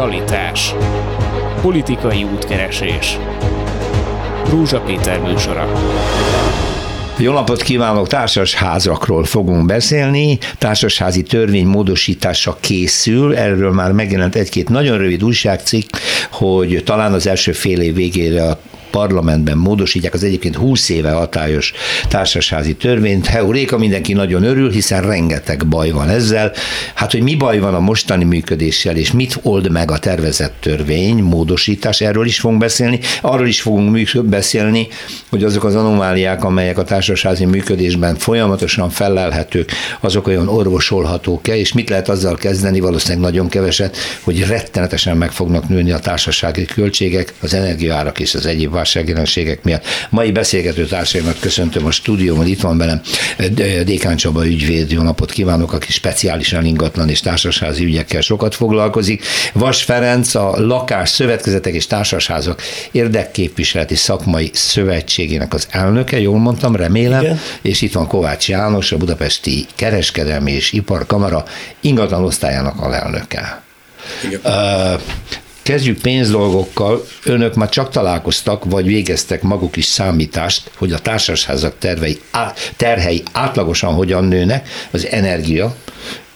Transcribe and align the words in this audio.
Realitás. 0.00 0.74
Politikai 1.60 2.24
útkeresés. 2.24 3.18
Rúzsa 4.50 4.80
Péter 4.80 5.20
műsora. 5.20 5.72
Jó 7.18 7.32
napot 7.32 7.62
kívánok! 7.62 8.06
Társasházakról 8.08 9.24
fogunk 9.24 9.66
beszélni. 9.66 10.38
Társasházi 10.58 11.22
törvény 11.22 11.66
módosítása 11.66 12.56
készül. 12.60 13.36
Erről 13.36 13.72
már 13.72 13.92
megjelent 13.92 14.34
egy-két 14.34 14.68
nagyon 14.68 14.98
rövid 14.98 15.24
újságcikk, 15.24 15.88
hogy 16.30 16.82
talán 16.84 17.12
az 17.12 17.26
első 17.26 17.52
fél 17.52 17.80
év 17.80 17.94
végére 17.94 18.48
a 18.48 18.58
parlamentben 18.90 19.58
módosítják 19.58 20.14
az 20.14 20.22
egyébként 20.22 20.56
20 20.56 20.88
éve 20.88 21.10
hatályos 21.10 21.72
társasházi 22.08 22.74
törvényt. 22.74 23.26
Heuréka, 23.26 23.78
mindenki 23.78 24.12
nagyon 24.12 24.42
örül, 24.42 24.70
hiszen 24.70 25.02
rengeteg 25.02 25.66
baj 25.66 25.90
van 25.90 26.08
ezzel. 26.08 26.52
Hát, 26.94 27.10
hogy 27.10 27.22
mi 27.22 27.34
baj 27.34 27.58
van 27.58 27.74
a 27.74 27.80
mostani 27.80 28.24
működéssel, 28.24 28.96
és 28.96 29.12
mit 29.12 29.38
old 29.42 29.70
meg 29.70 29.90
a 29.90 29.98
tervezett 29.98 30.54
törvény, 30.60 31.22
módosítás, 31.22 32.00
erről 32.00 32.26
is 32.26 32.40
fogunk 32.40 32.60
beszélni. 32.60 33.00
Arról 33.20 33.46
is 33.46 33.60
fogunk 33.60 34.24
beszélni, 34.24 34.88
hogy 35.30 35.44
azok 35.44 35.64
az 35.64 35.74
anomáliák, 35.74 36.44
amelyek 36.44 36.78
a 36.78 36.84
társasházi 36.84 37.44
működésben 37.44 38.14
folyamatosan 38.14 38.90
felelhetők, 38.90 39.72
azok 40.00 40.26
olyan 40.26 40.48
orvosolhatók-e, 40.48 41.56
és 41.56 41.72
mit 41.72 41.88
lehet 41.88 42.08
azzal 42.08 42.34
kezdeni, 42.34 42.80
valószínűleg 42.80 43.22
nagyon 43.22 43.48
keveset, 43.48 43.96
hogy 44.22 44.46
rettenetesen 44.46 45.16
meg 45.16 45.32
fognak 45.32 45.68
nőni 45.68 45.90
a 45.92 45.98
társasági 45.98 46.64
költségek, 46.64 47.34
az 47.40 47.54
energiaárak 47.54 48.18
és 48.20 48.34
az 48.34 48.46
egyéb 48.46 48.72
válságjelenségek 48.80 49.62
miatt. 49.62 49.84
Mai 50.10 50.32
beszélgető 50.32 50.86
társaimat 50.86 51.38
köszöntöm 51.40 51.86
a 51.86 51.90
stúdióban, 51.90 52.46
itt 52.46 52.60
van 52.60 52.78
velem 52.78 53.00
Dékán 53.84 54.16
Csaba 54.16 54.46
ügyvéd, 54.46 54.90
jó 54.90 55.02
napot 55.02 55.30
kívánok, 55.30 55.72
aki 55.72 55.92
speciálisan 55.92 56.64
ingatlan 56.64 57.08
és 57.08 57.20
társasházi 57.20 57.84
ügyekkel 57.84 58.20
sokat 58.20 58.54
foglalkozik. 58.54 59.24
Vas 59.52 59.82
Ferenc, 59.82 60.34
a 60.34 60.54
Lakás 60.56 61.08
Szövetkezetek 61.08 61.74
és 61.74 61.86
Társasházak 61.86 62.62
Érdekképviseleti 62.90 63.94
Szakmai 63.94 64.50
Szövetségének 64.52 65.54
az 65.54 65.66
elnöke, 65.70 66.20
jól 66.20 66.38
mondtam, 66.38 66.76
remélem, 66.76 67.20
Igen. 67.22 67.40
és 67.62 67.82
itt 67.82 67.92
van 67.92 68.06
Kovács 68.06 68.48
János, 68.48 68.92
a 68.92 68.96
Budapesti 68.96 69.66
Kereskedelmi 69.74 70.52
és 70.52 70.72
Iparkamara 70.72 71.44
ingatlan 71.80 72.24
osztályának 72.24 72.80
alelnöke. 72.80 73.62
Igen. 74.24 74.40
Kezdjük 75.62 76.00
pénzdolgokkal. 76.00 77.06
Önök 77.24 77.54
már 77.54 77.68
csak 77.68 77.90
találkoztak, 77.90 78.64
vagy 78.64 78.86
végeztek 78.86 79.42
maguk 79.42 79.76
is 79.76 79.84
számítást, 79.84 80.70
hogy 80.76 80.92
a 80.92 80.98
társasházak 80.98 81.78
tervei, 81.78 82.20
terhei 82.76 83.22
átlagosan 83.32 83.94
hogyan 83.94 84.24
nőnek, 84.24 84.68
az 84.90 85.06
energia, 85.06 85.76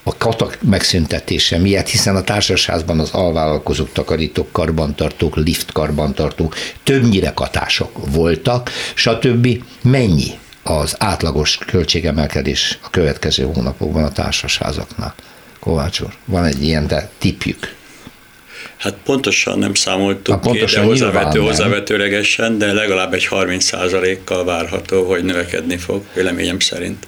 a 0.03 0.17
katak 0.17 0.59
megszüntetése 0.63 1.59
miatt, 1.59 1.87
hiszen 1.87 2.17
a 2.17 2.23
társasházban 2.23 2.99
az 3.01 3.11
alvállalkozók, 3.11 3.93
takarítók, 3.93 4.53
karbantartók, 4.53 5.37
lift 5.37 5.73
karbantartók 5.73 6.55
többnyire 6.83 7.33
katások 7.35 7.91
voltak, 8.13 8.71
stb. 8.95 9.63
Mennyi 9.83 10.31
az 10.63 10.95
átlagos 10.99 11.59
költségemelkedés 11.67 12.79
a 12.83 12.91
következő 12.91 13.45
hónapokban 13.55 14.05
a 14.05 14.13
társasházaknál? 14.13 15.15
Kovács 15.61 16.01
úr, 16.01 16.15
van 16.25 16.45
egy 16.45 16.63
ilyen 16.63 16.87
de 16.87 17.11
tipjük. 17.19 17.75
Hát 18.77 18.95
pontosan 19.05 19.59
nem 19.59 19.75
számoltuk 19.75 20.35
hát 20.35 20.43
pontosan 20.43 20.69
ki, 20.69 20.75
de 20.75 20.87
hozzávető, 20.87 21.41
hozzávetőlegesen, 21.41 22.59
de 22.59 22.73
legalább 22.73 23.15
egy 23.15 23.29
30%-kal 23.31 24.45
várható, 24.45 25.05
hogy 25.05 25.25
növekedni 25.25 25.77
fog, 25.77 26.03
véleményem 26.15 26.59
szerint. 26.59 27.07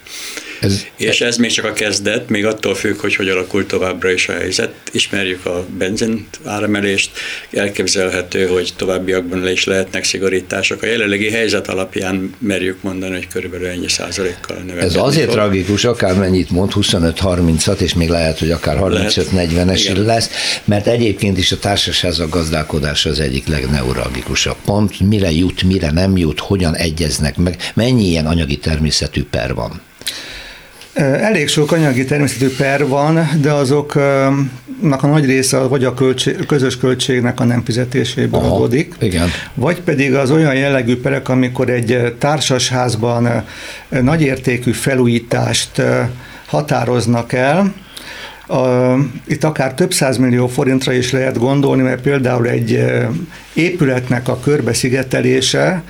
Ez, 0.60 0.84
és 0.96 1.20
ez 1.20 1.36
még 1.36 1.50
csak 1.50 1.64
a 1.64 1.72
kezdet, 1.72 2.28
még 2.28 2.46
attól 2.46 2.74
függ, 2.74 3.00
hogy 3.00 3.14
hogy 3.16 3.28
alakul 3.28 3.66
továbbra 3.66 4.10
is 4.10 4.28
a 4.28 4.32
helyzet. 4.32 4.72
Ismerjük 4.92 5.46
a 5.46 5.66
benzin 5.78 6.26
áremelést, 6.44 7.10
elképzelhető, 7.50 8.46
hogy 8.46 8.72
továbbiakban 8.76 9.48
is 9.48 9.64
lehetnek 9.64 10.04
szigorítások. 10.04 10.82
A 10.82 10.86
jelenlegi 10.86 11.30
helyzet 11.30 11.68
alapján 11.68 12.34
merjük 12.38 12.82
mondani, 12.82 13.12
hogy 13.12 13.28
körülbelül 13.28 13.66
ennyi 13.66 13.88
százalékkal 13.88 14.56
növekedni 14.56 14.84
Ez 14.84 14.96
azért 14.96 15.24
fog. 15.24 15.34
tragikus, 15.34 15.84
akár 15.84 16.14
mennyit 16.14 16.50
mond, 16.50 16.72
25-30-at, 16.74 17.78
és 17.80 17.94
még 17.94 18.08
lehet, 18.08 18.38
hogy 18.38 18.50
akár 18.50 18.76
35-40-es 18.80 20.04
lesz, 20.04 20.30
mert 20.64 20.86
egyébként 20.86 21.38
is 21.38 21.52
a 21.52 21.58
társaság 21.58 22.28
gazdálkodás 22.28 23.06
az 23.06 23.20
egyik 23.20 23.46
legneuralgikusabb 23.46 24.56
pont. 24.64 25.00
Mire 25.00 25.30
jut, 25.30 25.62
mire 25.62 25.90
nem 25.90 26.16
jut, 26.16 26.40
hogyan 26.40 26.74
egyeznek 26.74 27.36
meg, 27.36 27.72
mennyi 27.74 28.04
ilyen 28.04 28.26
anyagi 28.26 28.56
természetű 28.56 29.24
per 29.24 29.54
van. 29.54 29.80
Elég 30.96 31.48
sok 31.48 31.72
anyagi 31.72 32.04
természetű 32.04 32.48
per 32.56 32.86
van, 32.86 33.28
de 33.40 33.52
azoknak 33.52 35.02
a 35.02 35.06
nagy 35.06 35.24
része 35.24 35.58
vagy 35.58 35.84
a 35.84 35.94
költség, 35.94 36.46
közös 36.46 36.78
költségnek 36.78 37.40
a 37.40 37.44
nem 37.44 37.64
fizetéséből 37.64 38.40
Aha, 38.40 38.54
adódik, 38.54 38.94
igen. 39.00 39.28
vagy 39.54 39.80
pedig 39.80 40.14
az 40.14 40.30
olyan 40.30 40.54
jellegű 40.54 41.00
perek, 41.00 41.28
amikor 41.28 41.70
egy 41.70 42.14
társasházban 42.18 43.44
nagyértékű 43.88 44.72
felújítást 44.72 45.82
határoznak 46.46 47.32
el, 47.32 47.74
a, 48.46 48.94
itt 49.26 49.44
akár 49.44 49.74
több 49.74 49.92
millió 50.18 50.46
forintra 50.46 50.92
is 50.92 51.12
lehet 51.12 51.38
gondolni, 51.38 51.82
mert 51.82 52.00
például 52.00 52.48
egy 52.48 52.84
épületnek 53.52 54.28
a 54.28 54.40
körbeszigetelése 54.40 55.82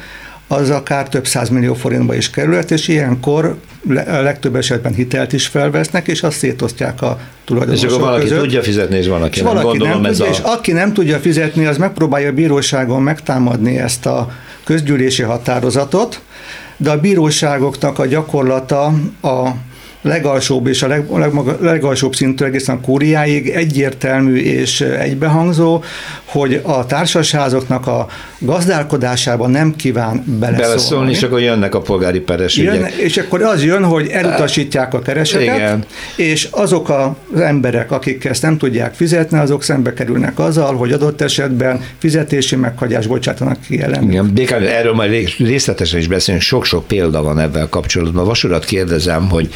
az 0.49 0.71
akár 0.71 1.09
több 1.09 1.27
millió 1.51 1.75
forintba 1.75 2.15
is 2.15 2.31
kerülhet, 2.31 2.71
és 2.71 2.89
ilyenkor 2.89 3.59
a 4.07 4.21
legtöbb 4.21 4.57
esetben 4.57 4.95
hitelt 4.95 5.33
is 5.33 5.47
felvesznek, 5.47 6.09
és 6.09 6.23
azt 6.23 6.37
szétosztják 6.37 7.03
a 7.03 7.19
tulajdonosok 7.45 7.89
És 7.89 7.95
akkor 7.95 8.07
valaki 8.07 8.23
között. 8.23 8.41
tudja 8.41 8.63
fizetni, 8.63 8.97
és 8.97 9.07
van, 9.07 9.23
aki 9.23 9.39
és 9.39 9.43
nem. 9.43 9.55
Valaki 9.55 9.67
Gondolom 9.67 10.01
nem 10.01 10.11
ez 10.11 10.17
tudja, 10.17 10.33
a... 10.33 10.35
És 10.35 10.39
aki 10.39 10.73
nem 10.73 10.93
tudja 10.93 11.19
fizetni, 11.19 11.67
az 11.67 11.77
megpróbálja 11.77 12.29
a 12.29 12.33
bíróságon 12.33 13.03
megtámadni 13.03 13.79
ezt 13.79 14.07
a 14.07 14.33
közgyűlési 14.65 15.23
határozatot, 15.23 16.21
de 16.77 16.91
a 16.91 17.01
bíróságoknak 17.01 17.99
a 17.99 18.07
gyakorlata 18.07 18.85
a 19.23 19.51
legalsóbb 20.07 20.67
és 20.67 20.83
a 20.83 20.87
leg, 20.87 21.11
legmaga, 21.11 21.57
legalsóbb 21.61 22.15
szintű 22.15 22.45
egészen 22.45 22.77
a 22.77 22.81
kúriáig 22.81 23.49
egyértelmű 23.49 24.37
és 24.37 24.81
egybehangzó, 24.81 25.83
hogy 26.25 26.61
a 26.63 26.87
társasházoknak 26.87 27.87
a 27.87 28.07
gazdálkodásában 28.39 29.51
nem 29.51 29.75
kíván 29.77 30.25
beleszólni. 30.27 30.67
Beleszólni, 30.67 31.11
és 31.11 31.23
akkor 31.23 31.41
jönnek 31.41 31.75
a 31.75 31.81
polgári 31.81 32.21
peres 32.21 32.57
jön. 32.57 32.87
És 33.03 33.17
akkor 33.17 33.43
az 33.43 33.65
jön, 33.65 33.85
hogy 33.85 34.09
elutasítják 34.09 34.95
a 34.95 34.99
keresetet, 35.01 35.57
Igen. 35.57 35.85
és 36.17 36.49
azok 36.51 36.89
az 36.89 37.41
emberek, 37.41 37.91
akik 37.91 38.25
ezt 38.25 38.43
nem 38.43 38.59
tudják 38.59 38.95
fizetni, 38.95 39.39
azok 39.39 39.63
szembe 39.63 39.93
kerülnek 39.93 40.39
azzal, 40.39 40.75
hogy 40.75 40.93
adott 40.93 41.21
esetben 41.21 41.81
fizetési 41.99 42.57
meghagyás 42.57 43.07
bocsátanak 43.07 43.61
ki 43.61 43.83
ellen. 43.83 44.03
Igen, 44.03 44.31
Békán, 44.35 44.63
erről 44.63 44.95
majd 44.95 45.31
részletesen 45.39 45.99
is 45.99 46.07
beszélünk, 46.07 46.43
sok-sok 46.43 46.87
példa 46.87 47.23
van 47.23 47.39
ebben 47.39 47.69
kapcsolatban. 47.69 48.25
Vasurat 48.25 48.65
kérdezem, 48.65 49.29
hogy 49.29 49.49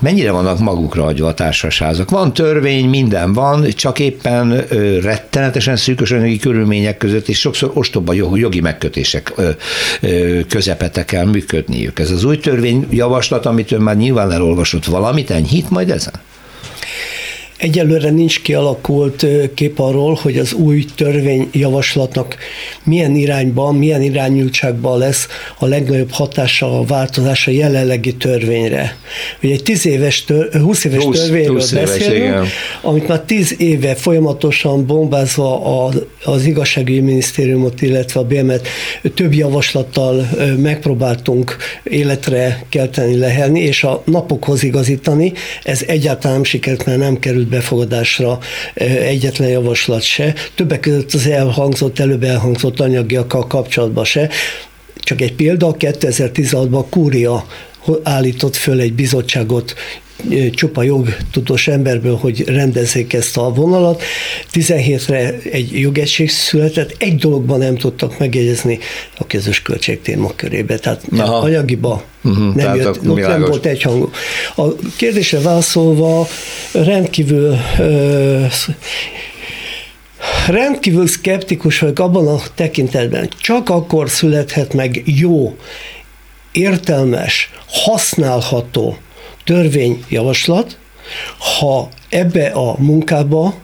mennyire 0.00 0.30
vannak 0.30 0.58
magukra 0.58 1.04
adva 1.04 1.26
a 1.26 1.34
társasházak. 1.34 2.10
Van 2.10 2.32
törvény, 2.32 2.88
minden 2.88 3.32
van, 3.32 3.68
csak 3.70 3.98
éppen 3.98 4.64
ö, 4.68 5.00
rettenetesen 5.00 5.76
szűkös 5.76 6.10
anyagi 6.10 6.38
körülmények 6.38 6.96
között, 6.96 7.28
és 7.28 7.38
sokszor 7.38 7.70
ostoba 7.74 8.12
jogi 8.34 8.60
megkötések 8.60 9.32
ö, 9.36 9.50
ö, 10.00 10.40
közepete 10.48 11.04
kell 11.04 11.24
működniük. 11.24 11.98
Ez 11.98 12.10
az 12.10 12.24
új 12.24 12.38
törvény 12.38 12.86
javaslat, 12.90 13.46
amit 13.46 13.72
ön 13.72 13.80
már 13.80 13.96
nyilván 13.96 14.32
elolvasott 14.32 14.84
valamit, 14.84 15.30
enyhít 15.30 15.70
majd 15.70 15.90
ezen? 15.90 16.14
Egyelőre 17.62 18.10
nincs 18.10 18.42
kialakult 18.42 19.26
kép 19.54 19.78
arról, 19.78 20.18
hogy 20.22 20.38
az 20.38 20.52
új 20.52 20.84
törvényjavaslatnak 20.96 22.36
milyen 22.84 23.14
irányban, 23.14 23.74
milyen 23.74 24.02
irányultságban 24.02 24.98
lesz 24.98 25.26
a 25.58 25.66
legnagyobb 25.66 26.10
hatása 26.10 26.78
a 26.78 26.84
változás 26.84 27.46
a 27.46 27.50
jelenlegi 27.50 28.14
törvényre. 28.14 28.96
Ugye 29.42 29.52
egy 29.52 29.62
10 29.62 29.86
éves, 29.86 30.24
tör, 30.24 30.52
20 30.52 30.84
éves 30.84 31.04
20, 31.04 31.20
törvényről 31.20 31.54
20 31.54 31.70
beszélünk, 31.72 32.34
éves, 32.34 32.48
amit 32.82 33.08
már 33.08 33.20
10 33.20 33.54
éve 33.58 33.94
folyamatosan 33.94 34.86
bombázva 34.86 35.84
az, 35.86 36.02
az 36.24 36.44
igazságügyi 36.44 37.00
minisztériumot, 37.00 37.82
illetve 37.82 38.20
a 38.20 38.24
BM-et 38.24 38.68
több 39.14 39.34
javaslattal 39.34 40.28
megpróbáltunk 40.56 41.56
életre 41.82 42.64
kelteni, 42.68 43.16
lehelni, 43.16 43.60
és 43.60 43.84
a 43.84 44.02
napokhoz 44.04 44.62
igazítani. 44.62 45.32
Ez 45.62 45.82
egyáltalán 45.86 46.36
nem 46.36 46.44
sikerült, 46.44 46.86
mert 46.86 46.98
nem 46.98 47.18
került 47.18 47.50
befogadásra 47.52 48.38
egyetlen 48.74 49.48
javaslat 49.48 50.02
se, 50.02 50.34
többek 50.54 50.80
között 50.80 51.12
az 51.12 51.26
elhangzott, 51.26 51.98
előbb 51.98 52.22
elhangzott 52.22 52.80
anyagiakkal 52.80 53.46
kapcsolatban 53.46 54.04
se. 54.04 54.28
Csak 54.96 55.20
egy 55.20 55.34
példa, 55.34 55.74
2016-ban 55.78 56.84
Kúria 56.90 57.46
állított 58.02 58.56
föl 58.56 58.80
egy 58.80 58.92
bizottságot 58.92 59.74
csupa 60.50 60.82
jogtudós 60.82 61.68
emberből, 61.68 62.16
hogy 62.16 62.44
rendezzék 62.48 63.12
ezt 63.12 63.36
a 63.36 63.52
vonalat. 63.52 64.02
17-re 64.52 65.34
egy 65.50 65.80
jogegység 65.80 66.30
született, 66.30 66.94
egy 66.98 67.16
dologban 67.16 67.58
nem 67.58 67.76
tudtak 67.76 68.18
megjegyezni 68.18 68.78
a 69.18 69.26
közös 69.26 69.62
költség 69.62 70.00
témakörébe, 70.00 70.78
tehát 70.78 71.02
Aha. 71.16 71.36
anyagiba 71.36 72.04
uh-huh, 72.24 72.54
nem, 72.54 72.76
jött, 72.76 73.08
ott 73.08 73.18
nem 73.18 73.40
volt 73.40 73.66
egyhangú. 73.66 74.10
A 74.56 74.62
kérdésre 74.96 75.40
válaszolva 75.40 76.28
rendkívül 76.72 77.56
rendkívül 80.46 81.06
szkeptikus 81.06 81.78
vagyok 81.78 81.98
abban 81.98 82.26
a 82.28 82.40
tekintetben, 82.54 83.28
csak 83.40 83.68
akkor 83.68 84.10
születhet 84.10 84.74
meg 84.74 85.02
jó, 85.04 85.56
értelmes, 86.52 87.50
használható 87.66 88.96
törvényjavaslat, 89.44 90.78
ha 91.38 91.88
ebbe 92.08 92.46
a 92.46 92.74
munkába 92.78 93.54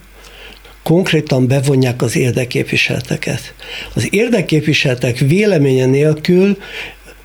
konkrétan 0.82 1.46
bevonják 1.46 2.02
az 2.02 2.16
érdekképviseleteket. 2.16 3.54
Az 3.94 4.08
érdekképviseletek 4.10 5.18
véleménye 5.18 5.86
nélkül 5.86 6.58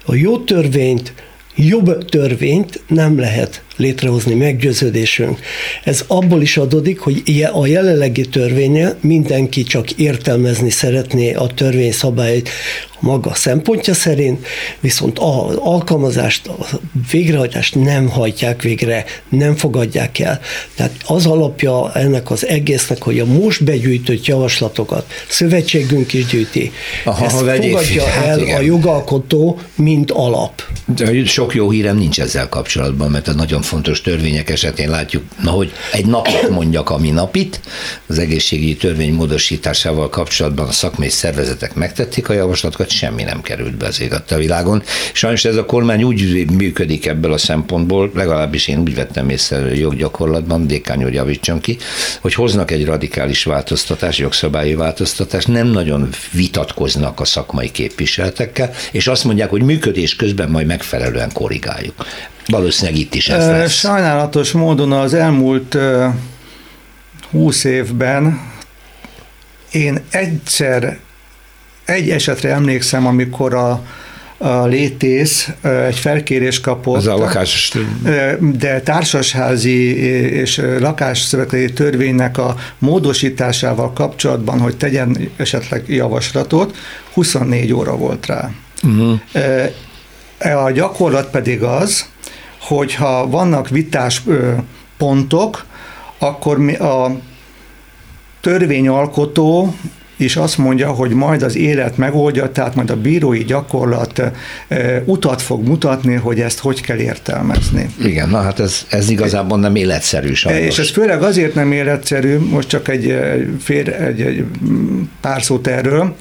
a 0.05 0.15
jó 0.15 0.37
törvényt, 0.37 1.13
jobb 1.55 2.05
törvényt 2.05 2.81
nem 2.87 3.19
lehet 3.19 3.61
létrehozni, 3.77 4.33
meggyőződésünk. 4.33 5.39
Ez 5.83 6.03
abból 6.07 6.41
is 6.41 6.57
adódik, 6.57 6.99
hogy 6.99 7.47
a 7.53 7.65
jelenlegi 7.65 8.21
törvénye 8.21 8.95
mindenki 9.01 9.63
csak 9.63 9.91
értelmezni 9.91 10.69
szeretné 10.69 11.33
a 11.33 11.47
törvény 11.47 11.91
szabályait 11.91 12.49
maga 13.03 13.33
szempontja 13.33 13.93
szerint, 13.93 14.47
viszont 14.79 15.19
az 15.19 15.55
alkalmazást, 15.55 16.47
a 16.47 16.65
végrehajtást 17.11 17.75
nem 17.75 18.09
hajtják 18.09 18.61
végre, 18.61 19.05
nem 19.29 19.55
fogadják 19.55 20.19
el. 20.19 20.39
Tehát 20.75 20.91
az 21.05 21.25
alapja 21.25 21.91
ennek 21.93 22.31
az 22.31 22.47
egésznek, 22.47 23.03
hogy 23.03 23.19
a 23.19 23.25
most 23.25 23.63
begyűjtött 23.63 24.25
javaslatokat 24.25 25.05
szövetségünk 25.29 26.13
is 26.13 26.25
gyűjti, 26.25 26.71
Aha, 27.03 27.25
ezt 27.25 27.37
fogadja 27.37 28.05
hát 28.05 28.25
el 28.25 28.39
igen. 28.39 28.57
a 28.57 28.61
jogalkotó, 28.61 29.59
mint 29.75 30.11
alap. 30.11 30.61
De 30.95 31.25
sok 31.25 31.55
jó 31.55 31.69
hírem 31.69 31.97
nincs 31.97 32.19
ezzel 32.19 32.49
kapcsolatban, 32.49 33.11
mert 33.11 33.27
a 33.27 33.33
nagyon 33.33 33.61
fontos 33.61 34.01
törvények 34.01 34.49
esetén 34.49 34.89
látjuk, 34.89 35.23
na, 35.41 35.51
hogy 35.51 35.71
egy 35.91 36.05
napot 36.05 36.49
mondjak, 36.49 36.89
ami 36.89 37.09
napit, 37.09 37.59
az 38.07 38.19
egészségügyi 38.19 38.75
törvény 38.75 39.13
módosításával 39.13 40.09
kapcsolatban 40.09 40.67
a 40.67 40.71
szakmai 40.71 41.09
szervezetek 41.09 41.73
megtették 41.73 42.29
a 42.29 42.33
javaslatokat, 42.33 42.91
semmi 42.93 43.23
nem 43.23 43.41
került 43.41 43.77
be 43.77 43.87
az 43.87 44.03
a 44.29 44.35
világon. 44.35 44.83
Sajnos 45.13 45.45
ez 45.45 45.55
a 45.55 45.65
kormány 45.65 46.03
úgy 46.03 46.45
működik 46.51 47.05
ebből 47.05 47.33
a 47.33 47.37
szempontból, 47.37 48.11
legalábbis 48.13 48.67
én 48.67 48.79
úgy 48.79 48.95
vettem 48.95 49.29
észre 49.29 49.75
joggyakorlatban, 49.75 50.67
Dékány 50.67 51.03
úr 51.03 51.13
javítson 51.13 51.59
ki, 51.59 51.77
hogy 52.21 52.33
hoznak 52.33 52.71
egy 52.71 52.85
radikális 52.85 53.43
változtatást, 53.43 54.19
jogszabályi 54.19 54.75
változtatást, 54.75 55.47
nem 55.47 55.67
nagyon 55.67 56.09
vitatkoznak 56.31 57.19
a 57.19 57.25
szakmai 57.25 57.71
képviseletekkel, 57.71 58.71
és 58.91 59.07
azt 59.07 59.23
mondják, 59.23 59.49
hogy 59.49 59.61
működés 59.61 60.15
közben 60.15 60.49
majd 60.49 60.67
megfelelően 60.67 61.31
korrigáljuk. 61.33 62.05
Valószínűleg 62.47 62.99
itt 62.99 63.15
is 63.15 63.29
ez 63.29 63.47
lesz. 63.47 63.73
Sajnálatos 63.73 64.51
módon 64.51 64.91
az 64.91 65.13
elmúlt 65.13 65.77
húsz 67.31 67.63
évben 67.63 68.51
én 69.71 69.99
egyszer, 70.09 70.97
egy 71.85 72.09
esetre 72.09 72.49
emlékszem, 72.49 73.07
amikor 73.07 73.53
a, 73.53 73.85
a 74.37 74.65
létész 74.65 75.49
egy 75.87 75.99
felkérés 75.99 76.59
kapott. 76.59 76.95
Az 76.95 77.07
a 77.07 77.17
lakás. 77.17 77.73
De 78.39 78.81
társasházi 78.81 79.97
és 80.31 80.61
lakásszövetleti 80.79 81.73
törvénynek 81.73 82.37
a 82.37 82.55
módosításával 82.79 83.93
kapcsolatban, 83.93 84.59
hogy 84.59 84.77
tegyen 84.77 85.17
esetleg 85.37 85.83
javaslatot, 85.87 86.75
24 87.13 87.73
óra 87.73 87.95
volt 87.95 88.25
rá. 88.25 88.51
Uh-huh. 88.83 89.19
A 90.65 90.71
gyakorlat 90.71 91.29
pedig 91.29 91.63
az, 91.63 92.05
hogyha 92.59 93.27
vannak 93.29 93.69
vitás 93.69 94.21
pontok, 94.97 95.65
akkor 96.17 96.69
a 96.79 97.07
törvényalkotó 98.41 99.75
is 100.23 100.35
azt 100.35 100.57
mondja, 100.57 100.91
hogy 100.91 101.11
majd 101.11 101.43
az 101.43 101.55
élet 101.55 101.97
megoldja, 101.97 102.51
tehát 102.51 102.75
majd 102.75 102.89
a 102.89 102.95
bírói 102.95 103.43
gyakorlat 103.43 104.21
utat 105.05 105.41
fog 105.41 105.67
mutatni, 105.67 106.13
hogy 106.13 106.39
ezt 106.39 106.59
hogy 106.59 106.81
kell 106.81 106.97
értelmezni. 106.97 107.89
Igen, 108.03 108.29
na 108.29 108.41
hát 108.41 108.59
ez, 108.59 108.85
ez 108.89 109.09
igazából 109.09 109.59
nem 109.59 109.75
életszerű 109.75 110.33
sajnos. 110.33 110.65
És 110.65 110.79
ez 110.79 110.89
főleg 110.89 111.23
azért 111.23 111.55
nem 111.55 111.71
életszerű, 111.71 112.37
most 112.37 112.67
csak 112.67 112.87
egy, 112.87 113.19
fér, 113.59 113.93
egy, 113.93 114.21
egy 114.21 114.45
pár 115.21 115.43
szót 115.43 115.67
erről. 115.67 116.15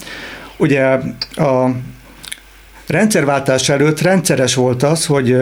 Ugye 0.57 0.83
a 1.35 1.71
rendszerváltás 2.87 3.69
előtt 3.69 4.01
rendszeres 4.01 4.55
volt 4.55 4.83
az, 4.83 5.07
hogy 5.07 5.37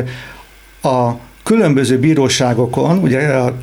a 0.82 1.10
különböző 1.42 1.98
bíróságokon, 1.98 2.98
ugye 2.98 3.20
a 3.20 3.56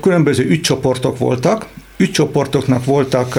különböző 0.00 0.44
ügycsoportok 0.44 1.18
voltak, 1.18 1.66
ügycsoportoknak 1.96 2.84
voltak 2.84 3.38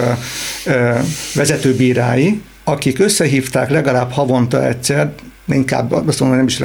vezetőbírái, 1.33 2.41
akik 2.63 3.00
összehívták 3.00 3.69
legalább 3.69 4.11
havonta 4.11 4.67
egyszer, 4.67 5.13
inkább 5.47 5.91
azt 5.91 6.19
mondom, 6.19 6.38
nem 6.38 6.47
is 6.47 6.59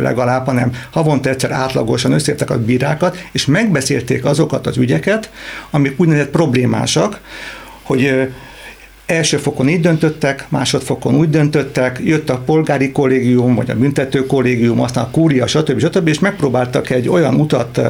legalább, 0.00 0.46
hanem 0.46 0.72
havonta 0.90 1.28
egyszer 1.28 1.50
átlagosan 1.50 2.12
összehívták 2.12 2.50
a 2.50 2.64
bírákat, 2.64 3.16
és 3.32 3.46
megbeszélték 3.46 4.24
azokat 4.24 4.66
az 4.66 4.76
ügyeket, 4.76 5.30
amik 5.70 6.00
úgynevezett 6.00 6.30
problémásak, 6.30 7.20
hogy 7.82 8.30
Első 9.06 9.36
fokon 9.36 9.68
így 9.68 9.80
döntöttek, 9.80 10.46
másodfokon 10.48 11.14
úgy 11.14 11.30
döntöttek, 11.30 12.00
jött 12.04 12.30
a 12.30 12.38
polgári 12.38 12.92
kollégium, 12.92 13.54
vagy 13.54 13.70
a 13.70 13.74
büntető 13.74 14.26
kollégium, 14.26 14.80
aztán 14.80 15.04
a 15.04 15.10
kúria, 15.10 15.46
stb. 15.46 15.80
stb. 15.80 16.08
és 16.08 16.18
megpróbáltak 16.18 16.90
egy 16.90 17.08
olyan 17.08 17.34
utat 17.34 17.80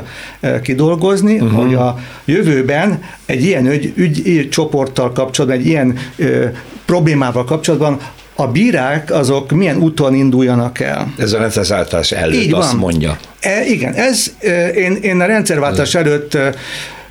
kidolgozni, 0.63 1.35
uh-huh. 1.35 1.63
hogy 1.63 1.75
a 1.75 1.99
jövőben 2.25 3.03
egy 3.27 3.45
ilyen 3.45 3.67
ügy, 3.95 4.49
csoporttal 4.51 5.13
kapcsolatban, 5.13 5.61
egy 5.61 5.67
ilyen 5.67 5.99
ö, 6.17 6.47
problémával 6.85 7.45
kapcsolatban 7.45 8.01
a 8.35 8.47
bírák 8.47 9.11
azok 9.11 9.51
milyen 9.51 9.77
úton 9.77 10.15
induljanak 10.15 10.81
el. 10.81 11.13
Ez 11.19 11.33
a 11.33 11.39
rendszerváltás 11.39 12.13
előtt 12.13 12.43
Így 12.43 12.53
azt 12.55 12.71
van. 12.71 12.81
mondja. 12.81 13.19
E, 13.41 13.65
igen, 13.65 13.93
ez 13.93 14.35
én, 14.75 14.97
én 15.03 15.21
a 15.21 15.27
rendszerváltás 15.27 15.95
előtt 15.95 16.39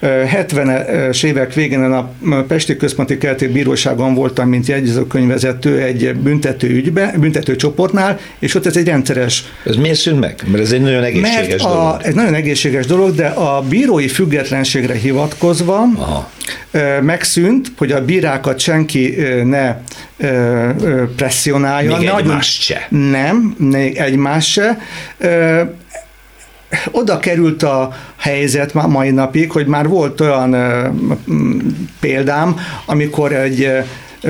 70-es 0.01 1.23
évek 1.23 1.53
végén 1.53 1.81
a 1.81 2.13
Pesti 2.47 2.77
Központi 2.77 3.17
Keleti 3.17 3.47
Bíróságon 3.47 4.13
voltam, 4.13 4.49
mint 4.49 4.67
jegyzőkönyvvezető 4.67 5.81
egy 5.81 6.15
büntető 6.15 6.69
ügybe, 6.69 7.13
büntető 7.19 7.55
csoportnál, 7.55 8.19
és 8.39 8.55
ott 8.55 8.65
ez 8.65 8.77
egy 8.77 8.87
rendszeres... 8.87 9.43
Ez 9.65 9.75
miért 9.75 9.99
szűnt 9.99 10.19
meg? 10.19 10.43
Mert 10.45 10.63
ez 10.63 10.71
egy 10.71 10.81
nagyon 10.81 11.03
egészséges 11.03 11.47
Mert 11.47 11.61
a, 11.61 11.67
dolog. 11.67 12.01
Ez 12.03 12.13
nagyon 12.13 12.33
egészséges 12.33 12.85
dolog, 12.85 13.15
de 13.15 13.27
a 13.27 13.61
bírói 13.61 14.07
függetlenségre 14.07 14.93
hivatkozva 14.93 15.83
Aha. 15.97 16.31
megszűnt, 17.01 17.71
hogy 17.77 17.91
a 17.91 18.05
bírákat 18.05 18.59
senki 18.59 19.15
ne 19.43 19.75
presszionálja. 21.15 21.97
Még 21.97 22.09
egymást 22.17 22.61
se. 22.61 22.87
Nem, 22.89 23.55
még 23.57 23.95
egymást 23.95 24.51
se 24.51 24.77
oda 26.91 27.19
került 27.19 27.63
a 27.63 27.95
helyzet 28.15 28.73
mai 28.73 29.09
napig, 29.09 29.51
hogy 29.51 29.65
már 29.65 29.87
volt 29.87 30.21
olyan 30.21 30.55
példám, 31.99 32.59
amikor 32.85 33.33
egy 33.33 33.69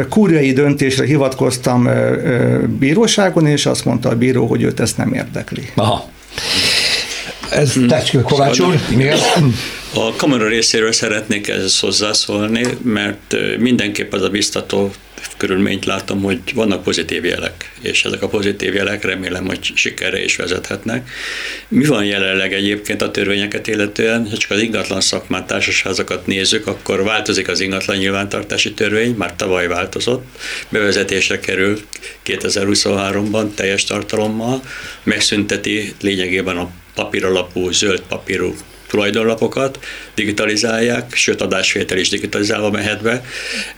kúriai 0.09 0.53
döntésre 0.53 1.05
hivatkoztam 1.05 1.89
bíróságon, 2.79 3.47
és 3.47 3.65
azt 3.65 3.85
mondta 3.85 4.09
a 4.09 4.15
bíró, 4.15 4.45
hogy 4.45 4.61
őt 4.61 4.79
ezt 4.79 4.97
nem 4.97 5.13
érdekli. 5.13 5.69
Aha. 5.75 6.09
Ez 7.51 7.73
hmm. 7.73 7.87
Tecskő 7.87 8.21
Kovács 8.21 8.59
úr, 8.59 8.79
A 9.93 10.15
kamera 10.15 10.47
részéről 10.47 10.91
szeretnék 10.91 11.47
ehhez 11.47 11.79
hozzászólni, 11.79 12.65
mert 12.81 13.35
mindenképp 13.59 14.13
az 14.13 14.21
a 14.21 14.29
biztató 14.29 14.91
körülményt 15.37 15.85
látom, 15.85 16.21
hogy 16.21 16.39
vannak 16.53 16.83
pozitív 16.83 17.25
jelek, 17.25 17.71
és 17.81 18.05
ezek 18.05 18.21
a 18.21 18.27
pozitív 18.27 18.73
jelek 18.73 19.03
remélem, 19.03 19.45
hogy 19.45 19.71
sikerre 19.75 20.23
is 20.23 20.35
vezethetnek. 20.35 21.09
Mi 21.67 21.85
van 21.85 22.05
jelenleg 22.05 22.53
egyébként 22.53 23.01
a 23.01 23.11
törvényeket 23.11 23.67
illetően, 23.67 24.29
ha 24.29 24.37
csak 24.37 24.51
az 24.51 24.61
ingatlan 24.61 25.01
szakmát, 25.01 25.47
társasházakat 25.47 26.27
nézzük, 26.27 26.67
akkor 26.67 27.03
változik 27.03 27.47
az 27.47 27.59
ingatlan 27.59 27.97
nyilvántartási 27.97 28.73
törvény, 28.73 29.15
már 29.17 29.35
tavaly 29.35 29.67
változott, 29.67 30.25
bevezetésre 30.69 31.39
kerül 31.39 31.79
2023-ban 32.25 33.53
teljes 33.53 33.83
tartalommal, 33.83 34.61
megszünteti 35.03 35.93
lényegében 36.01 36.57
a 36.57 36.69
papíralapú, 36.95 37.71
zöld 37.71 38.01
papírú 38.07 38.55
tulajdonlapokat, 38.95 39.79
digitalizálják, 40.13 41.15
sőt 41.15 41.41
adásvétel 41.41 41.97
is 41.97 42.09
digitalizálva 42.09 42.71
mehet 42.71 43.01
be. 43.01 43.23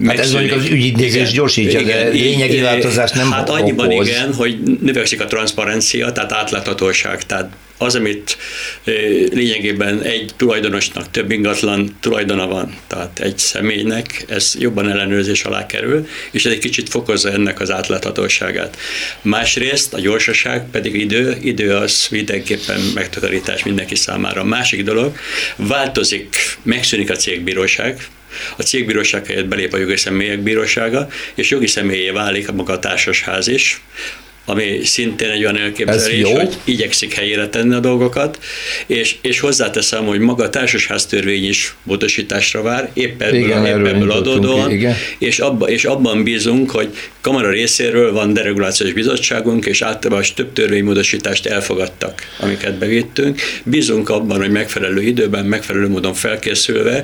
Hát 0.05 0.19
ez 0.19 0.31
mondjuk 0.31 0.53
az 0.59 0.69
ügyintézés 0.69 1.31
gyorsítja, 1.31 1.79
igen, 1.79 2.03
de 2.03 2.09
lényegi 2.09 2.59
változás 2.59 3.11
nem 3.11 3.31
Hát 3.31 3.49
annyiban 3.49 3.91
okoz. 3.91 4.07
igen, 4.07 4.33
hogy 4.33 4.57
növekszik 4.81 5.21
a 5.21 5.25
transzparencia, 5.25 6.11
tehát 6.11 6.31
átláthatóság, 6.31 7.25
tehát 7.25 7.49
az, 7.77 7.95
amit 7.95 8.37
lényegében 9.31 10.01
egy 10.01 10.31
tulajdonosnak 10.35 11.11
több 11.11 11.31
ingatlan 11.31 11.97
tulajdona 11.99 12.47
van, 12.47 12.77
tehát 12.87 13.19
egy 13.19 13.37
személynek, 13.37 14.25
ez 14.27 14.55
jobban 14.59 14.89
ellenőrzés 14.89 15.43
alá 15.43 15.65
kerül, 15.65 16.07
és 16.31 16.45
ez 16.45 16.51
egy 16.51 16.59
kicsit 16.59 16.89
fokozza 16.89 17.31
ennek 17.31 17.59
az 17.59 17.71
átláthatóságát. 17.71 18.77
Másrészt 19.21 19.93
a 19.93 19.99
gyorsaság 19.99 20.69
pedig 20.69 20.95
idő, 20.95 21.37
idő 21.41 21.75
az 21.75 22.07
mindenképpen 22.11 22.79
megtakarítás 22.93 23.63
mindenki 23.63 23.95
számára. 23.95 24.41
A 24.41 24.45
másik 24.45 24.83
dolog, 24.83 25.17
változik, 25.55 26.35
megszűnik 26.63 27.09
a 27.09 27.15
cégbíróság, 27.15 28.07
A 28.57 28.63
cégbíróság 28.63 29.25
helyett 29.25 29.45
belép 29.45 29.73
a 29.73 29.77
jogi 29.77 29.97
személyek 29.97 30.39
bírósága, 30.39 31.07
és 31.35 31.49
jogi 31.49 31.67
személyé 31.67 32.09
válik 32.09 32.51
maga 32.51 32.73
a 32.73 32.79
társasház 32.79 33.47
is, 33.47 33.81
ami 34.49 34.79
szintén 34.83 35.29
egy 35.29 35.41
olyan 35.41 35.57
elképzelés, 35.57 36.23
hogy 36.23 36.57
igyekszik 36.63 37.13
helyére 37.13 37.47
tenni 37.47 37.73
a 37.73 37.79
dolgokat, 37.79 38.39
és, 38.85 39.15
és 39.21 39.39
hozzáteszem, 39.39 40.05
hogy 40.05 40.19
maga 40.19 40.43
a 40.43 40.49
társasháztörvény 40.49 41.47
is 41.47 41.75
módosításra 41.83 42.61
vár, 42.61 42.89
éppen 42.93 43.35
igen, 43.35 43.65
ebből, 43.65 43.87
ebből 43.87 44.11
adódóan, 44.11 44.71
igen. 44.71 44.95
És, 45.17 45.39
abba, 45.39 45.69
és 45.69 45.85
abban 45.85 46.23
bízunk, 46.23 46.71
hogy 46.71 46.89
kamara 47.21 47.49
részéről 47.49 48.13
van 48.13 48.33
deregulációs 48.33 48.93
bizottságunk, 48.93 49.65
és 49.65 49.81
általában 49.81 50.23
több 50.35 50.53
törvénymódosítást 50.53 51.45
elfogadtak, 51.45 52.21
amiket 52.39 52.77
bevittünk. 52.77 53.41
Bízunk 53.63 54.09
abban, 54.09 54.37
hogy 54.37 54.51
megfelelő 54.51 55.01
időben, 55.01 55.45
megfelelő 55.45 55.87
módon 55.87 56.13
felkészülve 56.13 57.03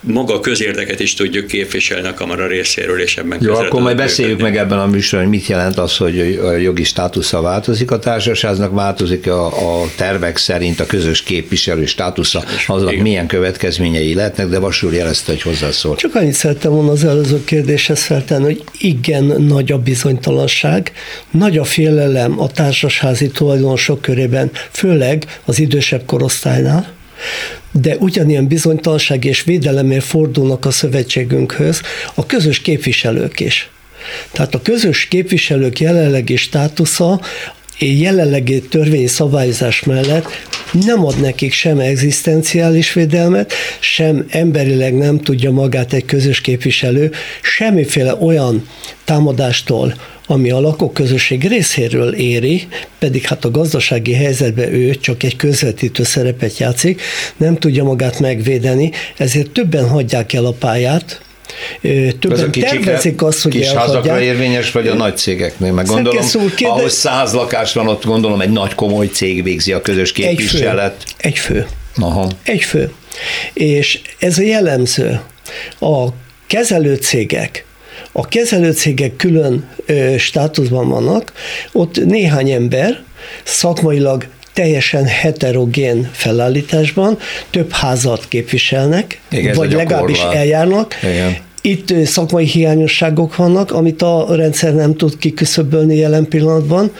maga 0.00 0.34
a 0.34 0.40
közérdeket 0.40 1.00
is 1.00 1.14
tudjuk 1.14 1.46
képviselni 1.46 2.08
a 2.08 2.14
kamara 2.14 2.46
részéről, 2.46 3.00
és 3.00 3.16
ebben 3.16 3.38
Jó, 3.42 3.54
akkor 3.54 3.80
majd 3.80 3.96
beszéljük 3.96 4.38
őket. 4.38 4.50
meg 4.50 4.56
ebben 4.58 4.78
a 4.78 4.86
műsorban, 4.86 5.28
hogy 5.28 5.38
mit 5.38 5.46
jelent 5.48 5.78
az, 5.78 5.96
hogy 5.96 6.38
a 6.42 6.52
jogi 6.56 6.84
státusza 6.84 7.40
változik 7.40 7.90
a 7.90 7.98
társaságnak, 7.98 8.74
változik 8.74 9.26
a, 9.26 9.46
a 9.46 9.86
tervek 9.96 10.36
szerint 10.36 10.80
a 10.80 10.86
közös 10.86 11.22
képviselő 11.22 11.86
státusza, 11.86 12.44
aznak 12.66 12.92
Igen. 12.92 13.02
milyen 13.02 13.26
következményei 13.26 14.14
lehetnek, 14.14 14.46
de 14.46 14.58
Vasul 14.58 14.94
jelezte, 14.94 15.32
hogy 15.32 15.42
hozzászól. 15.42 15.96
Csak 15.96 16.14
annyit 16.14 16.34
szerettem 16.34 16.72
volna 16.72 16.90
az 16.90 17.04
előző 17.04 17.44
kérdéshez 17.44 18.02
feltenni, 18.02 18.44
hogy 18.44 18.64
igen 18.78 19.24
nagy 19.24 19.72
a 19.72 19.78
bizonytalanság, 19.78 20.92
nagy 21.30 21.58
a 21.58 21.64
félelem 21.64 22.40
a 22.40 22.48
társasházi 22.48 23.28
tulajdonosok 23.28 24.00
körében, 24.00 24.50
főleg 24.70 25.40
az 25.44 25.58
idősebb 25.58 26.02
korosztálynál, 26.06 26.98
de 27.72 27.96
ugyanilyen 27.96 28.46
bizonytalanság 28.46 29.24
és 29.24 29.42
védelemért 29.42 30.04
fordulnak 30.04 30.64
a 30.64 30.70
szövetségünkhöz 30.70 31.80
a 32.14 32.26
közös 32.26 32.60
képviselők 32.60 33.40
is. 33.40 33.70
Tehát 34.32 34.54
a 34.54 34.62
közös 34.62 35.06
képviselők 35.08 35.80
jelenlegi 35.80 36.36
státusza 36.36 37.20
jelenlegi 37.86 38.60
törvényi 38.60 39.06
szabályozás 39.06 39.82
mellett 39.82 40.26
nem 40.72 41.06
ad 41.06 41.20
nekik 41.20 41.52
sem 41.52 41.78
egzisztenciális 41.78 42.92
védelmet, 42.92 43.52
sem 43.80 44.26
emberileg 44.28 44.94
nem 44.94 45.20
tudja 45.20 45.50
magát 45.50 45.92
egy 45.92 46.04
közös 46.04 46.40
képviselő 46.40 47.10
semmiféle 47.42 48.14
olyan 48.14 48.68
támadástól, 49.04 49.94
ami 50.26 50.50
a 50.50 50.60
lakóközösség 50.60 51.46
részéről 51.46 52.14
éri, 52.14 52.68
pedig 52.98 53.22
hát 53.22 53.44
a 53.44 53.50
gazdasági 53.50 54.12
helyzetben 54.12 54.72
ő 54.72 54.94
csak 54.94 55.22
egy 55.22 55.36
közvetítő 55.36 56.02
szerepet 56.02 56.58
játszik, 56.58 57.00
nem 57.36 57.56
tudja 57.56 57.84
magát 57.84 58.20
megvédeni, 58.20 58.90
ezért 59.16 59.50
többen 59.50 59.88
hagyják 59.88 60.32
el 60.32 60.44
a 60.44 60.52
pályát, 60.52 61.20
Többen 62.18 62.50
tervezik 62.50 63.22
azt, 63.22 63.42
hogy 63.42 63.52
kis 63.52 63.66
elhagyják. 63.66 63.86
házakra 63.86 64.20
érvényes, 64.20 64.72
vagy 64.72 64.88
a 64.88 64.94
nagy 64.94 65.16
cégeknél? 65.16 65.72
Meg 65.72 65.86
gondolom, 65.86 66.24
úr, 66.34 66.54
kérde... 66.54 66.74
ahhoz 66.74 66.92
száz 66.92 67.32
lakás 67.32 67.72
van, 67.72 67.88
ott 67.88 68.04
gondolom 68.04 68.40
egy 68.40 68.50
nagy 68.50 68.74
komoly 68.74 69.06
cég 69.06 69.42
végzi 69.42 69.72
a 69.72 69.80
közös 69.80 70.12
képviselet. 70.12 71.04
Egy 71.16 71.38
fő. 71.38 71.54
Egy 71.56 71.66
fő. 71.66 71.66
Aha. 71.96 72.30
Egy 72.42 72.62
fő. 72.62 72.92
És 73.52 74.00
ez 74.18 74.38
a 74.38 74.42
jellemző. 74.42 75.20
A 75.80 76.06
kezelőcégek, 76.46 77.64
a 78.12 78.28
kezelőcégek 78.28 79.16
külön 79.16 79.68
ö, 79.86 80.14
státuszban 80.18 80.88
vannak, 80.88 81.32
ott 81.72 82.04
néhány 82.04 82.50
ember 82.50 83.02
szakmailag 83.44 84.26
teljesen 84.60 85.04
heterogén 85.04 86.10
felállításban 86.12 87.18
több 87.50 87.70
házat 87.70 88.28
képviselnek, 88.28 89.20
Igen, 89.30 89.54
vagy 89.54 89.72
legalábbis 89.72 90.20
eljárnak. 90.20 90.94
Igen. 91.02 91.36
Itt 91.62 92.06
szakmai 92.06 92.44
hiányosságok 92.44 93.36
vannak, 93.36 93.72
amit 93.72 94.02
a 94.02 94.26
rendszer 94.34 94.74
nem 94.74 94.96
tud 94.96 95.18
kiküszöbölni 95.18 95.96
jelen 95.96 96.28
pillanatban 96.28 96.92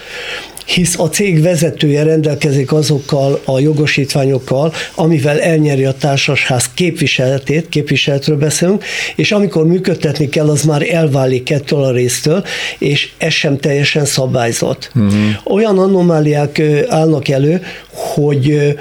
hisz 0.67 0.99
a 0.99 1.09
cég 1.09 1.43
vezetője 1.43 2.03
rendelkezik 2.03 2.73
azokkal 2.73 3.41
a 3.45 3.59
jogosítványokkal, 3.59 4.73
amivel 4.95 5.41
elnyeri 5.41 5.85
a 5.85 5.93
társasház 5.93 6.71
képviseletét, 6.75 7.69
képviseletről 7.69 8.37
beszélünk, 8.37 8.85
és 9.17 9.33
amikor 9.33 9.67
működtetni 9.67 10.29
kell, 10.29 10.49
az 10.49 10.63
már 10.63 10.83
elválik 10.91 11.51
ettől 11.51 11.83
a 11.83 11.93
résztől, 11.93 12.45
és 12.79 13.13
ez 13.19 13.33
sem 13.33 13.59
teljesen 13.59 14.05
szabályzott. 14.05 14.91
Uh-huh. 14.95 15.13
Olyan 15.45 15.79
anomáliák 15.79 16.63
állnak 16.89 17.29
elő, 17.29 17.63
hogy 17.91 18.75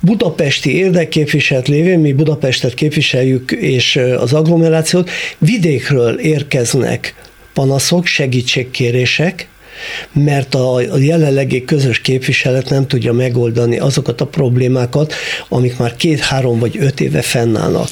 budapesti 0.00 0.76
érdekképviselet 0.76 1.68
lévén, 1.68 1.98
mi 1.98 2.12
Budapestet 2.12 2.74
képviseljük, 2.74 3.50
és 3.50 4.00
az 4.18 4.32
agglomerációt, 4.32 5.10
vidékről 5.38 6.18
érkeznek 6.18 7.14
panaszok, 7.52 8.06
segítségkérések, 8.06 9.48
mert 10.12 10.54
a 10.54 10.80
jelenlegi 10.98 11.64
közös 11.64 12.00
képviselet 12.00 12.70
nem 12.70 12.86
tudja 12.86 13.12
megoldani 13.12 13.78
azokat 13.78 14.20
a 14.20 14.26
problémákat, 14.26 15.14
amik 15.48 15.78
már 15.78 15.96
két-három 15.96 16.58
vagy 16.58 16.76
öt 16.80 17.00
éve 17.00 17.22
fennállnak. 17.22 17.88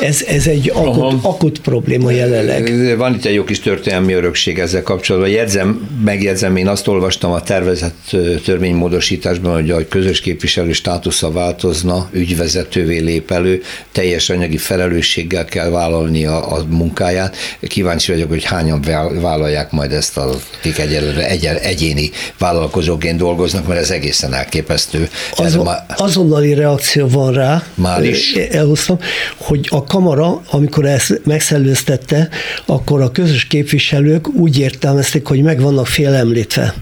Ez, 0.00 0.22
ez 0.26 0.46
egy 0.46 0.70
akut, 0.74 1.24
akut 1.24 1.60
probléma 1.60 2.10
jelenleg. 2.10 2.96
Van 2.96 3.14
itt 3.14 3.24
egy 3.24 3.34
jó 3.34 3.44
kis 3.44 3.60
történelmi 3.60 4.12
örökség 4.12 4.58
ezzel 4.58 4.82
kapcsolatban. 4.82 5.30
Jegyzem, 5.30 5.88
megjegyzem, 6.04 6.56
én 6.56 6.68
azt 6.68 6.88
olvastam 6.88 7.32
a 7.32 7.42
tervezett 7.42 8.16
törvénymódosításban, 8.44 9.54
hogy 9.54 9.70
a 9.70 9.88
közös 9.88 10.20
képviselő 10.20 10.72
státusza 10.72 11.30
változna, 11.30 12.08
ügyvezetővé 12.12 12.98
lép 12.98 13.30
elő, 13.30 13.62
teljes 13.92 14.30
anyagi 14.30 14.56
felelősséggel 14.56 15.44
kell 15.44 15.68
vállalni 15.68 16.24
a, 16.24 16.52
a 16.52 16.64
munkáját. 16.68 17.36
Kíváncsi 17.60 18.12
vagyok, 18.12 18.28
hogy 18.28 18.44
hányan 18.44 18.80
vállalják 19.20 19.70
majd 19.70 19.92
ezt, 19.92 20.16
akik 20.16 20.78
egyelőre 20.78 21.28
egy, 21.28 21.44
egyéni 21.44 22.10
vállalkozóként 22.38 23.18
dolgoznak, 23.18 23.66
mert 23.66 23.80
ez 23.80 23.90
egészen 23.90 24.34
elképesztő. 24.34 25.08
Azon, 25.36 25.64
már... 25.64 25.84
Azonnali 25.96 26.54
reakció 26.54 27.08
van 27.08 27.32
rá. 27.32 27.62
Már 27.74 28.04
is. 28.04 28.34
Elhoztam, 28.34 28.98
hogy 29.36 29.66
a 29.70 29.84
kamara, 29.88 30.42
amikor 30.50 30.84
ezt 30.84 31.20
megszellőztette, 31.24 32.28
akkor 32.66 33.00
a 33.00 33.10
közös 33.10 33.46
képviselők 33.46 34.28
úgy 34.28 34.58
értelmezték, 34.58 35.26
hogy 35.26 35.42
meg 35.42 35.60
vannak 35.60 35.86
félemlítve 35.86 36.74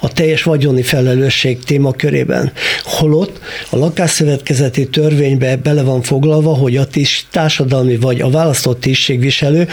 a 0.00 0.12
teljes 0.12 0.42
vagyoni 0.42 0.82
felelősség 0.82 1.64
témakörében. 1.64 2.52
Holott 2.82 3.40
a 3.70 3.76
lakásszövetkezeti 3.76 4.88
törvénybe 4.88 5.56
bele 5.56 5.82
van 5.82 6.02
foglalva, 6.02 6.54
hogy 6.54 6.76
a 6.76 6.86
tis, 6.86 7.26
társadalmi 7.30 7.96
vagy 7.96 8.20
a 8.20 8.30
választott 8.30 8.80
tisztségviselő 8.80 9.68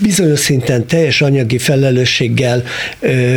bizonyos 0.00 0.38
szinten 0.38 0.86
teljes 0.86 1.20
anyagi 1.20 1.58
felelősséggel 1.58 2.62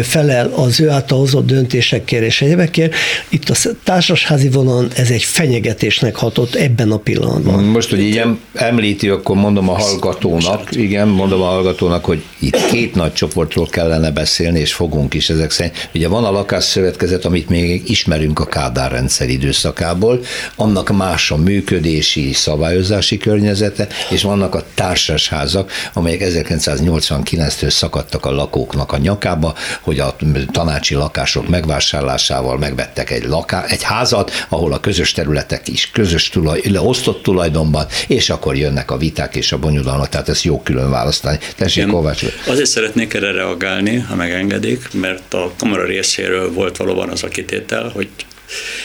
felel 0.01 0.51
az 0.55 0.79
ő 0.79 0.89
által 0.89 1.20
hozott 1.20 1.46
döntésekért 1.46 2.24
és 2.24 2.41
egyebekért. 2.41 2.93
Itt 3.29 3.50
a 3.50 3.55
társasházi 3.84 4.50
vonalon 4.50 4.88
ez 4.96 5.10
egy 5.10 5.24
fenyegetésnek 5.24 6.15
hatott 6.15 6.55
ebben 6.55 6.91
a 6.91 6.98
pillanatban. 6.98 7.63
Most, 7.63 7.89
hogy 7.89 8.00
így 8.00 8.22
említi, 8.53 9.10
akkor 9.10 9.36
mondom 9.36 9.70
a 9.70 9.74
hallgatónak, 9.74 10.75
igen, 10.75 11.08
mondom 11.08 11.41
a 11.41 11.46
hallgatónak, 11.46 12.05
hogy 12.05 12.24
itt 12.39 12.65
két 12.72 12.96
nagy 12.96 13.13
csoportról 13.13 13.67
kellene 13.67 14.12
beszélni, 14.12 14.60
és 14.60 14.74
fogunk 14.74 15.13
is 15.13 15.29
ezek 15.29 15.51
szerint. 15.51 15.89
Ugye 15.96 16.08
van 16.08 16.24
a 16.24 16.32
lakásszövetkezet, 16.32 17.25
amit 17.25 17.50
még 17.50 17.89
ismerünk 17.89 18.39
a 18.39 18.46
Kádár 18.46 18.91
rendszer 18.91 19.29
időszakából, 19.29 20.22
annak 20.55 20.96
más 20.96 21.32
a 21.32 21.38
működési, 21.38 22.34
szabályozási 22.34 23.17
környezete, 23.17 23.88
és 24.10 24.22
vannak 24.22 24.55
a 24.55 24.65
társasházak, 24.74 25.72
amelyek 25.93 26.22
ezek 26.22 26.50
1989-től 26.60 27.69
szakadtak 27.69 28.25
a 28.25 28.31
lakóknak 28.31 28.91
a 28.91 28.98
nyakába, 28.98 29.55
hogy 29.81 30.00
a 30.00 30.15
tanácsi 30.51 30.95
lakások 30.95 31.48
megvásárlásával 31.48 32.57
megvettek 32.57 33.10
egy, 33.10 33.24
laká, 33.24 33.65
egy 33.65 33.83
házat, 33.83 34.31
ahol 34.50 34.74
a 34.74 34.79
közös 34.79 35.12
területek 35.12 35.67
is 35.67 35.91
közös 35.91 36.29
tulaj, 36.29 36.62
osztott 36.75 37.24
tulajdonban, 37.24 37.86
és 38.07 38.29
akkor 38.29 38.55
jönnek 38.55 38.91
a 38.91 38.98
viták 38.98 39.36
és 39.36 39.51
a 39.51 39.57
bonyodalmak, 39.57 40.10
tehát 40.10 40.29
ezt 40.29 40.43
jó 40.43 40.62
külön 40.62 40.89
választani. 40.89 41.39
Tessék, 41.55 41.88
Kovács. 41.88 42.24
Azért 42.48 42.69
szeretnék 42.69 43.13
erre 43.13 43.31
reagálni, 43.31 43.98
ha 43.98 44.15
megengedik, 44.15 44.93
mert 44.93 45.33
a 45.33 45.51
kamara 45.57 45.86
részéről 45.86 46.53
volt 46.53 46.77
valóban 46.77 47.10
az 47.10 47.24
a 47.24 47.27
kitétel, 47.27 47.89
hogy 47.93 48.10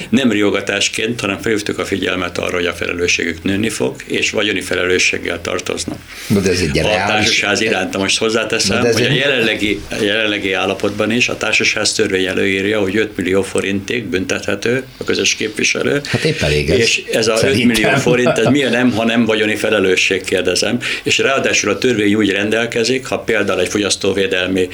nem 0.09 0.31
riogatásként, 0.31 1.21
hanem 1.21 1.41
felhívtuk 1.41 1.79
a 1.79 1.85
figyelmet 1.85 2.38
arra, 2.38 2.55
hogy 2.55 2.67
a 2.67 2.73
felelősségük 2.73 3.43
nőni 3.43 3.69
fog, 3.69 3.95
és 4.07 4.31
vagyoni 4.31 4.61
felelősséggel 4.61 5.41
tartoznak. 5.41 5.99
De 6.27 6.50
ez 6.50 6.61
egy 6.61 6.79
a 6.79 6.83
társaság 6.83 7.61
iránt 7.61 7.97
most 7.97 8.19
hozzáteszem, 8.19 8.85
hogy 8.93 9.03
a 9.03 9.12
jelenlegi, 9.12 9.81
a 9.91 10.03
jelenlegi 10.03 10.53
állapotban 10.53 11.11
is 11.11 11.29
a 11.29 11.37
társaság 11.37 11.87
törvény 11.97 12.25
előírja, 12.25 12.81
hogy 12.81 12.97
5 12.97 13.17
millió 13.17 13.43
forintig 13.43 14.05
büntethető 14.05 14.85
a 14.97 15.05
közös 15.05 15.35
képviselő. 15.35 16.00
Hát 16.05 16.25
épp 16.25 16.43
elég 16.43 16.71
ez. 16.71 16.79
És 16.79 17.03
ez 17.12 17.29
a 17.29 17.37
Szerintem. 17.37 17.71
5 17.71 17.77
millió 17.77 17.97
forint, 17.97 18.38
ez 18.38 18.47
milyen 18.47 18.71
nem, 18.71 18.93
ha 18.93 19.05
nem 19.05 19.25
vagyoni 19.25 19.57
felelősség, 19.57 20.25
kérdezem. 20.25 20.79
És 21.03 21.19
ráadásul 21.19 21.71
a 21.71 21.79
törvény 21.79 22.15
úgy 22.15 22.31
rendelkezik, 22.31 23.07
ha 23.07 23.19
például 23.19 23.61
egy 23.61 23.69
fogyasztóvédelmi 23.69 24.69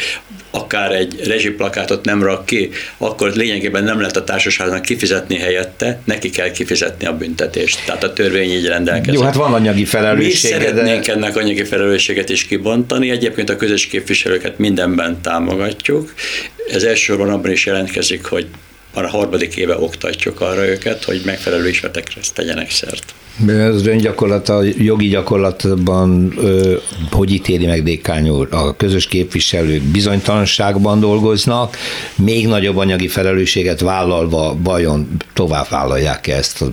akár 0.54 0.92
egy 0.92 1.26
rezsiplakátot 1.26 2.04
nem 2.04 2.22
rak 2.22 2.46
ki, 2.46 2.70
akkor 2.96 3.32
lényegében 3.32 3.84
nem 3.84 3.98
lehet 3.98 4.16
a 4.16 4.24
társasháznak 4.74 4.82
kifizetni 4.82 5.38
helyette, 5.38 6.00
neki 6.04 6.30
kell 6.30 6.50
kifizetni 6.50 7.06
a 7.06 7.16
büntetést. 7.16 7.84
Tehát 7.86 8.04
a 8.04 8.12
törvény 8.12 8.50
így 8.50 8.66
rendelkezik. 8.66 9.14
Jó, 9.14 9.22
hát 9.22 9.34
van 9.34 9.54
anyagi 9.54 9.84
felelősség. 9.84 10.52
Mi 10.52 10.58
szeretnénk 10.58 11.04
de... 11.04 11.12
ennek 11.12 11.36
anyagi 11.36 11.64
felelősséget 11.64 12.28
is 12.28 12.46
kibontani. 12.46 13.10
Egyébként 13.10 13.50
a 13.50 13.56
közös 13.56 13.86
képviselőket 13.86 14.58
mindenben 14.58 15.20
támogatjuk. 15.22 16.14
Ez 16.70 16.82
elsősorban 16.82 17.30
abban 17.30 17.50
is 17.50 17.66
jelentkezik, 17.66 18.24
hogy 18.24 18.46
már 18.94 19.04
a 19.04 19.08
harmadik 19.08 19.56
éve 19.56 19.76
oktatjuk 19.78 20.40
arra 20.40 20.66
őket, 20.66 21.04
hogy 21.04 21.22
megfelelő 21.24 21.68
ismeretekre 21.68 22.20
tegyenek 22.34 22.70
szert. 22.70 23.14
Az 23.72 23.86
öngyakorlat, 23.86 24.48
a 24.48 24.62
jogi 24.78 25.08
gyakorlatban 25.08 26.32
ö, 26.36 26.76
hogy 27.10 27.32
ítéli 27.32 27.66
meg 27.66 27.82
Dékány 27.82 28.28
úr? 28.28 28.48
A 28.50 28.76
közös 28.76 29.06
képviselők 29.06 29.82
bizonytalanságban 29.82 31.00
dolgoznak, 31.00 31.76
még 32.16 32.46
nagyobb 32.46 32.76
anyagi 32.76 33.08
felelősséget 33.08 33.80
vállalva 33.80 34.56
vajon 34.62 35.08
tovább 35.32 35.66
vállalják 35.70 36.26
ezt 36.26 36.62
a 36.62 36.66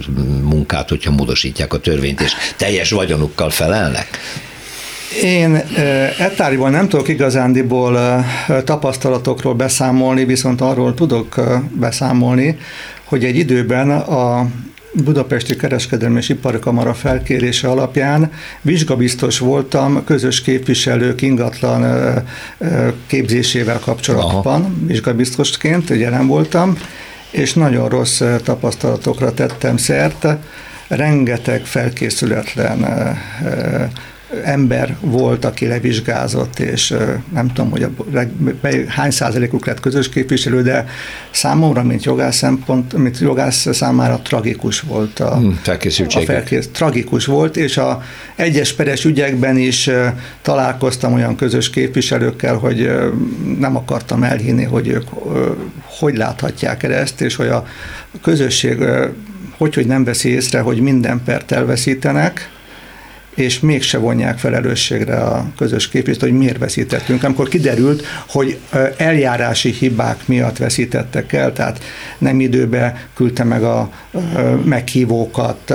munkát, 0.44 0.90
hogyha 0.90 1.12
módosítják 1.12 1.74
a 1.74 1.80
törvényt, 1.80 2.22
és 2.22 2.32
teljes 2.58 2.92
vagyonukkal 2.92 3.50
felelnek? 3.50 4.20
Én 5.24 5.56
ettáriból 6.18 6.70
nem 6.70 6.88
tudok 6.88 7.08
igazándiból 7.08 8.26
tapasztalatokról 8.64 9.54
beszámolni, 9.54 10.26
viszont 10.26 10.62
arról 10.62 10.94
tudok 10.94 11.42
beszámolni, 11.80 12.58
hogy 13.04 13.24
egy 13.24 13.36
időben 13.36 13.92
a 13.92 14.48
Budapesti 14.94 15.56
Kereskedelmi 15.56 16.18
és 16.18 16.30
Iparkamara 16.30 16.94
felkérése 16.94 17.68
alapján 17.68 18.32
vizsgabiztos 18.62 19.40
voltam 19.40 20.04
közös 20.04 20.42
képviselők 20.42 21.22
ingatlan 21.22 22.14
képzésével 23.08 23.80
kapcsolatban, 23.80 24.62
Aha. 24.62 24.72
vizsgabiztosként 24.86 25.90
jelen 25.90 26.28
voltam, 26.28 26.78
és 27.32 27.54
nagyon 27.54 27.90
rossz 27.90 28.22
tapasztalatokra 28.44 29.34
tettem 29.34 29.78
szert, 29.78 30.28
rengeteg 30.88 31.66
felkészületlen 31.66 32.86
ember 34.44 34.98
volt, 35.00 35.46
aki 35.46 35.68
levizsgázott, 35.68 36.60
és 36.60 36.96
nem 37.34 37.48
tudom, 37.48 37.72
hogy 37.72 37.84
a, 37.84 37.90
hány 38.88 39.12
százalékuk 39.12 39.66
lett 39.66 39.80
közös 39.80 40.10
képviselő, 40.10 40.62
de 40.62 40.86
számomra, 41.32 41.84
mint 41.84 42.04
jogász 42.04 42.36
szempont, 42.36 42.94
mint 42.94 43.20
jogász 43.20 43.76
számára 43.76 44.20
tragikus 44.24 44.80
volt 44.80 45.20
a, 45.20 45.36
hmm, 45.36 45.60
felkészültség. 45.62 46.22
A 46.22 46.26
felkész, 46.26 46.70
tragikus 46.72 47.26
volt, 47.26 47.58
és 47.58 47.78
a 47.78 48.04
egyes 48.36 48.74
peres 48.74 49.06
ügyekben 49.06 49.58
is 49.58 49.90
találkoztam 50.42 51.14
olyan 51.14 51.36
közös 51.36 51.70
képviselőkkel, 51.70 52.56
hogy 52.56 52.92
nem 53.60 53.76
akartam 53.76 54.24
elhinni, 54.24 54.64
hogy 54.64 54.88
ők 54.88 55.08
hogy 56.00 56.18
láthatják 56.18 56.84
el 56.84 56.94
ezt, 56.94 57.22
és 57.22 57.36
hogy 57.36 57.48
a 57.48 57.66
közösség 58.22 58.84
hogy, 59.58 59.74
hogy 59.74 59.88
nem 59.88 60.04
veszi 60.04 60.30
észre, 60.30 60.60
hogy 60.60 60.80
minden 60.80 61.22
pert 61.26 61.52
elveszítenek, 61.52 62.50
és 63.36 63.60
mégse 63.60 63.98
vonják 63.98 64.38
felelősségre 64.38 65.16
a 65.16 65.52
közös 65.58 65.90
képviselőt, 65.90 66.30
hogy 66.30 66.40
miért 66.40 66.58
veszítettünk. 66.58 67.24
Amikor 67.24 67.48
kiderült, 67.48 68.04
hogy 68.28 68.58
eljárási 68.98 69.72
hibák 69.72 70.28
miatt 70.28 70.58
veszítettek 70.58 71.34
el, 71.34 71.54
tehát 71.54 71.84
nem 72.18 72.40
időbe 72.40 73.08
küldte 73.14 73.44
meg 73.44 73.64
a 73.64 73.92
meghívókat, 74.64 75.74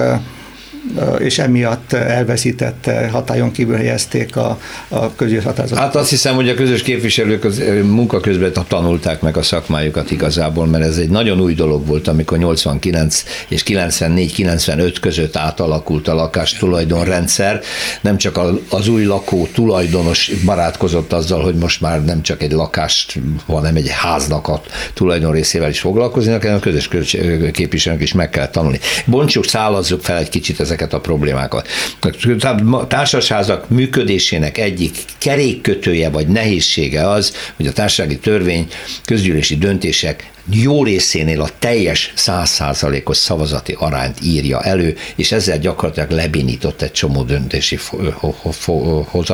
és 1.19 1.39
emiatt 1.39 1.93
elveszítette, 1.93 3.09
hatályon 3.09 3.53
kívül 3.53 3.77
helyezték 3.77 4.37
a, 4.37 4.59
a 4.89 5.15
közös 5.15 5.45
határozatot. 5.45 5.85
Hát 5.85 5.97
azt 5.97 6.11
hiszem, 6.11 6.35
hogy 6.35 6.49
a 6.49 6.55
közös 6.55 6.83
képviselők 6.83 7.45
az 7.45 7.63
munka 7.83 8.21
közben 8.21 8.53
tanulták 8.69 9.21
meg 9.21 9.37
a 9.37 9.43
szakmájukat 9.43 10.11
igazából, 10.11 10.67
mert 10.67 10.85
ez 10.85 10.97
egy 10.97 11.09
nagyon 11.09 11.41
új 11.41 11.55
dolog 11.55 11.87
volt, 11.87 12.09
amikor 12.09 12.39
89 12.39 13.25
és 13.49 13.63
94-95 13.67 14.97
között 15.01 15.37
átalakult 15.37 16.09
a 16.09 16.15
lakástulajdonrendszer. 16.15 17.61
Nem 18.01 18.17
csak 18.17 18.41
az 18.69 18.89
új 18.89 19.05
lakó 19.05 19.49
tulajdonos 19.53 20.31
barátkozott 20.45 21.13
azzal, 21.13 21.43
hogy 21.43 21.55
most 21.55 21.81
már 21.81 22.05
nem 22.05 22.23
csak 22.23 22.43
egy 22.43 22.53
lakást, 22.53 23.19
hanem 23.47 23.77
egy 23.77 23.89
háznak 23.91 24.49
a 24.49 24.63
tulajdon 24.95 25.33
részével 25.33 25.69
is 25.69 25.81
foglalkozni, 25.81 26.33
hanem 26.33 26.55
a 26.55 26.59
közös 26.59 26.89
képviselők 27.53 28.03
is 28.03 28.13
meg 28.13 28.31
kell 28.31 28.49
tanulni. 28.49 28.79
Bontsuk, 29.07 29.45
szállazzuk 29.45 30.03
fel 30.03 30.17
egy 30.17 30.29
kicsit 30.29 30.61
ezeket 30.61 30.76
ezeket 30.77 30.93
a 30.93 31.01
problémákat. 31.01 31.69
A 32.71 32.87
társasházak 32.87 33.69
működésének 33.69 34.59
egyik 34.59 35.05
kerékkötője 35.19 36.11
vagy 36.11 36.27
nehézsége 36.27 37.09
az, 37.09 37.35
hogy 37.57 37.67
a 37.67 37.73
társasági 37.73 38.19
törvény 38.19 38.69
közgyűlési 39.05 39.57
döntések 39.57 40.31
jó 40.51 40.85
részénél 40.85 41.41
a 41.41 41.49
teljes 41.59 42.13
százszázalékos 42.15 43.17
szavazati 43.17 43.77
arányt 43.79 44.19
írja 44.25 44.63
elő, 44.63 44.97
és 45.17 45.33
ezzel 45.33 45.59
gyakorlatilag 45.59 46.11
lebénított 46.11 46.83
egy 46.83 46.93
csomó 46.93 47.23
döntési 47.23 47.79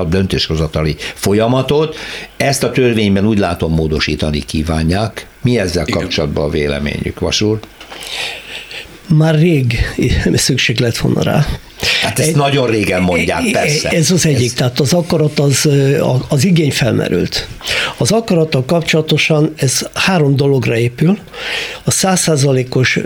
döntéshozatali 0.09 0.97
folyamatot. 1.15 1.97
Ezt 2.37 2.63
a 2.63 2.71
törvényben 2.71 3.27
úgy 3.27 3.39
látom 3.39 3.75
módosítani 3.75 4.39
kívánják. 4.41 5.27
Mi 5.43 5.59
ezzel 5.59 5.85
kapcsolatban 5.85 6.45
a 6.45 6.49
véleményük, 6.49 7.21
Vasúr? 7.21 7.61
Már 9.07 9.35
rég 9.35 9.79
szükség 10.35 10.81
lett 10.81 10.97
volna 10.97 11.23
rá. 11.23 11.47
Hát 12.03 12.19
ezt 12.19 12.29
egy, 12.29 12.37
nagyon 12.37 12.67
régen 12.67 13.03
mondják, 13.03 13.51
persze. 13.51 13.89
Ez 13.89 14.11
az 14.11 14.27
egyik, 14.27 14.47
ez... 14.47 14.53
tehát 14.53 14.81
az 14.81 14.93
akarat, 14.93 15.39
az, 15.39 15.69
az 16.29 16.45
igény 16.45 16.71
felmerült. 16.71 17.49
Az 17.97 18.13
akarattal 18.13 18.65
kapcsolatosan 18.65 19.53
ez 19.57 19.89
három 19.95 20.37
dologra 20.37 20.77
épül. 20.77 21.19
A 21.85 21.91
százszázalékos 21.91 22.99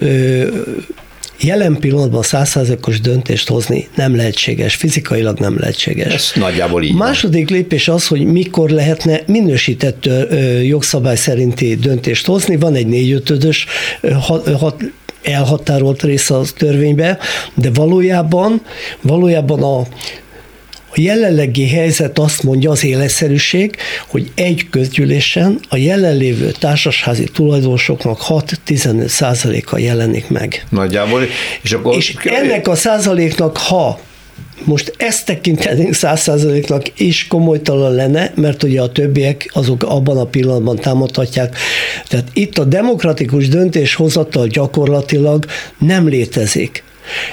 Jelen 1.40 1.76
pillanatban 1.80 2.22
százszázalékos 2.22 3.00
döntést 3.00 3.48
hozni 3.48 3.88
nem 3.94 4.16
lehetséges, 4.16 4.74
fizikailag 4.74 5.38
nem 5.38 5.58
lehetséges. 5.58 6.14
Ez 6.14 6.32
nagyjából 6.34 6.82
így. 6.82 6.94
Második 6.94 7.48
van. 7.48 7.58
lépés 7.58 7.88
az, 7.88 8.06
hogy 8.06 8.24
mikor 8.24 8.70
lehetne 8.70 9.20
minősített 9.26 10.08
jogszabály 10.62 11.16
szerinti 11.16 11.74
döntést 11.74 12.26
hozni. 12.26 12.56
Van 12.56 12.74
egy 12.74 12.86
négyötödös 12.86 13.66
hat, 14.20 14.82
elhatárolt 15.26 16.02
része 16.02 16.34
a 16.34 16.42
törvénybe, 16.56 17.18
de 17.54 17.70
valójában, 17.74 18.62
valójában 19.00 19.62
a, 19.62 19.78
a 20.88 21.00
jelenlegi 21.00 21.68
helyzet 21.68 22.18
azt 22.18 22.42
mondja 22.42 22.70
az 22.70 22.84
életszerűség, 22.84 23.76
hogy 24.06 24.30
egy 24.34 24.66
közgyűlésen 24.70 25.60
a 25.68 25.76
jelenlévő 25.76 26.50
társasházi 26.50 27.24
tulajdonosoknak 27.24 28.20
6-15 28.28 29.06
százaléka 29.06 29.78
jelenik 29.78 30.28
meg. 30.28 30.66
Nagyjából. 30.68 31.22
És, 31.62 31.72
akkor 31.72 31.96
és 31.96 32.14
ennek 32.24 32.68
a 32.68 32.74
százaléknak, 32.74 33.56
ha 33.56 34.00
most 34.64 34.94
ezt 34.96 35.26
tekintenénk 35.26 35.94
száz 35.94 36.20
százaléknak 36.20 37.00
is 37.00 37.26
komolytalan 37.26 37.94
lenne, 37.94 38.32
mert 38.34 38.62
ugye 38.62 38.80
a 38.80 38.92
többiek 38.92 39.50
azok 39.52 39.82
abban 39.82 40.18
a 40.18 40.24
pillanatban 40.24 40.76
támadhatják. 40.76 41.56
Tehát 42.08 42.28
itt 42.32 42.58
a 42.58 42.64
demokratikus 42.64 43.48
döntéshozatal 43.48 44.46
gyakorlatilag 44.46 45.44
nem 45.78 46.08
létezik. 46.08 46.84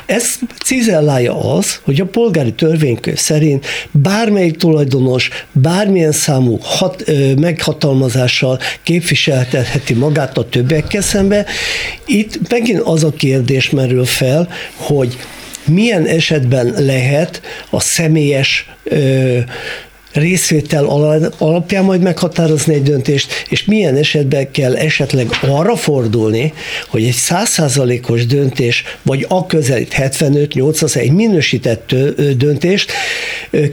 Ez 0.05 0.35
cizellálja 0.63 1.55
az, 1.55 1.79
hogy 1.83 2.01
a 2.01 2.05
polgári 2.05 2.53
törvénykönyv 2.53 3.17
szerint 3.17 3.65
bármelyik 3.91 4.57
tulajdonos 4.57 5.29
bármilyen 5.51 6.11
számú 6.11 6.57
hat, 6.61 7.03
ö, 7.05 7.33
meghatalmazással 7.33 8.59
képviseltetheti 8.83 9.93
magát 9.93 10.37
a 10.37 10.49
többiekkel 10.49 11.01
szembe. 11.01 11.45
Itt 12.05 12.49
megint 12.49 12.79
az 12.79 13.03
a 13.03 13.11
kérdés 13.11 13.69
merül 13.69 14.05
fel, 14.05 14.47
hogy 14.75 15.17
milyen 15.67 16.05
esetben 16.05 16.73
lehet 16.77 17.41
a 17.69 17.79
személyes 17.79 18.69
ö, 18.83 19.39
részvétel 20.13 20.85
alapján 21.37 21.83
majd 21.83 22.01
meghatározni 22.01 22.73
egy 22.73 22.83
döntést, 22.83 23.45
és 23.49 23.65
milyen 23.65 23.95
esetben 23.95 24.51
kell 24.51 24.75
esetleg 24.75 25.27
arra 25.41 25.75
fordulni, 25.75 26.53
hogy 26.87 27.03
egy 27.03 27.13
százszázalékos 27.13 28.25
döntés, 28.25 28.83
vagy 29.01 29.25
a 29.29 29.45
közelít 29.45 29.95
75-80 29.97 30.95
egy 30.95 31.11
minősített 31.11 31.95
döntést 32.37 32.91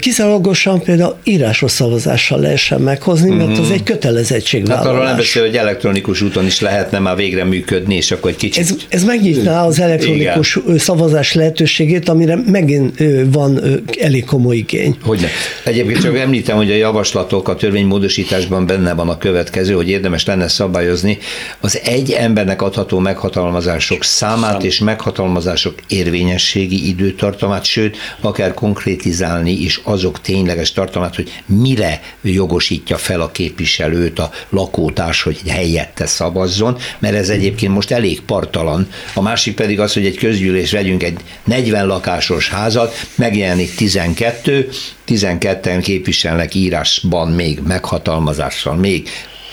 kizárólagosan 0.00 0.83
például 0.83 1.16
írásos 1.24 1.70
szavazással 1.70 2.40
lehessen 2.40 2.81
meghozni, 2.81 3.35
mert 3.35 3.59
az 3.59 3.64
mhm. 3.64 3.72
egy 3.72 3.83
kötelezettségvállalás. 3.83 4.87
Hát 4.87 4.94
arról 4.94 5.07
nem 5.07 5.16
beszél, 5.16 5.42
hogy 5.42 5.57
elektronikus 5.57 6.22
úton 6.22 6.46
is 6.46 6.61
lehetne 6.61 6.98
már 6.98 7.16
végre 7.16 7.44
működni, 7.44 7.94
és 7.94 8.11
akkor 8.11 8.31
egy 8.31 8.37
kicsit... 8.37 8.62
Ez, 8.62 8.74
ez 8.88 9.05
megnyitná 9.05 9.64
az 9.64 9.81
elektronikus 9.81 10.57
Igen. 10.57 10.79
szavazás 10.79 11.33
lehetőségét, 11.33 12.09
amire 12.09 12.38
megint 12.46 13.03
van 13.24 13.61
elég 14.00 14.24
komoly 14.24 14.57
igény. 14.57 14.96
Hogyne. 15.03 15.29
Egyébként 15.64 16.00
csak 16.00 16.16
említem, 16.31 16.57
hogy 16.57 16.71
a 16.71 16.75
javaslatok 16.75 17.49
a 17.49 17.55
törvénymódosításban 17.55 18.66
benne 18.66 18.95
van 18.95 19.09
a 19.09 19.19
következő, 19.19 19.75
hogy 19.75 19.88
érdemes 19.88 20.25
lenne 20.25 20.49
szabályozni 20.49 21.19
az 21.61 21.81
egy 21.85 22.11
embernek 22.11 22.62
adható 22.62 22.99
meghatalmazások 22.99 24.05
számát 24.05 24.62
és 24.62 24.79
meghatalmazások 24.79 25.75
érvényességi 25.88 26.88
időtartamát, 26.88 27.64
sőt, 27.64 27.97
akár 28.21 28.55
konkrétizálni 28.55 29.51
is 29.51 29.81
azok 29.85 30.21
tényleges 30.21 30.73
tartalmát, 30.73 31.14
hogy 31.14 31.43
mire 31.47 32.01
jogosítja 32.23 32.97
fel 32.97 33.21
a 33.21 33.31
képviselőt 33.31 34.19
a 34.19 34.31
lakótárs, 34.49 35.23
hogy 35.23 35.40
helyette 35.49 36.07
szavazzon, 36.07 36.77
mert 36.99 37.14
ez 37.14 37.29
egyébként 37.29 37.75
most 37.75 37.90
elég 37.90 38.21
partalan. 38.21 38.88
A 39.14 39.23
másik 39.23 39.55
pedig 39.55 39.81
az, 39.81 39.93
hogy 39.93 40.07
egy 40.07 40.16
közgyűlés 40.16 40.73
vegyünk 40.73 41.03
egy 41.03 41.19
40 41.45 41.87
lakásos 41.87 42.49
házat, 42.49 42.95
megjelenik 43.14 43.75
12, 43.75 44.69
12-en 45.11 45.81
képviselnek 45.83 46.55
írásban 46.55 47.31
még 47.31 47.61
meghatalmazással, 47.66 48.77
még 48.77 49.09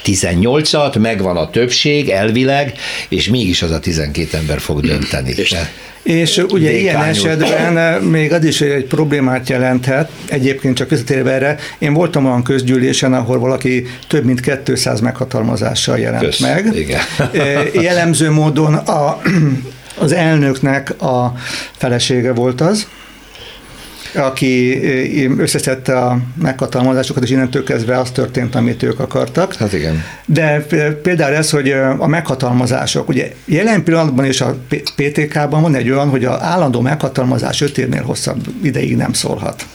18-at, 0.06 1.00
megvan 1.00 1.38
a 1.38 1.50
többség 1.50 2.10
elvileg, 2.10 2.74
és 3.10 3.30
mégis 3.30 3.62
az 3.62 3.72
a 3.72 3.80
12 3.80 4.38
ember 4.38 4.60
fog 4.60 4.82
dönteni. 4.82 5.34
És, 5.36 5.56
és 6.04 6.38
ugye 6.38 6.70
Dékányul. 6.70 6.80
ilyen 6.80 7.04
esetben 7.04 7.78
eh, 7.78 8.02
még 8.02 8.34
az 8.34 8.44
is 8.44 8.62
egy 8.62 8.86
problémát 8.86 9.50
jelenthet, 9.50 10.12
egyébként 10.26 10.76
csak 10.76 10.90
visszatérve 10.90 11.32
erre, 11.32 11.58
én 11.78 11.94
voltam 11.94 12.26
olyan 12.26 12.44
közgyűlésen, 12.44 13.14
ahol 13.14 13.40
valaki 13.40 13.86
több 14.08 14.24
mint 14.24 14.64
200 14.64 15.00
meghatalmazással 15.00 16.00
jelent 16.00 16.24
Kösz, 16.24 16.40
meg. 16.40 16.76
Igen. 16.76 17.00
Eh, 17.34 17.74
jellemző 17.74 18.32
módon 18.32 18.74
a, 18.74 19.22
az 19.98 20.12
elnöknek 20.12 21.02
a 21.02 21.34
felesége 21.78 22.34
volt 22.34 22.62
az, 22.62 22.88
aki 24.16 24.80
összeszedte 25.38 25.98
a 25.98 26.20
meghatalmazásokat, 26.42 27.24
és 27.24 27.30
innentől 27.30 27.64
kezdve 27.64 28.00
az 28.00 28.12
történt, 28.12 28.56
amit 28.56 28.84
ők 28.84 29.00
akartak. 29.00 29.56
Hát 29.56 29.74
igen. 29.74 30.04
De 30.26 30.66
például 31.02 31.36
ez, 31.36 31.50
hogy 31.50 31.72
a 31.98 32.08
meghatalmazások, 32.08 33.10
ugye 33.10 33.32
jelen 33.46 33.84
pillanatban 33.84 34.26
és 34.26 34.42
a 34.42 34.58
PTK-ban 34.96 35.62
van 35.62 35.76
egy 35.76 35.90
olyan, 35.90 36.10
hogy 36.10 36.26
az 36.26 36.42
állandó 36.42 36.82
meghatalmazás 36.82 37.62
öt 37.62 37.78
évnél 37.78 38.04
hosszabb 38.04 38.48
ideig 38.64 38.96
nem 38.96 39.14
szólhat. 39.14 39.66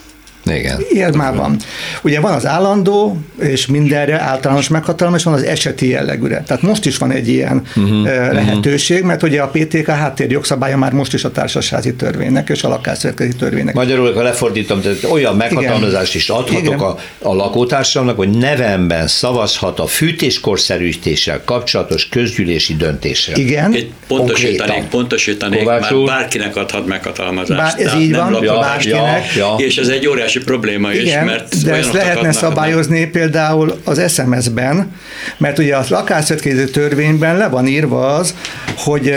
Igen. 0.45 0.81
Ilyen 0.91 1.15
már 1.17 1.37
van. 1.37 1.57
Ugye 2.03 2.21
van 2.21 2.33
az 2.33 2.47
állandó, 2.47 3.19
és 3.41 3.67
mindenre 3.67 4.21
általános 4.21 4.69
meghatalmazás, 4.69 5.25
van 5.25 5.35
az 5.35 5.43
eseti 5.43 5.89
jellegűre. 5.89 6.43
Tehát 6.47 6.63
most 6.63 6.87
is 6.87 6.97
van 6.97 7.11
egy 7.11 7.29
ilyen 7.29 7.63
uh-huh, 7.77 8.05
lehetőség, 8.33 9.03
mert 9.03 9.23
ugye 9.23 9.43
a 9.43 9.49
PTK 9.49 9.87
háttér 9.87 10.31
jogszabálya 10.31 10.77
már 10.77 10.93
most 10.93 11.15
is 11.15 11.25
a 11.25 11.31
társasházi 11.31 11.95
törvénynek 11.95 12.49
és 12.49 12.63
a 12.63 12.69
lakásszövetkezeti 12.69 13.37
törvénynek. 13.37 13.75
Magyarul, 13.75 14.15
ha 14.15 14.23
lefordítom, 14.23 14.81
tehát 14.81 15.05
olyan 15.05 15.37
meghatalmazást 15.37 16.15
is 16.15 16.29
adhatok 16.29 16.83
a, 16.83 16.99
a 17.19 17.35
lakótársamnak, 17.35 18.17
hogy 18.17 18.31
nevemben 18.31 19.07
szavazhat 19.07 19.79
a 19.79 19.87
fűtéskorszerűsítéssel 19.87 21.43
kapcsolatos 21.45 22.09
közgyűlési 22.09 22.77
döntésre. 22.77 23.37
Igen. 23.37 23.75
Itt 23.75 23.93
pontosítanék, 24.07 24.85
pontosítanék, 24.85 25.65
már 25.65 25.95
bárkinek 26.07 26.57
adhat 26.57 26.87
meghatalmazást. 26.87 27.77
Bár 27.77 27.87
ez 27.87 28.01
így 28.01 28.15
van, 28.17 28.31
nem 28.31 28.43
ja, 28.43 28.59
bárkinek. 28.59 29.35
Ja, 29.35 29.57
ja. 29.59 29.67
És 29.67 29.77
ez 29.77 29.89
egy 29.89 30.07
óriási 30.07 30.32
óriási 30.33 30.45
probléma 30.45 30.93
is, 30.93 31.03
Igen, 31.03 31.25
mert 31.25 31.63
de 31.65 31.75
ezt 31.75 31.93
lehetne 31.93 32.33
szabályozni 32.33 33.01
nem. 33.01 33.11
például 33.11 33.81
az 33.85 34.13
SMS-ben, 34.13 34.93
mert 35.39 35.59
ugye 35.59 35.77
a 35.77 35.85
lakásszövetkező 35.89 36.65
törvényben 36.65 37.37
le 37.37 37.49
van 37.49 37.67
írva 37.67 38.15
az, 38.15 38.35
hogy 38.77 39.15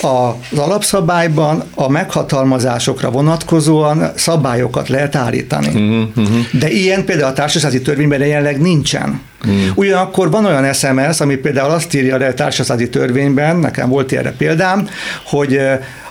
az 0.00 0.58
alapszabályban 0.58 1.62
a 1.74 1.88
meghatalmazásokra 1.88 3.10
vonatkozóan 3.10 4.12
szabályokat 4.16 4.88
lehet 4.88 5.14
állítani. 5.14 5.66
Uh-huh, 5.66 6.24
uh-huh. 6.24 6.46
De 6.52 6.70
ilyen 6.70 7.04
például 7.04 7.30
a 7.30 7.32
társasági 7.32 7.82
törvényben 7.82 8.26
jelenleg 8.26 8.60
nincsen. 8.60 9.20
Hmm. 9.42 9.72
Ugyanakkor 9.74 10.30
van 10.30 10.44
olyan 10.44 10.72
SMS, 10.72 11.20
ami 11.20 11.34
például 11.34 11.70
azt 11.70 11.94
írja 11.94 12.16
le 12.16 12.26
a 12.26 12.34
társasági 12.34 12.88
törvényben, 12.88 13.56
nekem 13.56 13.88
volt 13.88 14.12
erre 14.12 14.32
példám, 14.32 14.88
hogy 15.24 15.60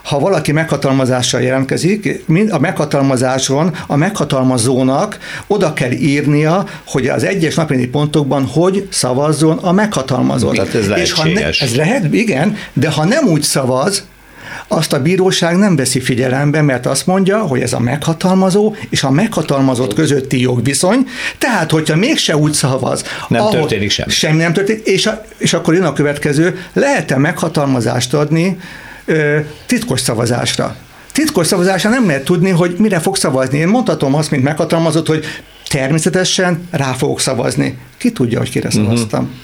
ha 0.04 0.20
valaki 0.20 0.52
meghatalmazással 0.52 1.42
jelentkezik, 1.42 2.24
a 2.50 2.60
meghatalmazáson 2.60 3.76
a 3.88 3.96
meghatalmazónak 3.96 5.18
oda 5.48 5.74
kell 5.74 5.92
írnia, 5.92 6.66
hogy 6.86 7.08
az 7.08 7.24
egyes 7.24 7.56
napirendi 7.56 7.88
pontokban 7.88 8.46
hogy 8.46 8.88
szavazzon 8.90 9.58
a 9.58 9.72
meghatalmazott. 9.72 10.56
Tehát 10.56 10.76
ez 10.76 10.88
És 10.98 11.12
ha 11.12 11.28
ne, 11.28 11.46
ez 11.46 11.76
lehet, 11.76 12.14
igen, 12.14 12.58
de 12.74 12.90
ha 12.90 13.06
nem 13.06 13.28
úgy 13.28 13.44
szavaz, 13.44 14.06
azt 14.68 14.94
a 14.94 15.02
bíróság 15.02 15.58
nem 15.58 15.76
veszi 15.76 16.00
figyelembe, 16.00 16.62
mert 16.62 16.86
azt 16.86 17.06
mondja, 17.06 17.40
hogy 17.40 17.62
ez 17.62 17.74
a 17.74 17.80
meghatalmazó 17.80 18.76
és 18.90 19.04
a 19.04 19.10
meghatalmazott 19.10 19.94
közötti 19.94 20.42
jogviszony, 20.42 21.08
tehát 21.38 21.72
hogyha 21.72 21.96
mégse 21.96 22.38
úgy 22.38 22.54
szavaz, 22.54 23.04
nem 23.28 23.42
ahol 23.42 23.52
történik 23.52 23.92
semmi. 23.92 24.12
Semmi 24.12 24.42
nem 24.42 24.54
történik, 24.54 24.86
és, 24.86 25.06
a, 25.06 25.26
és 25.38 25.54
akkor 25.54 25.74
jön 25.74 25.84
a 25.84 25.94
következő, 25.94 26.60
lehet-e 26.74 27.18
meghatalmazást 27.18 28.14
adni 28.14 28.58
ö, 29.12 29.40
titkos 29.66 30.00
szavazásra? 30.02 30.76
Titkos 31.12 31.48
szavazásra 31.48 31.90
nem 31.90 32.06
lehet 32.06 32.24
tudni, 32.24 32.50
hogy 32.50 32.76
mire 32.78 33.00
fog 33.00 33.16
szavazni. 33.16 33.58
Én 33.58 33.68
mondhatom 33.68 34.16
azt, 34.16 34.32
mint 34.32 34.44
meghatalmazott, 34.44 35.08
hogy 35.08 35.26
természetesen 35.68 36.68
rá 36.72 36.92
fogok 36.92 37.20
szavazni. 37.20 37.78
Ki 37.98 38.12
tudja, 38.12 38.40
hogy 38.40 38.50
kire 38.50 38.70
mhm. 38.74 38.78
szavaztam. 38.78 39.24
Uh-huh. 39.24 39.36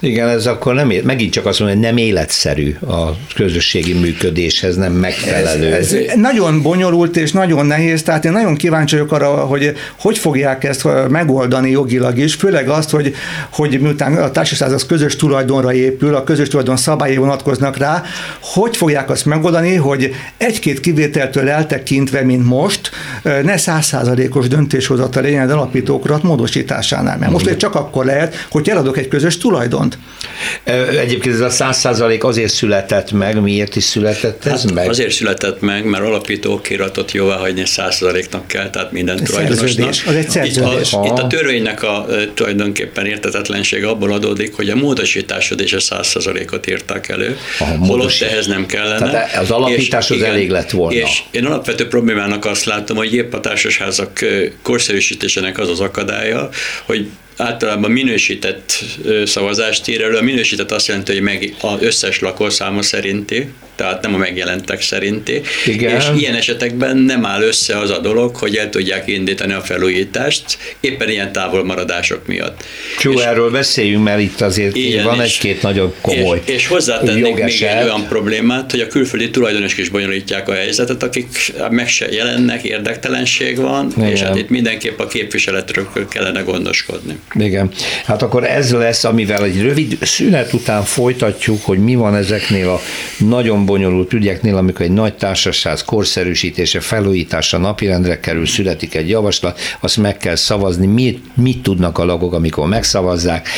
Igen, 0.00 0.28
ez 0.28 0.46
akkor 0.46 0.74
nem, 0.74 0.92
megint 1.04 1.32
csak 1.32 1.46
azt 1.46 1.58
mondom, 1.58 1.78
hogy 1.78 1.86
nem 1.86 1.96
életszerű 1.96 2.74
a 2.86 3.16
közösségi 3.34 3.92
működéshez, 3.92 4.76
nem 4.76 4.92
megfelelő. 4.92 5.72
Ez, 5.72 5.92
ez 5.92 6.16
nagyon 6.16 6.62
bonyolult 6.62 7.16
és 7.16 7.32
nagyon 7.32 7.66
nehéz, 7.66 8.02
tehát 8.02 8.24
én 8.24 8.32
nagyon 8.32 8.56
kíváncsi 8.56 8.94
vagyok 8.94 9.12
arra, 9.12 9.28
hogy 9.28 9.72
hogy 9.98 10.18
fogják 10.18 10.64
ezt 10.64 10.88
megoldani 11.08 11.70
jogilag 11.70 12.18
is, 12.18 12.34
főleg 12.34 12.68
azt, 12.68 12.90
hogy, 12.90 13.14
hogy 13.50 13.80
miután 13.80 14.16
a 14.16 14.30
társaság 14.30 14.72
az 14.72 14.86
közös 14.86 15.16
tulajdonra 15.16 15.72
épül, 15.72 16.14
a 16.14 16.24
közös 16.24 16.48
tulajdon 16.48 16.76
szabályai 16.76 17.16
vonatkoznak 17.16 17.76
rá, 17.76 18.02
hogy 18.40 18.76
fogják 18.76 19.10
azt 19.10 19.26
megoldani, 19.26 19.74
hogy 19.74 20.14
egy-két 20.36 20.80
kivételtől 20.80 21.48
eltekintve, 21.48 22.22
mint 22.22 22.44
most, 22.44 22.90
ne 23.22 23.56
százszázalékos 23.56 24.48
döntéshozatal 24.48 25.22
legyen 25.22 25.48
az 25.48 25.54
alapítókrat 25.54 26.22
módosításánál. 26.22 27.18
Mert 27.18 27.32
most 27.32 27.56
csak 27.56 27.74
akkor 27.74 28.04
lehet, 28.04 28.46
hogy 28.50 28.68
eladok 28.68 28.98
egy 28.98 29.08
közös 29.08 29.38
tulajdon 29.38 29.86
viszont. 29.90 30.98
Egyébként 30.98 31.34
ez 31.34 31.40
a 31.40 31.50
száz 31.50 31.78
százalék 31.78 32.24
azért 32.24 32.52
született 32.52 33.12
meg, 33.12 33.40
miért 33.40 33.76
is 33.76 33.84
született 33.84 34.44
ez 34.44 34.62
hát 34.62 34.72
meg? 34.72 34.88
Azért 34.88 35.12
született 35.12 35.60
meg, 35.60 35.84
mert 35.84 36.04
alapító 36.04 36.60
kiratot 36.60 37.12
jóvá 37.12 37.36
hagyni 37.36 37.66
száz 37.66 37.94
százaléknak 37.96 38.46
kell, 38.46 38.70
tehát 38.70 38.92
minden 38.92 39.16
tulajdonosnak. 39.24 39.88
Az 40.06 40.14
egy 40.14 40.30
szerződés. 40.30 40.92
Itt 40.92 40.98
a, 40.98 41.04
itt 41.04 41.18
a 41.18 41.26
törvénynek 41.26 41.82
a 41.82 42.06
tulajdonképpen 42.34 43.06
értetetlensége 43.06 43.88
abból 43.88 44.12
adódik, 44.12 44.54
hogy 44.54 44.68
a 44.68 44.76
módosításod 44.76 45.60
és 45.60 45.72
a 45.72 45.80
száz 45.80 46.06
százalékot 46.06 46.66
írták 46.66 47.08
elő, 47.08 47.36
Aha, 47.58 47.86
holott 47.86 48.20
ehhez 48.20 48.46
nem 48.46 48.66
kellene. 48.66 49.10
Tehát 49.10 49.36
az 49.36 49.50
alapítás 49.50 50.10
az 50.10 50.22
elég 50.22 50.50
lett 50.50 50.70
volna. 50.70 50.98
És 50.98 51.22
én 51.30 51.44
alapvető 51.44 51.88
problémának 51.88 52.44
azt 52.44 52.64
látom, 52.64 52.96
hogy 52.96 53.05
épp 53.14 53.32
a 53.32 53.40
társasházak 53.40 54.24
korszerűsítésének 54.62 55.58
az 55.58 55.68
az 55.68 55.80
akadálya, 55.80 56.48
hogy 56.84 57.10
általában 57.36 57.90
minősített 57.90 58.84
szavazást 59.24 59.88
ír 59.88 60.02
elő. 60.02 60.16
A 60.16 60.22
minősített 60.22 60.72
azt 60.72 60.86
jelenti, 60.86 61.12
hogy 61.12 61.22
meg 61.22 61.54
az 61.60 61.82
összes 61.82 62.20
lakószáma 62.20 62.82
szerinti, 62.82 63.48
tehát 63.76 64.02
nem 64.02 64.14
a 64.14 64.16
megjelentek 64.16 64.82
szerinti. 64.82 65.40
Igen. 65.66 65.96
És 65.96 66.04
ilyen 66.16 66.34
esetekben 66.34 66.96
nem 66.96 67.26
áll 67.26 67.42
össze 67.42 67.78
az 67.78 67.90
a 67.90 67.98
dolog, 67.98 68.36
hogy 68.36 68.56
el 68.56 68.70
tudják 68.70 69.08
indítani 69.08 69.52
a 69.52 69.60
felújítást, 69.60 70.58
éppen 70.80 71.08
ilyen 71.08 71.32
távolmaradások 71.32 72.26
miatt. 72.26 72.64
Csú, 72.98 73.12
és 73.12 73.22
erről 73.22 73.50
beszéljünk, 73.50 74.04
mert 74.04 74.20
itt 74.20 74.40
azért 74.40 74.76
ilyen 74.76 75.04
van 75.04 75.20
egy-két 75.20 75.62
nagyon 75.62 75.94
komoly 76.00 76.42
És, 76.44 76.54
és 76.54 76.66
hozzátennék 76.66 77.34
még 77.34 77.62
egy 77.62 77.82
olyan 77.82 78.06
problémát, 78.08 78.70
hogy 78.70 78.80
a 78.80 78.86
külföldi 78.86 79.30
tulajdonosok 79.30 79.78
is 79.78 79.88
bonyolítják 79.88 80.48
a 80.48 80.52
helyzetet, 80.52 81.02
akik 81.02 81.52
meg 81.70 81.88
se 81.88 82.06
jelennek, 82.10 82.62
érdektelenség 82.62 83.56
van, 83.56 83.92
Igen. 83.96 84.10
és 84.10 84.20
hát 84.20 84.36
itt 84.36 84.48
mindenképp 84.48 84.98
a 84.98 85.06
képviseletről 85.06 86.08
kellene 86.08 86.40
gondoskodni. 86.40 87.18
Igen. 87.34 87.70
Hát 88.04 88.22
akkor 88.22 88.44
ez 88.44 88.72
lesz, 88.72 89.04
amivel 89.04 89.44
egy 89.44 89.62
rövid 89.62 89.98
szünet 90.00 90.52
után 90.52 90.82
folytatjuk, 90.82 91.64
hogy 91.64 91.78
mi 91.78 91.94
van 91.94 92.14
ezeknél 92.14 92.68
a 92.68 92.80
nagyon 93.18 93.66
bonyolult 93.66 94.12
ügyeknél, 94.12 94.56
amikor 94.56 94.84
egy 94.84 94.92
nagy 94.92 95.14
társaság 95.14 95.78
korszerűsítése, 95.86 96.80
felújítása 96.80 97.58
napirendre 97.58 98.20
kerül, 98.20 98.46
születik 98.46 98.94
egy 98.94 99.08
javaslat, 99.08 99.60
azt 99.80 99.96
meg 99.96 100.16
kell 100.16 100.36
szavazni, 100.36 100.86
mit, 100.86 101.22
mit 101.34 101.62
tudnak 101.62 101.98
a 101.98 102.04
lagok, 102.04 102.32
amikor 102.32 102.68
megszavazzák, 102.68 103.48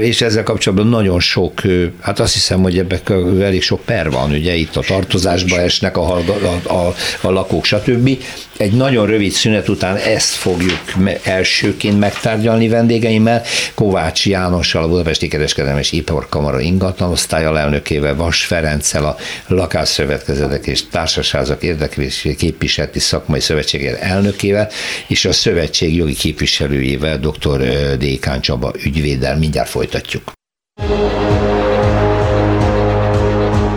és 0.00 0.20
ezzel 0.20 0.42
kapcsolatban 0.42 0.88
nagyon 0.88 1.20
sok, 1.20 1.60
hát 2.00 2.20
azt 2.20 2.32
hiszem, 2.32 2.62
hogy 2.62 2.78
ebben 2.78 3.00
elég 3.42 3.62
sok 3.62 3.80
per 3.84 4.10
van, 4.10 4.30
ugye 4.30 4.54
itt 4.54 4.76
a 4.76 4.80
tartozásba 4.80 5.60
esnek 5.60 5.96
a, 5.96 6.16
a, 6.16 6.72
a, 6.72 6.94
a 7.20 7.30
lakók, 7.30 7.64
stb. 7.64 8.18
Egy 8.56 8.72
nagyon 8.72 9.06
rövid 9.06 9.30
szünet 9.30 9.68
után 9.68 9.96
ezt 9.96 10.34
fogjuk 10.34 10.80
elsőként 11.22 11.98
megtárgyalni 11.98 12.68
vendég 12.68 12.89
vendégeimmel, 12.90 13.42
Kovács 13.74 14.26
Jánossal, 14.26 14.82
a 14.82 14.88
Budapesti 14.88 15.28
Kereskedelmi 15.28 15.78
és 15.78 15.92
Iparkamara 15.92 16.60
ingatlanosztály 16.60 17.44
alelnökével, 17.44 18.14
Vas 18.14 18.44
Ferenccel, 18.44 19.04
a 19.04 19.16
Lakásszövetkezetek 19.46 20.66
és 20.66 20.88
Társasházak 20.88 21.62
Érdeklés 21.62 22.28
Képviseleti 22.38 22.98
Szakmai 22.98 23.40
Szövetségér 23.40 23.96
elnökével, 24.00 24.68
és 25.06 25.24
a 25.24 25.32
szövetség 25.32 25.96
jogi 25.96 26.14
képviselőjével, 26.14 27.18
dr. 27.18 27.58
Dékán 27.96 28.40
Csaba 28.40 28.72
ügyvéddel. 28.84 29.38
Mindjárt 29.38 29.68
folytatjuk. 29.68 30.32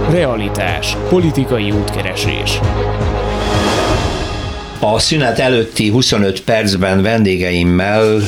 Realitás. 0.09 0.97
Politikai 1.09 1.71
útkeresés. 1.71 2.59
A 4.85 4.99
szünet 4.99 5.39
előtti 5.39 5.89
25 5.89 6.41
percben 6.41 7.01
vendégeimmel 7.01 8.19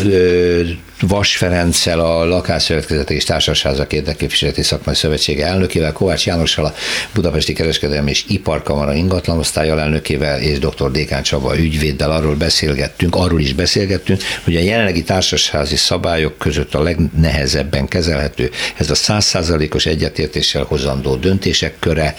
Vas 1.01 1.37
Ferenccel, 1.37 1.99
a 1.99 2.25
Lakásszövetkezetek 2.25 3.15
és 3.15 3.23
Társasházak 3.23 3.93
Érdekképviseleti 3.93 4.63
Szakmai 4.63 4.95
Szövetsége 4.95 5.45
elnökével, 5.45 5.91
Kovács 5.91 6.25
Jánossal, 6.25 6.65
a 6.65 6.73
Budapesti 7.13 7.53
Kereskedelmi 7.53 8.09
és 8.09 8.23
Iparkamara 8.27 8.93
ingatlanosztály 8.93 9.69
elnökével 9.69 10.41
és 10.41 10.59
dr. 10.59 10.91
Dékán 10.91 11.23
Csaba 11.23 11.57
ügyvéddel 11.57 12.11
arról 12.11 12.35
beszélgettünk, 12.35 13.15
arról 13.15 13.39
is 13.39 13.53
beszélgettünk, 13.53 14.21
hogy 14.43 14.55
a 14.55 14.59
jelenlegi 14.59 15.03
társasházi 15.03 15.75
szabályok 15.75 16.37
között 16.37 16.75
a 16.75 16.81
legnehezebben 16.81 17.87
kezelhető 17.87 18.51
ez 18.75 18.89
a 18.89 18.95
százszázalékos 18.95 19.85
egyetértéssel 19.85 20.63
hozandó 20.63 21.15
döntések 21.15 21.75
köre, 21.79 22.15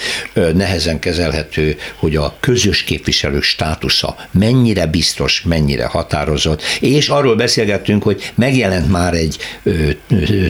nehezen 0.54 0.98
kezelhető, 0.98 1.76
hogy 1.96 2.16
a 2.16 2.36
közös 2.40 2.82
képviselők 2.82 3.42
státusza 3.42 4.16
mennyire 4.30 4.86
biztos, 4.86 5.42
mennyire 5.42 5.84
határozott, 5.84 6.62
és 6.80 7.08
arról 7.08 7.36
beszélgettünk, 7.36 8.02
hogy 8.02 8.32
megjelent 8.34 8.64
megjelent 8.66 8.90
már 8.90 9.14
egy 9.14 9.38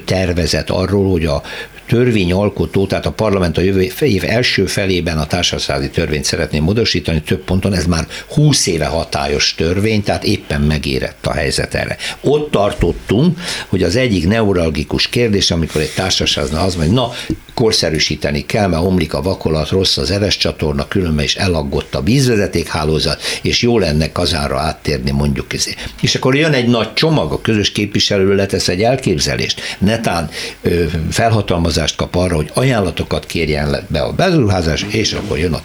tervezet 0.04 0.70
arról, 0.70 1.10
hogy 1.10 1.24
a 1.24 1.42
törvényalkotó, 1.86 2.86
tehát 2.86 3.06
a 3.06 3.10
parlament 3.10 3.58
a 3.58 3.60
jövő 3.60 3.90
év 4.00 4.24
első 4.26 4.66
felében 4.66 5.18
a 5.18 5.26
társasági 5.26 5.90
törvényt 5.90 6.24
szeretné 6.24 6.58
módosítani 6.58 7.22
több 7.22 7.44
ponton, 7.44 7.74
ez 7.74 7.86
már 7.86 8.06
20 8.28 8.66
éve 8.66 8.86
hatályos 8.86 9.54
törvény, 9.54 10.02
tehát 10.02 10.24
éppen 10.24 10.60
megérett 10.60 11.26
a 11.26 11.32
helyzet 11.32 11.74
erre. 11.74 11.96
Ott 12.20 12.50
tartottunk, 12.50 13.38
hogy 13.68 13.82
az 13.82 13.96
egyik 13.96 14.26
neuralgikus 14.26 15.08
kérdés, 15.08 15.50
amikor 15.50 15.80
egy 15.80 15.92
társaságnál 15.94 16.64
az 16.64 16.74
mondja, 16.74 16.94
na, 16.94 17.12
korszerűsíteni 17.56 18.46
kell, 18.46 18.68
mert 18.68 18.82
omlik 18.82 19.14
a 19.14 19.22
vakolat, 19.22 19.68
rossz 19.68 19.96
az 19.96 20.10
eres 20.10 20.36
csatorna, 20.36 20.88
különben 20.88 21.24
is 21.24 21.36
elaggott 21.36 21.94
a 21.94 22.02
vízvezetékhálózat, 22.02 23.20
és 23.42 23.62
jó 23.62 23.78
lenne 23.78 24.12
kazára 24.12 24.58
áttérni 24.58 25.10
mondjuk 25.10 25.52
ezé. 25.52 25.74
És 26.00 26.14
akkor 26.14 26.36
jön 26.36 26.52
egy 26.52 26.68
nagy 26.68 26.92
csomag, 26.92 27.32
a 27.32 27.40
közös 27.40 27.72
képviselő 27.72 28.34
letesz 28.34 28.68
egy 28.68 28.82
elképzelést, 28.82 29.60
netán 29.78 30.30
ö, 30.62 30.84
felhatalmazást 31.76 31.96
kap 31.96 32.14
arra, 32.14 32.36
hogy 32.36 32.50
ajánlatokat 32.54 33.26
kérjen 33.26 33.86
be 33.88 34.00
a 34.00 34.12
beruházás, 34.12 34.86
és 34.88 35.12
akkor 35.12 35.38
jön 35.38 35.52
a 35.52 35.60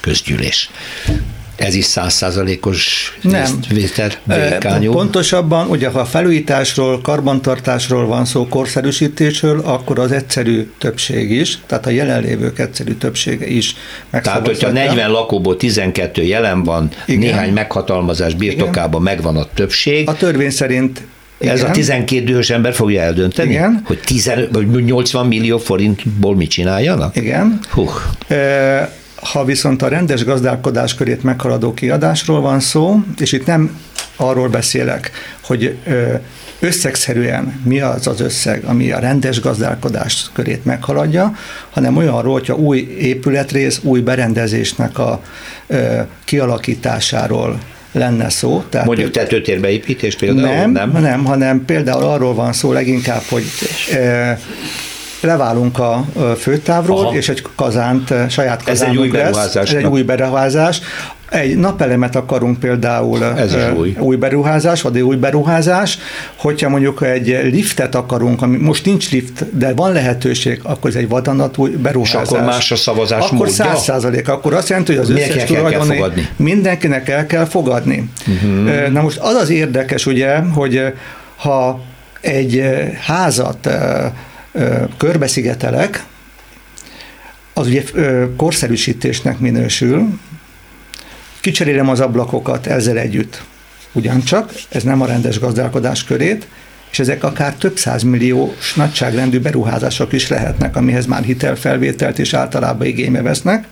közgyűlés 0.00 0.70
ez 1.56 1.74
is 1.74 1.84
százszázalékos 1.84 3.12
vétel 3.68 4.10
Pontosabban, 4.90 5.68
ugye 5.68 5.88
ha 5.88 6.04
felújításról, 6.04 7.00
karbantartásról 7.00 8.06
van 8.06 8.24
szó, 8.24 8.46
korszerűsítésről, 8.48 9.60
akkor 9.64 9.98
az 9.98 10.12
egyszerű 10.12 10.70
többség 10.78 11.30
is, 11.30 11.58
tehát 11.66 11.86
a 11.86 11.90
jelenlévők 11.90 12.58
egyszerű 12.58 12.92
többsége 12.92 13.46
is 13.46 13.74
Tehát, 14.10 14.46
hogyha 14.46 14.70
40 14.70 15.10
lakóból 15.10 15.56
12 15.56 16.22
jelen 16.22 16.62
van, 16.62 16.88
Igen. 17.06 17.20
néhány 17.20 17.52
meghatalmazás 17.52 18.34
birtokában 18.34 19.00
Igen. 19.02 19.14
megvan 19.14 19.36
a 19.36 19.46
többség. 19.54 20.08
A 20.08 20.14
törvény 20.14 20.50
szerint 20.50 21.02
igen. 21.40 21.54
Ez 21.54 21.62
a 21.62 21.70
12 21.70 22.24
dühös 22.24 22.50
ember 22.50 22.74
fogja 22.74 23.02
eldönteni? 23.02 23.50
Igen. 23.50 23.82
Hogy 23.84 24.00
10, 24.04 24.30
80 24.84 25.26
millió 25.26 25.58
forintból 25.58 26.36
mit 26.36 26.50
csináljanak? 26.50 27.16
Igen. 27.16 27.58
Hú. 27.70 27.88
Ha 29.14 29.44
viszont 29.44 29.82
a 29.82 29.88
rendes 29.88 30.24
gazdálkodás 30.24 30.94
körét 30.94 31.22
meghaladó 31.22 31.74
kiadásról 31.74 32.40
van 32.40 32.60
szó, 32.60 33.00
és 33.18 33.32
itt 33.32 33.46
nem 33.46 33.78
arról 34.16 34.48
beszélek, 34.48 35.10
hogy 35.40 35.76
összegszerűen 36.60 37.60
mi 37.64 37.80
az 37.80 38.06
az 38.06 38.20
összeg, 38.20 38.64
ami 38.64 38.90
a 38.90 38.98
rendes 38.98 39.40
gazdálkodás 39.40 40.30
körét 40.32 40.64
meghaladja, 40.64 41.36
hanem 41.70 41.96
olyanról, 41.96 42.32
hogyha 42.32 42.54
új 42.54 42.78
épületrész, 43.00 43.80
új 43.82 44.00
berendezésnek 44.00 44.98
a 44.98 45.22
kialakításáról 46.24 47.58
lenne 47.92 48.28
szó. 48.28 48.64
Tehát 48.68 48.86
Mondjuk 48.86 49.10
tetőtérbeépítés 49.10 50.16
például? 50.16 50.56
Nem, 50.56 50.70
nem, 50.70 51.02
nem, 51.02 51.24
hanem 51.24 51.64
például 51.64 52.02
arról 52.02 52.34
van 52.34 52.52
szó 52.52 52.72
leginkább, 52.72 53.22
hogy 53.28 53.44
leválunk 55.20 55.78
a 55.78 56.04
főtávról, 56.38 57.04
Aha. 57.04 57.14
és 57.14 57.28
egy 57.28 57.42
kazánt, 57.54 58.14
saját 58.28 58.62
kazánunk 58.62 58.70
Ez 58.70 58.80
egy 58.80 58.96
új 58.96 59.08
beruházás. 59.08 59.70
Ez 59.70 59.76
egy 59.76 59.86
új 59.86 60.02
beruházás. 60.02 60.80
Egy 61.30 61.56
napelemet 61.56 62.16
akarunk 62.16 62.58
például 62.58 63.24
Ez 63.24 63.56
új. 63.76 63.96
új 63.98 64.16
beruházás, 64.16 64.82
vagy 64.82 65.00
új 65.00 65.16
beruházás, 65.16 65.98
hogyha 66.36 66.68
mondjuk 66.68 67.02
egy 67.02 67.26
liftet 67.26 67.94
akarunk, 67.94 68.42
ami 68.42 68.56
most 68.56 68.84
nincs 68.84 69.10
lift, 69.10 69.56
de 69.58 69.74
van 69.74 69.92
lehetőség, 69.92 70.60
akkor 70.62 70.90
ez 70.90 70.96
egy 70.96 71.08
vadonatúj 71.08 71.70
beruházás. 71.70 72.22
És 72.22 72.28
akkor 72.28 72.44
más 72.44 72.72
a 72.72 72.76
szavazás 72.76 73.30
Akkor 73.30 73.48
száz 73.48 73.82
százalék, 73.82 74.28
akkor 74.28 74.54
azt 74.54 74.68
jelenti, 74.68 74.92
hogy 74.92 75.00
az 75.00 75.08
Miért 75.08 75.34
összes 75.34 75.44
tulajdoni 75.44 76.28
mindenkinek 76.36 77.08
el 77.08 77.26
kell 77.26 77.44
fogadni. 77.44 78.10
Uh-huh. 78.26 78.88
Na 78.88 79.02
most 79.02 79.18
az 79.18 79.34
az 79.34 79.50
érdekes 79.50 80.06
ugye, 80.06 80.38
hogy 80.38 80.82
ha 81.36 81.80
egy 82.20 82.64
házat 83.00 83.68
körbeszigetelek, 84.96 86.04
az 87.52 87.66
ugye 87.66 87.82
korszerűsítésnek 88.36 89.38
minősül, 89.38 90.18
kicserélem 91.40 91.88
az 91.88 92.00
ablakokat 92.00 92.66
ezzel 92.66 92.98
együtt. 92.98 93.42
Ugyancsak 93.92 94.52
ez 94.68 94.82
nem 94.82 95.00
a 95.00 95.06
rendes 95.06 95.38
gazdálkodás 95.38 96.04
körét, 96.04 96.48
és 96.90 96.98
ezek 96.98 97.24
akár 97.24 97.54
több 97.54 97.78
milliós 98.04 98.74
nagyságrendű 98.74 99.40
beruházások 99.40 100.12
is 100.12 100.28
lehetnek, 100.28 100.76
amihez 100.76 101.06
már 101.06 101.22
hitelfelvételt 101.22 102.18
és 102.18 102.34
általában 102.34 102.86
igénybe 102.86 103.22
vesznek. 103.22 103.66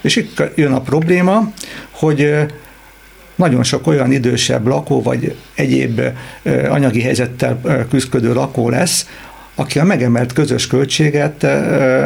És 0.00 0.16
itt 0.16 0.42
jön 0.54 0.72
a 0.72 0.80
probléma, 0.80 1.52
hogy 1.90 2.34
nagyon 3.34 3.62
sok 3.62 3.86
olyan 3.86 4.12
idősebb 4.12 4.66
lakó, 4.66 5.02
vagy 5.02 5.36
egyéb 5.54 6.00
anyagi 6.68 7.00
helyzettel 7.00 7.86
küzdködő 7.90 8.32
lakó 8.32 8.68
lesz, 8.68 9.06
aki 9.60 9.78
a 9.78 9.84
megemelt 9.84 10.32
közös 10.32 10.66
költséget 10.66 11.42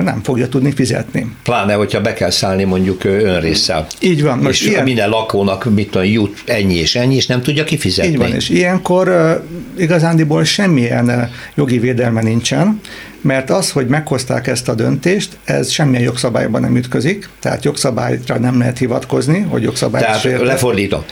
nem 0.04 0.20
fogja 0.22 0.48
tudni 0.48 0.72
fizetni. 0.72 1.34
Pláne, 1.42 1.72
hogyha 1.72 2.00
be 2.00 2.12
kell 2.12 2.30
szállni 2.30 2.64
mondjuk 2.64 3.04
önrészsel. 3.04 3.86
Így 4.00 4.22
van. 4.22 4.38
Most 4.38 4.62
és 4.62 4.68
ilyen... 4.68 4.84
minden 4.84 5.08
lakónak 5.08 5.74
mit 5.74 5.90
tudom, 5.90 6.06
jut 6.06 6.42
ennyi 6.46 6.74
és 6.74 6.94
ennyi, 6.94 7.14
és 7.14 7.26
nem 7.26 7.42
tudja 7.42 7.64
kifizetni. 7.64 8.10
Így 8.10 8.18
van, 8.18 8.34
és 8.34 8.48
ilyenkor 8.48 9.42
igazándiból 9.76 10.44
semmilyen 10.44 11.30
jogi 11.54 11.78
védelme 11.78 12.22
nincsen, 12.22 12.80
mert 13.20 13.50
az, 13.50 13.70
hogy 13.70 13.86
meghozták 13.86 14.46
ezt 14.46 14.68
a 14.68 14.74
döntést, 14.74 15.36
ez 15.44 15.70
semmilyen 15.70 16.02
jogszabályban 16.02 16.60
nem 16.60 16.76
ütközik, 16.76 17.28
tehát 17.40 17.64
jogszabályra 17.64 18.38
nem 18.38 18.58
lehet 18.58 18.78
hivatkozni, 18.78 19.40
hogy 19.40 19.62
jogszabályt 19.62 20.04
Tehát 20.04 20.20
sértett. 20.20 20.46
lefordítom, 20.46 21.04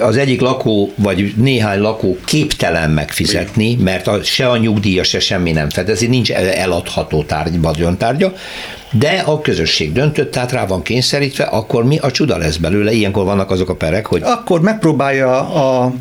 az 0.00 0.16
egyik 0.16 0.40
lakó, 0.40 0.92
vagy 0.96 1.32
néhány 1.36 1.80
lakó 1.80 2.18
képtelen 2.24 2.90
megfizetni, 2.90 3.74
mert 3.74 4.06
a, 4.06 4.22
se 4.22 4.48
a 4.48 4.56
nyugdíja, 4.56 5.04
se 5.04 5.20
semmi 5.20 5.52
nem 5.52 5.70
fedezi, 5.70 6.06
nincs 6.06 6.30
eladható 6.32 7.22
tárgy, 7.22 7.60
vagyontárgya, 7.60 8.32
de 8.90 9.22
a 9.26 9.40
közösség 9.40 9.92
döntött, 9.92 10.30
tehát 10.30 10.52
rá 10.52 10.66
van 10.66 10.82
kényszerítve, 10.82 11.44
akkor 11.44 11.84
mi 11.84 11.98
a 11.98 12.10
csuda 12.10 12.36
lesz 12.36 12.56
belőle? 12.56 12.92
Ilyenkor 12.92 13.24
vannak 13.24 13.50
azok 13.50 13.68
a 13.68 13.74
perek, 13.74 14.06
hogy... 14.06 14.22
Akkor 14.24 14.60
megpróbálja 14.60 15.48
a 15.48 15.92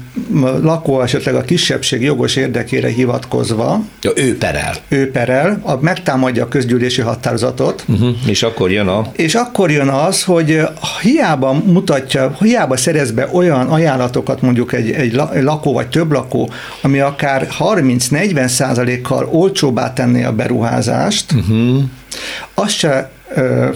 lakó 0.61 1.01
esetleg 1.01 1.35
a 1.35 1.41
kisebbség 1.41 2.01
jogos 2.01 2.35
érdekére 2.35 2.89
hivatkozva. 2.89 3.81
Ja, 4.01 4.11
ő 4.15 4.37
perel. 4.37 4.73
Ő 4.87 5.11
perel, 5.11 5.59
a, 5.63 5.75
megtámadja 5.81 6.43
a 6.43 6.47
közgyűlési 6.47 7.01
határozatot. 7.01 7.83
Uh-huh, 7.87 8.15
és 8.25 8.43
akkor 8.43 8.71
jön 8.71 8.87
a... 8.87 9.11
És 9.15 9.35
akkor 9.35 9.71
jön 9.71 9.87
az, 9.87 10.23
hogy 10.23 10.61
hiába 11.01 11.53
mutatja, 11.53 12.35
hiába 12.39 12.77
szerez 12.77 13.11
be 13.11 13.29
olyan 13.31 13.67
ajánlatokat 13.67 14.41
mondjuk 14.41 14.73
egy, 14.73 14.91
egy 14.91 15.13
lakó 15.41 15.73
vagy 15.73 15.87
több 15.87 16.11
lakó, 16.11 16.49
ami 16.81 16.99
akár 16.99 17.47
30-40 17.59 18.47
százalékkal 18.47 19.27
olcsóbbá 19.31 19.93
tenné 19.93 20.23
a 20.23 20.31
beruházást, 20.31 21.31
uh-huh 21.31 21.83
azt 22.53 22.75
se 22.75 23.11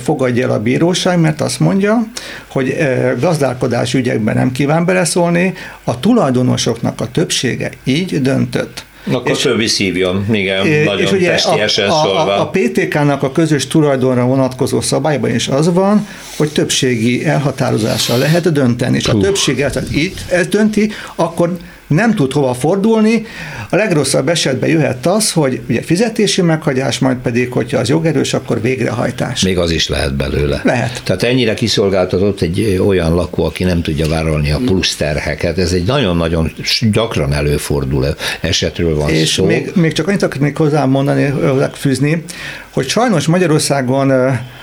fogadja 0.03 0.43
el 0.43 0.51
a 0.51 0.59
bíróság, 0.59 1.19
mert 1.19 1.41
azt 1.41 1.59
mondja, 1.59 2.07
hogy 2.47 2.77
gazdálkodás 3.19 3.93
ügyekben 3.93 4.35
nem 4.35 4.51
kíván 4.51 4.85
beleszólni, 4.85 5.53
a 5.83 5.99
tulajdonosoknak 5.99 7.01
a 7.01 7.11
többsége 7.11 7.71
így 7.83 8.21
döntött. 8.21 8.83
Akkor 9.11 9.31
és, 9.31 9.41
fölviszívjon, 9.41 10.25
igen, 10.31 10.65
és 10.65 10.85
nagyon 10.85 11.13
ugye 11.13 11.29
testiesen 11.29 11.89
a, 11.89 11.93
a, 11.93 12.27
a, 12.27 12.41
a 12.41 12.49
PTK-nak 12.49 13.23
a 13.23 13.31
közös 13.31 13.67
tulajdonra 13.67 14.25
vonatkozó 14.25 14.81
szabályban 14.81 15.35
is 15.35 15.47
az 15.47 15.73
van, 15.73 16.07
hogy 16.37 16.51
többségi 16.51 17.25
elhatározással 17.25 18.17
lehet 18.17 18.51
dönteni, 18.51 18.97
és 18.97 19.05
Puh. 19.05 19.19
a 19.19 19.23
többség, 19.23 19.55
tehát 19.55 19.91
itt 19.91 20.19
ez 20.29 20.47
dönti, 20.47 20.91
akkor 21.15 21.57
nem 21.91 22.13
tud 22.15 22.31
hova 22.31 22.53
fordulni. 22.53 23.25
A 23.69 23.75
legrosszabb 23.75 24.29
esetben 24.29 24.69
jöhet 24.69 25.05
az, 25.05 25.31
hogy 25.31 25.61
ugye 25.69 25.81
fizetési 25.81 26.41
meghagyás, 26.41 26.99
majd 26.99 27.17
pedig, 27.17 27.51
hogyha 27.51 27.77
az 27.77 27.89
jogerős, 27.89 28.33
akkor 28.33 28.61
végrehajtás. 28.61 29.41
Még 29.41 29.57
az 29.57 29.71
is 29.71 29.87
lehet 29.87 30.15
belőle. 30.15 30.61
Lehet. 30.63 31.01
Tehát 31.03 31.23
ennyire 31.23 31.53
kiszolgáltatott 31.53 32.41
egy 32.41 32.81
olyan 32.85 33.15
lakó, 33.15 33.45
aki 33.45 33.63
nem 33.63 33.81
tudja 33.81 34.07
vállalni 34.07 34.51
a 34.51 34.59
plusz 34.65 34.95
terheket. 34.95 35.57
Ez 35.57 35.71
egy 35.71 35.85
nagyon-nagyon 35.85 36.51
gyakran 36.91 37.33
előforduló 37.33 38.05
esetről 38.41 38.95
van 38.95 39.09
És 39.09 39.29
szó. 39.29 39.45
Még, 39.45 39.71
még 39.75 39.91
csak 39.91 40.07
annyit 40.07 40.23
akarnék 40.23 40.57
hozzá 40.57 40.85
mondani, 40.85 41.33
fűzni, 41.73 42.23
hogy 42.69 42.87
sajnos 42.87 43.27
Magyarországon 43.27 44.11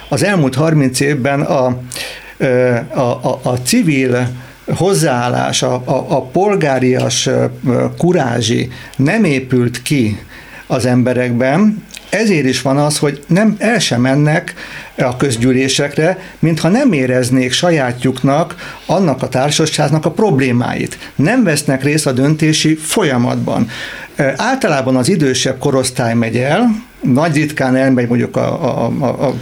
az 0.08 0.22
elmúlt 0.22 0.54
30 0.54 1.00
évben 1.00 1.40
a, 1.40 1.66
a, 2.94 3.00
a, 3.00 3.40
a 3.42 3.58
civil 3.64 4.28
hozzáállás, 4.76 5.62
a, 5.62 5.74
a, 5.84 6.04
a 6.08 6.22
polgárias 6.22 7.28
kurázsi 7.98 8.70
nem 8.96 9.24
épült 9.24 9.82
ki 9.82 10.18
az 10.66 10.86
emberekben, 10.86 11.86
ezért 12.10 12.44
is 12.44 12.62
van 12.62 12.76
az, 12.76 12.98
hogy 12.98 13.24
nem 13.26 13.56
el 13.58 13.78
sem 13.78 14.00
mennek 14.00 14.54
a 14.96 15.16
közgyűlésekre, 15.16 16.18
mintha 16.38 16.68
nem 16.68 16.92
éreznék 16.92 17.52
sajátjuknak 17.52 18.76
annak 18.86 19.22
a 19.22 19.28
társaságnak 19.28 20.04
a 20.04 20.10
problémáit. 20.10 20.98
Nem 21.14 21.44
vesznek 21.44 21.82
részt 21.82 22.06
a 22.06 22.12
döntési 22.12 22.74
folyamatban. 22.74 23.68
Általában 24.36 24.96
az 24.96 25.08
idősebb 25.08 25.58
korosztály 25.58 26.14
megy 26.14 26.36
el, 26.36 26.86
nagy 27.02 27.34
ritkán 27.34 27.76
elmegy 27.76 28.08
mondjuk 28.08 28.36
a, 28.36 28.64
a, 28.64 28.92
a, 29.00 29.26
a, 29.26 29.34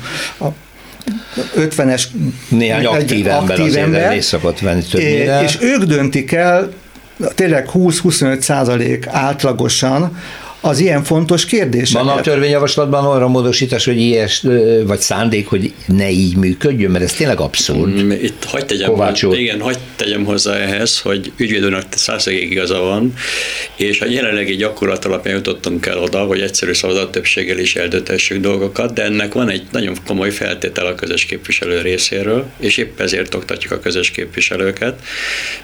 a 0.44 0.52
50-es 1.56 2.04
néhány 2.48 2.84
aktív 2.86 3.26
ember 3.28 3.60
aktív 3.60 3.76
ember, 3.76 4.10
részt 4.10 4.28
szokott 4.28 4.58
venni 4.58 4.82
többnyire. 4.82 5.42
És 5.42 5.58
ők 5.60 5.82
döntik 5.82 6.32
el 6.32 6.72
tényleg 7.34 7.68
20-25 7.74 8.40
százalék 8.40 9.06
átlagosan 9.06 10.18
az 10.60 10.78
ilyen 10.78 11.04
fontos 11.04 11.44
kérdéseket. 11.44 12.06
Van 12.06 12.18
a 12.18 12.20
törvényjavaslatban 12.20 13.04
arra 13.04 13.28
módosítás, 13.28 13.84
hogy 13.84 14.00
ilyes, 14.00 14.42
vagy 14.86 14.98
szándék, 14.98 15.46
hogy 15.46 15.72
ne 15.86 16.10
így 16.10 16.36
működjön, 16.36 16.90
mert 16.90 17.04
ez 17.04 17.12
tényleg 17.12 17.40
abszurd. 17.40 18.02
Mm, 18.02 18.10
itt 18.10 18.44
hagyd 18.44 18.66
tegyem, 18.66 18.92
hogy, 18.92 19.38
igen, 19.38 19.60
hagyd 19.60 19.78
tegyem 19.96 20.24
hozzá 20.24 20.54
ehhez, 20.54 21.00
hogy 21.00 21.32
ügyvédőnek 21.36 21.84
százszeréig 21.90 22.50
igaza 22.50 22.80
van, 22.80 23.12
és 23.76 24.00
a 24.00 24.06
jelenlegi 24.06 24.56
gyakorlat 24.56 25.04
alapján 25.04 25.34
jutottunk 25.34 25.86
el 25.86 25.98
oda, 25.98 26.24
hogy 26.24 26.40
egyszerű 26.40 26.72
szavazat 26.72 27.10
többséggel 27.10 27.58
is 27.58 27.76
eldöntessük 27.76 28.40
dolgokat, 28.40 28.92
de 28.92 29.02
ennek 29.02 29.32
van 29.32 29.48
egy 29.48 29.62
nagyon 29.72 29.96
komoly 30.06 30.30
feltétel 30.30 30.86
a 30.86 30.94
közös 30.94 31.24
képviselő 31.24 31.80
részéről, 31.80 32.44
és 32.58 32.76
épp 32.76 33.00
ezért 33.00 33.34
oktatjuk 33.34 33.72
a 33.72 33.78
közös 33.78 34.10
képviselőket. 34.10 35.00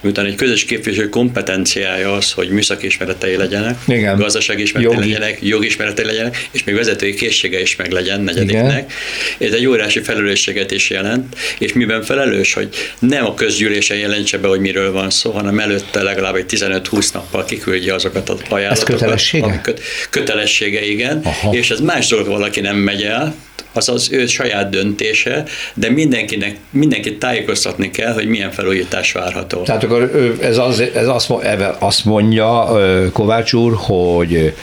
Miután 0.01 0.27
egy 0.27 0.35
közös 0.35 0.65
képviselő 0.65 1.09
kompetenciája 1.09 2.13
az, 2.13 2.33
hogy 2.33 2.49
műszaki 2.49 2.87
ismeretei 2.87 3.37
legyenek, 3.37 3.79
igen. 3.87 4.17
gazdasági 4.17 4.63
ismeretei 4.63 4.92
jogi. 4.95 5.09
legyenek, 5.09 5.39
jogismerete 5.41 6.05
legyenek, 6.05 6.49
és 6.51 6.65
még 6.65 6.75
vezetői 6.75 7.15
készsége 7.15 7.61
is 7.61 7.77
meg 7.77 7.91
legyen 7.91 8.21
negyediknek. 8.21 8.93
Igen. 9.39 9.51
Ez 9.51 9.53
egy 9.53 9.67
óriási 9.67 10.01
felelősséget 10.01 10.71
is 10.71 10.91
jelent, 10.91 11.37
és 11.59 11.73
miben 11.73 12.03
felelős, 12.03 12.53
hogy 12.53 12.69
nem 12.99 13.27
a 13.27 13.35
közgyűlésen 13.35 13.97
jelentse 13.97 14.39
be, 14.39 14.49
hogy 14.49 14.61
miről 14.61 14.93
van 14.93 15.11
szó, 15.11 15.31
hanem 15.31 15.59
előtte 15.59 16.03
legalább 16.03 16.35
egy 16.35 16.47
15-20 16.49 17.13
nappal 17.13 17.45
kiküldje 17.45 17.95
azokat 17.95 18.29
az 18.29 18.41
ajánlatokat. 18.49 18.93
Ez 18.93 18.99
kötelessége? 18.99 19.61
Köt, 19.63 19.81
kötelessége, 20.11 20.85
igen. 20.85 21.21
Aha. 21.25 21.55
És 21.55 21.71
ez 21.71 21.81
más 21.81 22.09
dolog, 22.09 22.27
valaki 22.27 22.61
nem 22.61 22.77
megy 22.77 23.03
el, 23.03 23.35
az 23.73 23.89
az 23.89 24.09
ő 24.13 24.27
saját 24.27 24.71
döntése, 24.71 25.45
de 25.75 25.91
mindenkinek, 25.91 26.57
mindenkit 26.71 27.19
tájékoztatni 27.19 27.91
kell, 27.91 28.13
hogy 28.13 28.27
milyen 28.27 28.51
felújítás 28.51 29.13
várható. 29.13 29.63
Tehát 29.63 29.85
akkor 29.85 30.37
ez, 30.41 30.59
az, 30.59 30.81
ez 30.81 31.09
azt, 31.09 31.33
azt 31.79 32.05
mondja 32.05 32.69
Kovács 33.13 33.53
úr, 33.53 33.73
hogy 33.77 34.55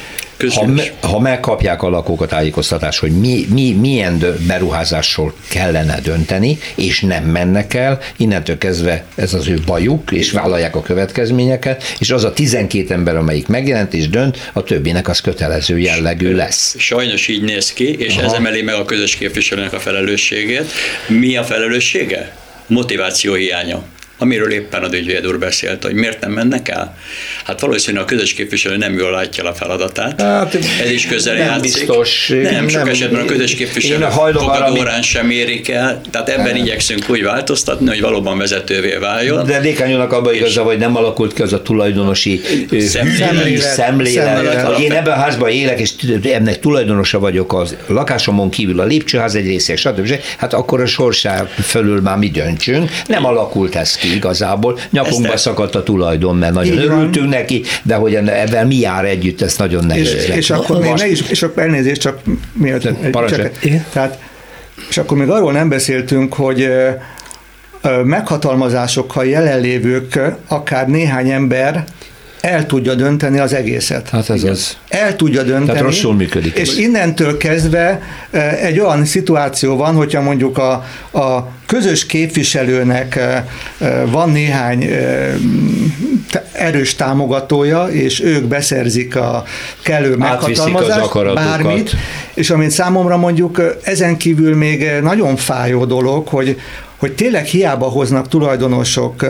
ha, 0.48 0.66
me, 0.66 0.84
ha 1.02 1.20
megkapják 1.20 1.84
a 1.84 1.90
lakók 1.90 2.22
a 2.22 2.26
tájékoztatást, 2.26 3.00
hogy 3.00 3.12
mi, 3.12 3.46
mi, 3.50 3.72
milyen 3.72 4.24
beruházásról 4.48 5.34
kellene 5.50 6.00
dönteni, 6.02 6.58
és 6.76 7.02
nem 7.02 7.24
mennek 7.24 7.74
el, 7.74 8.00
innentől 8.18 8.58
kezdve 8.58 9.06
ez 9.16 9.34
az 9.34 9.48
ő 9.48 9.60
bajuk, 9.66 10.12
és 10.12 10.32
vállalják 10.32 10.76
a 10.76 10.82
következményeket, 10.82 11.84
és 12.00 12.12
az 12.12 12.24
a 12.24 12.34
12 12.34 12.94
ember, 12.94 13.16
amelyik 13.16 13.48
megjelent 13.48 13.94
és 13.94 14.10
dönt, 14.10 14.50
a 14.54 14.64
többinek 14.64 15.08
az 15.08 15.20
kötelező 15.20 15.80
jellegű 15.80 16.36
lesz. 16.36 16.76
Sajnos 16.78 17.28
így 17.28 17.42
néz 17.42 17.74
ki, 17.74 17.96
és 17.98 18.16
Aha. 18.16 18.26
ez 18.26 18.32
emeli 18.32 18.62
meg 18.62 18.76
a 18.76 18.86
közös 18.86 19.16
képviselőnek 19.16 19.74
a 19.74 19.80
felelősségét. 19.80 20.72
Mi 21.08 21.38
a 21.38 21.44
felelőssége? 21.44 22.36
Motiváció 22.68 23.34
hiánya 23.34 23.84
amiről 24.20 24.52
éppen 24.52 24.84
a 24.84 24.88
ügyvéd 24.94 25.28
úr 25.28 25.40
beszélt, 25.40 25.84
hogy 25.84 25.94
miért 25.94 26.22
nem 26.22 26.32
mennek 26.32 26.70
el? 26.70 26.98
Hát 27.44 27.60
valószínűleg 27.60 28.04
a 28.04 28.08
közös 28.08 28.34
képviselő 28.34 28.78
nem 28.78 28.98
jól 28.98 29.12
látja 29.12 29.44
a 29.44 29.54
feladatát. 29.54 30.22
Hát, 30.22 30.56
Ez 30.84 30.92
is 30.92 31.06
közel 31.06 31.34
nem 31.34 31.46
játszik. 31.46 31.62
Biztos. 31.62 32.28
Nem, 32.28 32.42
nem, 32.42 32.68
sok 32.68 32.90
esetben 32.90 33.22
a 33.22 33.26
közös 33.26 33.56
képviselő 33.56 34.06
fogadórán 34.10 35.02
sem 35.02 35.30
érik 35.30 35.70
el, 35.70 36.02
tehát 36.12 36.30
ebben 36.30 36.46
nem. 36.46 36.56
igyekszünk 36.56 37.10
úgy 37.10 37.24
változtatni, 37.24 37.88
hogy 37.88 38.02
valóban 38.02 38.38
vezetővé 38.38 38.96
váljon. 38.96 39.46
De 39.46 39.60
Dékányónak 39.60 40.12
abban 40.12 40.34
igaza, 40.34 40.64
hogy 40.64 40.78
nem 40.78 40.96
alakult 40.96 41.34
ki 41.34 41.42
az 41.42 41.54
a 41.54 41.62
tulajdonosi 41.62 42.42
szemlélet, 42.80 43.62
szemlélet, 43.62 44.62
hogy 44.62 44.84
én 44.84 44.92
ebben 44.92 45.14
a 45.14 45.22
házban 45.22 45.50
élek, 45.50 45.80
és 45.80 45.92
ennek 46.24 46.60
tulajdonosa 46.60 47.20
vagyok 47.20 47.54
az 47.54 47.76
lakásomon 47.88 48.50
kívül 48.50 48.80
a 48.80 48.84
lépcsőház 48.84 49.36
egy 49.36 49.46
része, 49.46 49.76
stb. 49.76 50.20
Hát 50.38 50.54
akkor 50.54 50.82
a 50.82 50.86
sorsá 50.86 51.48
fölül 51.64 52.02
már 52.02 52.18
mi 52.18 52.30
döntsünk. 52.30 52.90
Nem 53.08 53.26
alakult 53.26 53.76
ez 53.76 53.96
ki 53.96 54.09
igazából. 54.16 54.78
Nyakunkba 54.90 55.34
ezt 55.34 55.44
szakadt 55.44 55.76
a 55.76 55.84
tulajdon, 55.84 56.38
mert 56.38 56.54
nagyon 56.54 56.74
Így 56.74 56.84
örültünk 56.84 57.16
van. 57.16 57.40
neki, 57.40 57.64
de 57.84 57.96
hogy 57.96 58.16
ebben 58.16 58.68
mi 58.68 58.76
jár 58.76 59.06
együtt, 59.06 59.42
ez 59.42 59.58
nagyon 59.58 59.86
nehéz. 59.86 60.14
És, 60.14 60.28
és 60.28 60.50
akkor 60.50 60.80
még 60.80 60.94
ne 60.94 61.08
is, 61.08 61.22
és 61.30 61.44
akkor 61.44 61.64
elnézést, 61.64 62.02
csak 62.02 62.20
miért? 62.54 62.82
Csak, 62.82 62.96
tehát, 63.94 64.20
és 64.90 64.98
akkor 64.98 65.18
még 65.18 65.30
arról 65.30 65.52
nem 65.52 65.70
beszéltünk, 65.70 66.34
hogy 66.34 66.70
meghatalmazásokkal 68.04 69.26
jelenlévők, 69.26 70.20
akár 70.48 70.88
néhány 70.88 71.30
ember 71.30 71.84
el 72.42 72.66
tudja 72.66 72.96
dönteni 72.96 73.40
az 73.40 73.54
egészet. 73.54 74.10
Hát 74.10 74.30
ez 74.30 74.44
az. 74.44 74.78
El 74.90 75.16
tudja 75.16 75.44
dönteni. 75.44 75.66
Tehát 75.66 75.82
rosszul 75.82 76.16
működik. 76.16 76.58
És 76.58 76.78
innentől 76.78 77.38
kezdve 77.38 78.02
egy 78.62 78.80
olyan 78.80 79.06
szituáció 79.06 79.76
van, 79.76 79.96
hogyha 79.96 80.22
mondjuk 80.22 80.58
a, 80.58 80.72
a 81.12 81.48
közös 81.66 82.06
képviselőnek 82.06 83.20
van 84.06 84.30
néhány 84.30 84.90
erős 86.52 86.96
támogatója, 86.96 87.86
és 87.86 88.22
ők 88.22 88.44
beszerzik 88.44 89.16
a 89.16 89.44
kellő 89.84 90.16
meghatalmazást, 90.16 91.34
bármit, 91.34 91.96
és 92.34 92.50
amint 92.50 92.72
számomra 92.72 93.18
mondjuk 93.18 93.78
ezen 93.84 94.18
kívül 94.18 94.56
még 94.56 94.92
nagyon 95.02 95.36
fájó 95.36 95.86
dolog, 95.86 96.28
hogy 96.28 96.58
hogy 96.98 97.12
tényleg 97.12 97.46
hiába 97.46 97.86
hoznak 97.86 98.28
tulajdonosok 98.28 99.26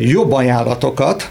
jobb 0.00 0.32
ajánlatokat, 0.32 1.30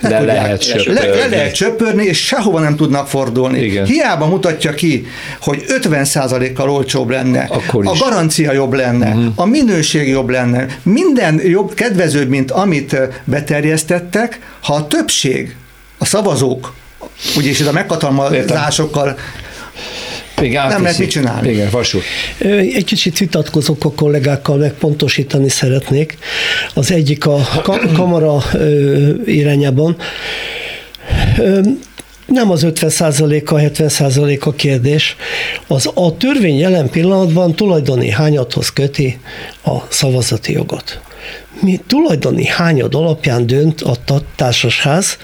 le, 0.00 0.08
le 0.08 0.24
lehet 0.24 0.62
söpörni. 0.62 0.92
Le, 0.92 1.14
le 1.14 1.26
lehet 1.26 1.54
söpörni, 1.54 2.04
és 2.04 2.18
sehova 2.18 2.60
nem 2.60 2.76
tudnak 2.76 3.08
fordulni. 3.08 3.60
Igen. 3.60 3.84
Hiába 3.84 4.26
mutatja 4.26 4.74
ki, 4.74 5.06
hogy 5.40 5.64
50%-kal 5.68 6.70
olcsóbb 6.70 7.10
lenne, 7.10 7.46
Akkor 7.48 7.86
a 7.86 7.92
garancia 7.98 8.52
jobb 8.52 8.72
lenne, 8.72 9.08
uh-huh. 9.08 9.32
a 9.34 9.44
minőség 9.46 10.08
jobb 10.08 10.28
lenne, 10.28 10.66
minden 10.82 11.40
jobb, 11.44 11.74
kedvezőbb, 11.74 12.28
mint 12.28 12.50
amit 12.50 12.96
beterjesztettek, 13.24 14.38
ha 14.62 14.74
a 14.74 14.86
többség, 14.86 15.56
a 15.98 16.04
szavazók, 16.04 16.72
úgyis 17.36 17.60
ez 17.60 17.66
a 17.66 17.72
meghatalmazásokkal 17.72 19.18
igen, 20.42 20.66
nem 20.66 20.82
lehet 20.82 20.98
mit 20.98 21.10
csinálni. 21.10 21.48
Igen, 21.48 21.70
vasú. 21.70 21.98
Egy 22.74 22.84
kicsit 22.84 23.18
vitatkozok 23.18 23.84
a 23.84 23.92
kollégákkal, 23.92 24.56
meg 24.56 24.72
pontosítani 24.72 25.48
szeretnék. 25.48 26.18
Az 26.74 26.90
egyik 26.92 27.26
a 27.26 27.48
kamara 27.94 28.42
irányában. 29.24 29.96
Nem 32.26 32.50
az 32.50 32.66
50%-a, 32.66 33.54
70% 33.54 34.40
a 34.40 34.52
kérdés. 34.52 35.16
Az, 35.66 35.90
a 35.94 36.16
törvény 36.16 36.58
jelen 36.58 36.90
pillanatban 36.90 37.54
tulajdoni 37.54 38.10
hányadhoz 38.10 38.72
köti 38.72 39.18
a 39.64 39.76
szavazati 39.88 40.52
jogot. 40.52 41.00
Mi 41.60 41.80
tulajdoni 41.86 42.46
hányad 42.46 42.94
alapján 42.94 43.46
dönt 43.46 43.80
a 43.80 43.96
társasház, 44.36 45.18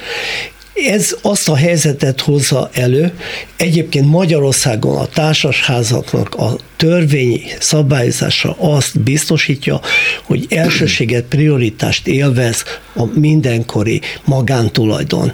ez 0.77 1.17
azt 1.23 1.49
a 1.49 1.57
helyzetet 1.57 2.21
hozza 2.21 2.71
elő, 2.73 3.13
egyébként 3.57 4.07
Magyarországon 4.07 4.97
a 4.99 5.07
társasházaknak 5.07 6.35
a 6.35 6.57
törvényi 6.77 7.41
szabályozása 7.59 8.57
azt 8.59 9.01
biztosítja, 9.01 9.81
hogy 10.23 10.47
elsőséget, 10.49 11.25
prioritást 11.25 12.07
élvez 12.07 12.65
a 12.95 13.05
mindenkori 13.05 14.01
magántulajdon. 14.25 15.33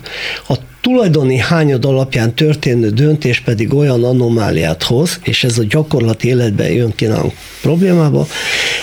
A 0.49 0.55
tulajdoni 0.83 1.37
hányad 1.37 1.85
alapján 1.85 2.35
történő 2.35 2.91
döntés 2.91 3.41
pedig 3.41 3.75
olyan 3.75 4.05
anomáliát 4.05 4.83
hoz, 4.83 5.21
és 5.23 5.45
ez 5.45 5.59
a 5.59 5.65
gyakorlati 5.69 6.29
életben 6.29 6.71
jön 6.71 6.93
ki 6.95 7.05
nálunk 7.05 7.33
problémába, 7.61 8.27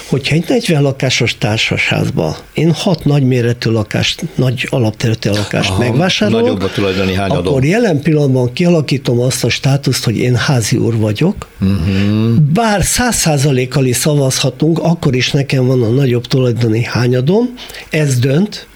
hogyha 0.10 0.36
egy 0.36 0.46
40 0.48 0.82
lakásos 0.82 1.38
társasházba 1.38 2.38
én 2.54 2.72
hat 2.74 3.06
nagyméretű 3.06 3.70
lakást, 3.70 4.24
nagy 4.36 4.68
alapterületű 4.70 5.30
lakást 5.30 5.70
Aha, 5.70 5.80
megvásárolok, 5.80 6.42
nagyobb 6.42 6.62
a 6.62 6.72
tulajdoni 6.72 7.14
hányadom. 7.14 7.48
akkor 7.48 7.66
jelen 7.66 8.02
pillanatban 8.02 8.54
kialakítom 8.54 9.20
azt 9.20 9.44
a 9.44 9.50
státuszt, 9.50 10.04
hogy 10.04 10.18
én 10.18 10.36
házi 10.36 10.78
úr 10.78 10.98
vagyok, 10.98 11.48
uh-huh. 11.62 12.36
bár 12.54 12.84
száz 12.84 13.16
százalékkal 13.16 13.86
is 13.86 13.96
szavazhatunk, 13.96 14.80
akkor 14.80 15.16
is 15.16 15.32
nekem 15.32 15.66
van 15.66 15.84
a 15.84 15.90
nagyobb 15.90 16.28
tulajdoni 16.28 16.84
hányadom, 16.84 17.54
ez 17.90 18.20
dönt, 18.20 18.68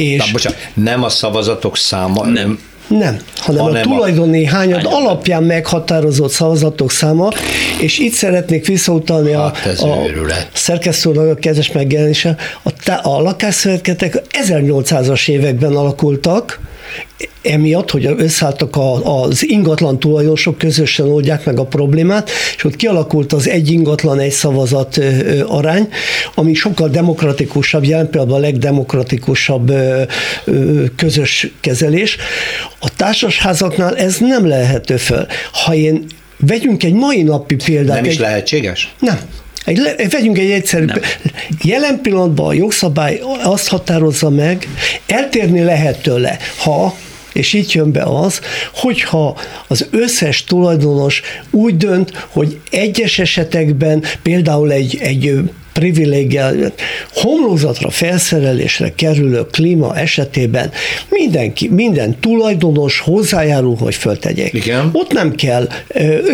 és 0.00 0.18
Na, 0.18 0.24
bocsánat, 0.32 0.58
nem 0.74 1.02
a 1.02 1.08
szavazatok 1.08 1.76
száma, 1.76 2.26
nem, 2.26 2.58
nem, 2.88 3.20
hanem, 3.36 3.62
hanem 3.62 3.80
a 3.80 3.94
tulajdoni 3.94 4.44
hányad? 4.44 4.82
hányad 4.82 4.92
alapján 4.92 5.42
meghatározott 5.42 6.30
szavazatok 6.30 6.90
száma, 6.90 7.28
és 7.80 7.98
itt 7.98 8.12
szeretnék 8.12 8.66
visszautalni 8.66 9.32
hát 9.32 9.66
a, 9.78 10.02
a 10.02 10.06
szerkesztőnek 10.52 11.26
a 11.26 11.34
kezes 11.34 11.72
megjelenése. 11.72 12.36
A, 12.62 12.70
a 13.02 13.20
lakásszövetketek 13.20 14.22
1800-as 14.46 15.28
években 15.28 15.76
alakultak, 15.76 16.60
emiatt, 17.42 17.90
hogy 17.90 18.14
összeálltak 18.16 18.76
a, 18.76 19.20
az 19.22 19.48
ingatlan 19.48 19.98
tulajdonosok 19.98 20.58
közösen 20.58 21.08
oldják 21.08 21.44
meg 21.44 21.58
a 21.58 21.64
problémát, 21.64 22.30
és 22.56 22.64
ott 22.64 22.76
kialakult 22.76 23.32
az 23.32 23.48
egy 23.48 23.70
ingatlan, 23.70 24.18
egy 24.18 24.32
szavazat 24.32 25.00
arány, 25.46 25.88
ami 26.34 26.54
sokkal 26.54 26.88
demokratikusabb, 26.88 27.84
jelen 27.84 28.10
például 28.10 28.34
a 28.34 28.38
legdemokratikusabb 28.38 29.72
közös 30.96 31.50
kezelés. 31.60 32.16
A 32.78 32.94
társasházaknál 32.96 33.96
ez 33.96 34.16
nem 34.18 34.46
lehető 34.46 34.96
föl. 34.96 35.26
Ha 35.52 35.74
én 35.74 36.06
Vegyünk 36.46 36.82
egy 36.82 36.92
mai 36.92 37.22
napi 37.22 37.54
példát. 37.54 37.96
Nem 37.96 38.04
is 38.04 38.14
egy, 38.14 38.20
lehetséges? 38.20 38.94
Nem. 38.98 39.18
Egy, 39.64 39.80
vegyünk 40.10 40.38
egy 40.38 40.50
egyszerű. 40.50 40.84
Nem. 40.84 41.00
Jelen 41.62 42.00
pillanatban 42.02 42.46
a 42.46 42.52
jogszabály 42.52 43.20
azt 43.42 43.68
határozza 43.68 44.30
meg, 44.30 44.68
eltérni 45.06 45.62
lehet 45.62 46.02
tőle, 46.02 46.38
ha 46.56 46.94
és 47.32 47.52
itt 47.52 47.72
jön 47.72 47.92
be 47.92 48.02
az, 48.02 48.40
hogyha 48.74 49.38
az 49.66 49.86
összes 49.90 50.44
tulajdonos 50.44 51.22
úgy 51.50 51.76
dönt, 51.76 52.26
hogy 52.28 52.60
egyes 52.70 53.18
esetekben 53.18 54.04
például 54.22 54.72
egy, 54.72 54.98
egy 55.00 55.50
privilégiált 55.80 56.80
homlokzatra 57.14 57.90
felszerelésre 57.90 58.92
kerülő 58.94 59.46
klíma 59.50 59.96
esetében 59.96 60.70
mindenki, 61.08 61.68
minden 61.68 62.16
tulajdonos 62.20 63.00
hozzájárul, 63.00 63.76
hogy 63.76 63.94
föltegyék. 63.94 64.52
Igen. 64.52 64.90
Ott 64.92 65.12
nem 65.12 65.34
kell, 65.34 65.68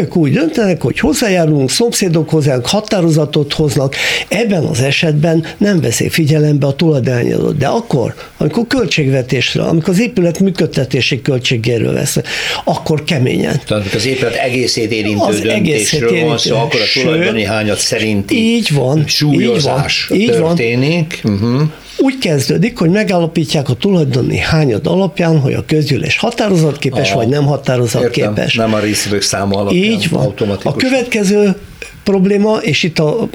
ők 0.01 0.17
úgy 0.17 0.33
döntenek, 0.33 0.83
hogy 0.83 0.99
hozzájárulunk, 0.99 1.71
szomszédok 1.71 2.31
hozzánk 2.31 2.67
határozatot 2.67 3.53
hoznak, 3.53 3.95
ebben 4.29 4.65
az 4.65 4.81
esetben 4.81 5.45
nem 5.59 5.81
veszik 5.81 6.13
figyelembe 6.13 6.67
a 6.67 6.75
tulajdonanyagot. 6.75 7.57
De 7.57 7.67
akkor, 7.67 8.15
amikor 8.37 8.67
költségvetésre, 8.67 9.63
amikor 9.63 9.89
az 9.89 10.01
épület 10.01 10.39
működtetési 10.39 11.23
költségéről 11.23 11.93
vesz, 11.93 12.19
akkor 12.65 13.05
keményen. 13.05 13.61
Tehát 13.67 13.95
az 13.95 14.07
épület 14.07 14.35
egészét 14.35 14.93
érintő 14.93 15.25
az 15.25 15.41
döntésről 15.41 15.53
egészét 15.53 16.01
érintő, 16.01 16.27
van 16.27 16.39
szó, 16.39 16.57
akkor 16.57 16.81
a 16.81 17.01
tulajdoni 17.01 17.45
hányat 17.45 17.79
szerinti 17.79 18.35
így 18.37 18.75
van, 18.75 19.05
súlyozás 19.45 20.11
így 20.13 20.39
van, 20.39 20.55
történik. 20.55 21.21
Így 21.25 21.31
van. 21.41 21.53
Uh-huh. 21.53 21.71
Úgy 21.99 22.19
kezdődik, 22.19 22.79
hogy 22.79 22.91
megállapítják 22.91 23.69
a 23.69 23.75
tulajdoni 23.75 24.39
hányad 24.39 24.87
alapján, 24.87 25.41
hogy 25.41 25.53
a 25.53 25.65
közgyűlés 25.67 26.19
határozatképes, 26.19 27.13
vagy 27.13 27.29
nem 27.29 27.47
határozatképes. 27.47 28.55
Nem 28.55 28.75
a 28.75 28.79
részvevők 28.79 29.23
száma 29.23 29.59
alapján. 29.59 29.83
Így 29.83 30.09
van. 30.11 30.35
A 30.63 30.77
következő 30.77 31.57
probléma, 32.05 32.57
és 32.57 32.83
itt 32.83 32.99
a 32.99 33.29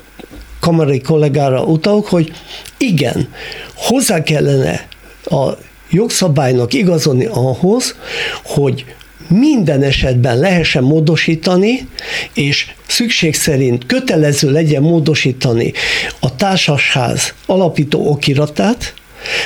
kamarai 0.59 1.01
kollégára 1.01 1.63
utalok, 1.63 2.07
hogy 2.07 2.31
igen, 2.77 3.27
hozzá 3.75 4.23
kellene 4.23 4.87
a 5.23 5.49
jogszabálynak 5.89 6.73
igazodni 6.73 7.25
ahhoz, 7.25 7.95
hogy 8.43 8.85
minden 9.31 9.83
esetben 9.83 10.39
lehessen 10.39 10.83
módosítani, 10.83 11.87
és 12.33 12.71
szükség 12.87 13.35
szerint 13.35 13.85
kötelező 13.85 14.51
legyen 14.51 14.81
módosítani 14.81 15.73
a 16.19 16.35
társasház 16.35 17.33
alapító 17.45 18.09
okiratát, 18.09 18.93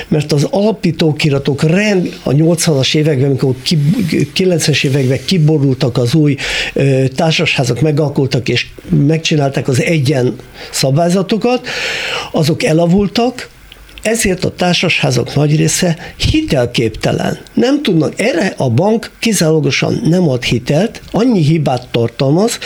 mert 0.07 0.31
az 0.31 0.43
alapító 0.49 1.07
okiratok 1.07 1.63
rend 1.63 2.19
a 2.23 2.31
80-as 2.31 2.95
években, 2.95 3.25
amikor 3.25 3.55
90-es 4.35 4.85
években 4.85 5.19
kiborultak 5.25 5.97
az 5.97 6.13
új 6.13 6.35
társasházak, 7.15 7.81
megalkultak 7.81 8.49
és 8.49 8.67
megcsinálták 8.89 9.67
az 9.67 9.81
egyen 9.81 10.35
szabályzatokat, 10.71 11.67
azok 12.31 12.63
elavultak, 12.63 13.49
ezért 14.05 14.45
a 14.45 14.49
társasházak 14.55 15.35
nagy 15.35 15.55
része 15.55 15.97
hitelképtelen. 16.31 17.37
Nem 17.53 17.81
tudnak, 17.81 18.19
erre 18.19 18.53
a 18.57 18.69
bank 18.69 19.11
kizárólagosan 19.19 20.01
nem 20.03 20.29
ad 20.29 20.43
hitelt, 20.43 21.01
annyi 21.11 21.41
hibát 21.41 21.87
tartalmaz, 21.91 22.57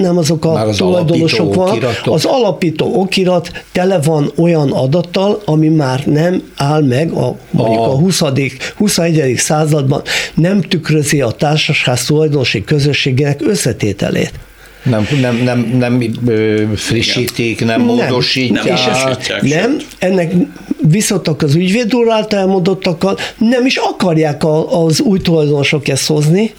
nem 0.00 0.18
azok 0.18 0.44
a 0.44 0.66
az 0.66 0.76
tulajdonosok 0.76 1.54
van, 1.54 1.84
az 2.04 2.24
alapító 2.24 3.00
okirat 3.00 3.62
tele 3.72 4.00
van 4.00 4.32
olyan 4.36 4.72
adattal, 4.72 5.42
ami 5.44 5.68
már 5.68 6.06
nem 6.06 6.42
áll 6.56 6.82
meg 6.82 7.12
a, 7.12 7.36
mondjuk 7.50 7.80
a 7.80 7.98
20. 7.98 8.22
21. 8.76 9.36
században, 9.36 10.02
nem 10.34 10.60
tükrözi 10.60 11.20
a 11.20 11.30
társasház 11.30 12.04
tulajdonosi 12.04 12.64
közösségének 12.64 13.40
összetételét. 13.42 14.32
Nem, 14.84 15.08
nem, 15.20 15.36
nem, 15.36 15.58
nem 15.78 16.00
frissítik, 16.74 17.64
nem, 17.64 17.68
nem 17.68 17.80
módosítják. 17.80 19.42
Nem, 19.42 19.50
nem, 19.50 19.76
ennek 19.98 20.32
viszontak 20.88 21.42
az 21.42 21.54
ügyvéd 21.54 21.94
úr 21.94 22.10
által 22.10 22.38
elmondottakkal 22.38 23.18
nem 23.38 23.66
is 23.66 23.76
akarják 23.76 24.44
a, 24.44 24.84
az 24.84 25.00
új 25.00 25.18
tulajdonosok 25.18 25.88
ezt 25.88 26.06
hozni, 26.06 26.52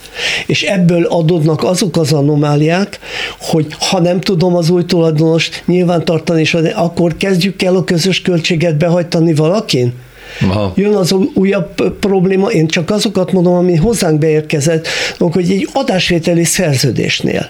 és 0.46 0.64
ebből 0.64 1.04
adódnak 1.04 1.64
azok 1.64 1.98
az 1.98 2.14
anomáliák, 2.14 3.00
hogy 3.40 3.66
ha 3.80 4.00
nem 4.00 4.22
tudom 4.22 4.56
az 4.56 4.70
új 4.70 4.86
tulajdonost 4.86 5.64
nyilvántartani, 5.66 6.42
és 6.42 6.58
akkor 6.76 7.18
kezdjük 7.18 7.62
el 7.62 7.76
a 7.76 7.84
közös 7.84 8.22
költséget 8.22 8.78
behajtani 8.78 9.34
valakin? 9.34 9.94
Aha. 10.42 10.74
Jön 10.76 10.94
az 10.94 11.16
újabb 11.34 11.98
probléma, 12.00 12.48
én 12.48 12.68
csak 12.68 12.90
azokat 12.90 13.32
mondom, 13.32 13.54
ami 13.54 13.76
hozzánk 13.76 14.20
beérkezett, 14.20 14.88
hogy 15.18 15.52
egy 15.52 15.70
adásvételi 15.74 16.44
szerződésnél 16.44 17.50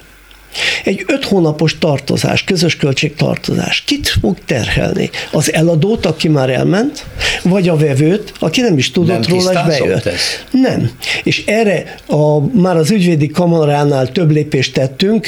egy 0.84 1.04
öt 1.08 1.26
hónapos 1.26 1.78
tartozás, 1.78 2.44
közös 2.44 2.76
költségtartozás, 2.76 3.84
kit 3.86 4.08
fog 4.22 4.38
terhelni? 4.46 5.10
Az 5.32 5.54
eladót, 5.54 6.06
aki 6.06 6.28
már 6.28 6.50
elment, 6.50 7.06
vagy 7.44 7.70
a 7.70 7.76
vevőt, 7.76 8.34
aki 8.40 8.62
nem 8.62 8.78
is 8.78 8.92
tudott 8.92 9.28
nem 9.28 9.38
róla, 9.38 9.52
és 9.52 9.80
bejött? 9.80 10.06
Ez. 10.06 10.22
Nem. 10.52 10.92
És 11.24 11.44
erre 11.46 11.96
a, 12.08 12.40
már 12.58 12.78
az 12.78 12.92
ügyvédi 12.92 13.28
kamaránál 13.28 14.12
több 14.12 14.32
lépést 14.32 14.74
tettünk, 14.74 15.26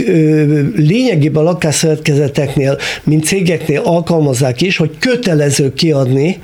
lényegében 0.75 1.41
a 1.41 1.45
lakásszövetkezeteknél, 1.45 2.77
mint 3.03 3.23
cégeknél 3.23 3.81
alkalmazzák 3.83 4.61
is, 4.61 4.77
hogy 4.77 4.91
kötelező 4.99 5.73
kiadni, 5.73 6.39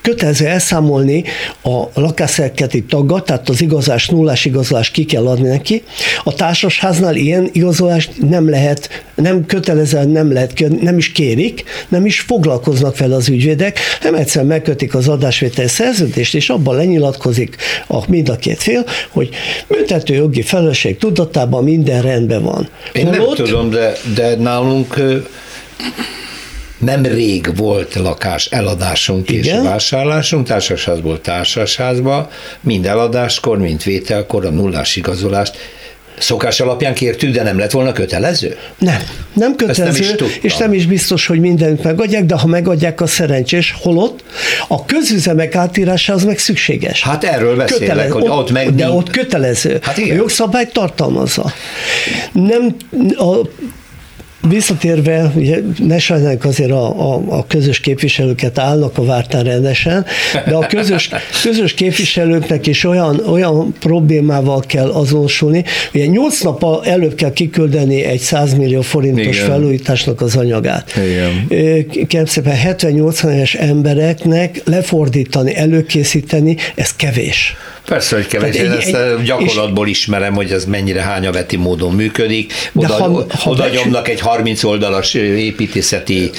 kötelező 0.00 0.46
elszámolni 0.46 1.24
a 1.62 2.00
lakásszövetkezeti 2.00 2.82
taggat, 2.82 3.24
tehát 3.24 3.48
az 3.48 3.60
igazás, 3.60 4.08
nullás 4.08 4.44
igazolás 4.44 4.90
ki 4.90 5.04
kell 5.04 5.26
adni 5.26 5.48
neki. 5.48 5.82
A 6.24 6.34
társasháznál 6.34 7.16
ilyen 7.16 7.48
igazolást 7.52 8.10
nem 8.28 8.50
lehet, 8.50 9.04
nem 9.14 9.46
kötelezően 9.46 10.08
nem 10.08 10.32
lehet, 10.32 10.80
nem 10.80 10.98
is 10.98 11.12
kérik, 11.12 11.64
nem 11.88 12.06
is 12.06 12.20
foglalkoznak 12.20 12.96
fel 12.96 13.12
az 13.12 13.28
ügyvédek, 13.28 13.78
nem 14.02 14.14
egyszerűen 14.14 14.46
megkötik 14.46 14.94
az 14.94 15.08
adásvétel 15.08 15.68
szerződést, 15.68 16.34
és 16.34 16.50
abban 16.50 16.76
lenyilatkozik 16.76 17.56
a 17.86 18.10
mind 18.10 18.28
a 18.28 18.36
két 18.36 18.62
fél, 18.62 18.84
hogy 19.10 19.28
büntető 19.68 20.14
jogi 20.14 20.42
felelősség 20.42 20.98
tudatában 20.98 21.64
minden 21.64 22.02
rendben 22.02 22.42
van. 22.42 22.68
Én 22.92 23.06
Holott, 23.06 23.36
nem 23.38 23.46
tudom, 23.46 23.70
de, 23.70 23.92
de 24.14 24.36
nálunk 24.36 24.96
nem 26.78 27.02
rég 27.02 27.56
volt 27.56 27.94
lakás 27.94 28.46
eladásunk 28.46 29.30
Igen? 29.30 29.56
és 29.56 29.68
vásárlásunk, 29.68 30.46
társasházból 30.46 31.20
társasházba, 31.20 32.30
mind 32.60 32.86
eladáskor, 32.86 33.58
mind 33.58 33.82
vételkor 33.82 34.44
a 34.44 34.50
nullás 34.50 34.96
igazolást 34.96 35.56
Szokás 36.18 36.60
alapján 36.60 36.94
kértük, 36.94 37.34
de 37.34 37.42
nem 37.42 37.58
lett 37.58 37.70
volna 37.70 37.92
kötelező? 37.92 38.56
Nem, 38.78 38.98
nem 39.32 39.56
kötelező, 39.56 40.14
nem 40.18 40.28
és 40.40 40.56
nem 40.56 40.72
is 40.72 40.86
biztos, 40.86 41.26
hogy 41.26 41.40
mindent 41.40 41.82
megadják, 41.82 42.24
de 42.24 42.34
ha 42.34 42.46
megadják, 42.46 43.00
a 43.00 43.06
szerencsés, 43.06 43.74
holott 43.82 44.24
a 44.68 44.84
közüzemek 44.84 45.54
átírása 45.54 46.12
az 46.12 46.24
meg 46.24 46.38
szükséges. 46.38 47.02
Hát 47.02 47.24
erről 47.24 47.56
beszélek, 47.56 47.80
kötelező, 47.80 48.12
hogy 48.12 48.22
ott, 48.22 48.30
ott 48.30 48.50
meg 48.50 48.74
De 48.74 48.88
ott 48.88 49.10
kötelező. 49.10 49.78
Hát 49.82 49.98
igen. 49.98 50.10
A 50.10 50.14
jogszabály 50.14 50.68
tartalmazza. 50.72 51.52
Nem, 52.32 52.76
a 53.16 53.36
Visszatérve, 54.48 55.32
ugye 55.34 55.58
ne 55.78 55.98
sajnáljuk 55.98 56.44
azért 56.44 56.70
a, 56.70 57.12
a, 57.12 57.22
a 57.28 57.46
közös 57.46 57.80
képviselőket 57.80 58.58
állnak 58.58 58.98
a 58.98 59.04
vártán 59.04 59.44
rendesen, 59.44 60.04
de 60.46 60.54
a 60.54 60.66
közös, 60.66 61.10
közös 61.42 61.74
képviselőknek 61.74 62.66
is 62.66 62.84
olyan, 62.84 63.20
olyan 63.26 63.74
problémával 63.80 64.60
kell 64.66 64.90
azonosulni, 64.90 65.64
ugye 65.94 66.06
8 66.06 66.40
nap 66.40 66.86
előbb 66.86 67.14
kell 67.14 67.32
kiküldeni 67.32 68.02
egy 68.02 68.20
100 68.20 68.54
millió 68.54 68.80
forintos 68.80 69.36
Igen. 69.36 69.48
felújításnak 69.48 70.20
az 70.20 70.36
anyagát. 70.36 70.92
Igen. 70.96 71.46
Kérem 72.06 72.26
szépen 72.26 72.56
70-80 72.64 73.34
éves 73.34 73.54
embereknek 73.54 74.60
lefordítani, 74.64 75.56
előkészíteni, 75.56 76.56
ez 76.74 76.96
kevés. 76.96 77.56
Persze, 77.84 78.16
hogy 78.16 78.26
kevés. 78.26 78.56
Én 78.56 78.70
ezt 78.70 78.94
egy, 78.94 79.22
gyakorlatból 79.24 79.88
ismerem, 79.88 80.34
hogy 80.34 80.50
ez 80.50 80.64
mennyire 80.64 81.02
hányaveti 81.02 81.56
módon 81.56 81.94
működik. 81.94 82.52
Oda, 82.74 82.92
ha, 82.92 83.26
ha 83.28 83.50
oda 83.50 83.68
nyomnak 83.68 84.08
egy 84.08 84.20
30 84.20 84.64
oldalas 84.64 85.14
építészeti 85.14 86.30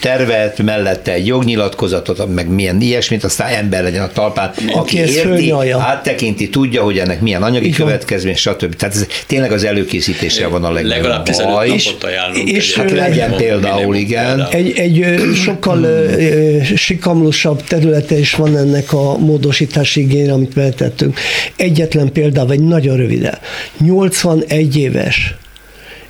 tervet, 0.00 0.62
mellette 0.62 1.12
egy 1.12 1.26
jognyilatkozatot, 1.26 2.34
meg 2.34 2.48
milyen 2.48 2.80
ilyesmit, 2.80 3.24
aztán 3.24 3.52
ember 3.52 3.82
legyen 3.82 4.02
a 4.02 4.08
talpán, 4.08 4.52
aki, 4.72 5.00
aki 5.00 5.12
érti, 5.14 5.50
áttekinti, 5.70 6.48
tudja, 6.48 6.82
hogy 6.82 6.98
ennek 6.98 7.20
milyen 7.20 7.42
anyagi 7.42 7.66
Igen. 7.66 7.78
következmény, 7.78 8.34
stb. 8.36 8.74
Tehát 8.74 8.94
ez 8.94 9.06
tényleg 9.26 9.52
az 9.52 9.64
előkészítéssel 9.64 10.48
van 10.48 10.64
a 10.64 10.70
legnagyobb 10.72 11.02
Legalább 11.02 11.24
15 11.24 11.52
baj. 11.54 11.68
napot 11.68 12.04
ajánlunk. 12.04 12.50
És 12.50 12.74
hát 12.74 12.90
legyen 12.90 13.36
például, 13.36 13.94
igen. 13.94 14.46
Egy, 14.50 14.72
egy 14.78 15.20
sokkal 15.34 15.86
sikamlosabb 16.76 17.62
területe 17.62 18.18
is 18.18 18.34
van 18.34 18.56
ennek 18.56 18.92
a 18.92 19.18
módosítási 19.18 20.00
igényre, 20.00 20.32
amit 20.32 20.53
feltettünk. 20.54 21.18
Egyetlen 21.56 22.12
példával, 22.12 22.52
egy 22.52 22.62
nagyon 22.62 22.96
röviden. 22.96 23.38
81 23.78 24.76
éves 24.76 25.34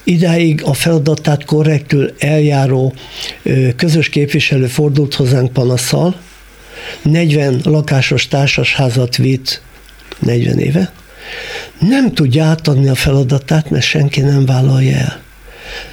Idáig 0.04 0.62
a 0.64 0.72
feladatát 0.72 1.44
korrektül 1.44 2.14
eljáró 2.18 2.94
közös 3.76 4.08
képviselő 4.08 4.66
fordult 4.66 5.14
hozzánk 5.14 5.52
panaszsal, 5.52 6.16
40 7.02 7.60
lakásos 7.64 8.28
társasházat 8.28 9.16
vitt 9.16 9.62
40 10.18 10.58
éve, 10.58 10.92
nem 11.78 12.12
tudja 12.12 12.44
átadni 12.44 12.88
a 12.88 12.94
feladatát, 12.94 13.70
mert 13.70 13.84
senki 13.84 14.20
nem 14.20 14.46
vállalja 14.46 14.96
el. 14.96 15.20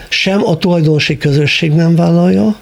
Sem 0.10 0.46
a 0.46 0.58
tulajdonosi 0.58 1.18
közösség 1.18 1.72
nem 1.72 1.96
vállalja, 1.96 2.60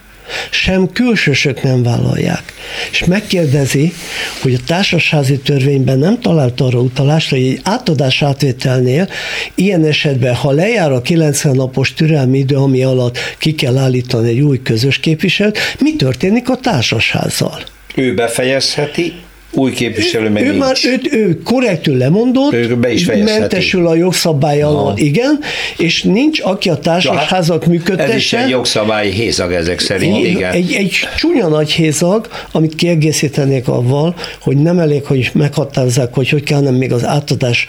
sem 0.49 0.91
külsősök 0.91 1.63
nem 1.63 1.83
vállalják. 1.83 2.53
És 2.91 3.05
megkérdezi, 3.05 3.93
hogy 4.41 4.53
a 4.53 4.63
társasházi 4.65 5.37
törvényben 5.37 5.99
nem 5.99 6.19
talált 6.19 6.61
arra 6.61 6.79
utalást, 6.79 7.29
hogy 7.29 7.39
egy 7.39 7.59
átadás 7.63 8.21
átvételnél 8.21 9.09
ilyen 9.55 9.85
esetben, 9.85 10.35
ha 10.35 10.51
lejár 10.51 10.91
a 10.91 11.01
90 11.01 11.55
napos 11.55 11.93
türelmi 11.93 12.37
idő, 12.37 12.55
ami 12.55 12.83
alatt 12.83 13.17
ki 13.37 13.55
kell 13.55 13.77
állítani 13.77 14.29
egy 14.29 14.39
új 14.39 14.61
közös 14.61 14.99
képviselőt, 14.99 15.57
mi 15.79 15.95
történik 15.95 16.49
a 16.49 16.55
társasházzal? 16.55 17.63
Ő 17.95 18.13
befejezheti, 18.13 19.13
új 19.51 19.71
képviselő 19.71 20.29
meg 20.29 20.43
ő, 20.43 20.45
nincs. 20.45 20.59
Már, 20.59 20.75
ő, 20.83 20.99
ő 21.11 21.41
korrektül 21.43 21.97
lemondott, 21.97 22.53
ő 22.53 22.75
be 22.75 22.91
is 22.91 23.05
mentesül 23.05 23.87
a 23.87 23.95
jogszabály 23.95 24.61
alól, 24.61 24.93
igen, 24.95 25.39
és 25.77 26.03
nincs, 26.03 26.39
aki 26.43 26.69
a 26.69 26.77
társasházat 26.77 27.63
hát, 27.63 27.71
működtesse. 27.71 28.11
Ez 28.11 28.15
is 28.15 28.33
egy 28.33 28.49
jogszabályi 28.49 29.11
hézag 29.11 29.51
ezek 29.51 29.79
szerint, 29.79 30.15
egy, 30.15 30.23
igen. 30.23 30.51
Egy, 30.51 30.73
egy 30.73 30.91
csúnya 31.17 31.47
nagy 31.47 31.71
hézag, 31.71 32.27
amit 32.51 32.75
kiegészítenék 32.75 33.67
avval, 33.67 34.15
hogy 34.41 34.57
nem 34.57 34.79
elég, 34.79 35.05
hogy 35.05 35.29
meghatározzák, 35.33 36.13
hogy 36.13 36.29
hogy 36.29 36.43
kell, 36.43 36.61
nem 36.61 36.75
még 36.75 36.93
az 36.93 37.05
átadás 37.05 37.67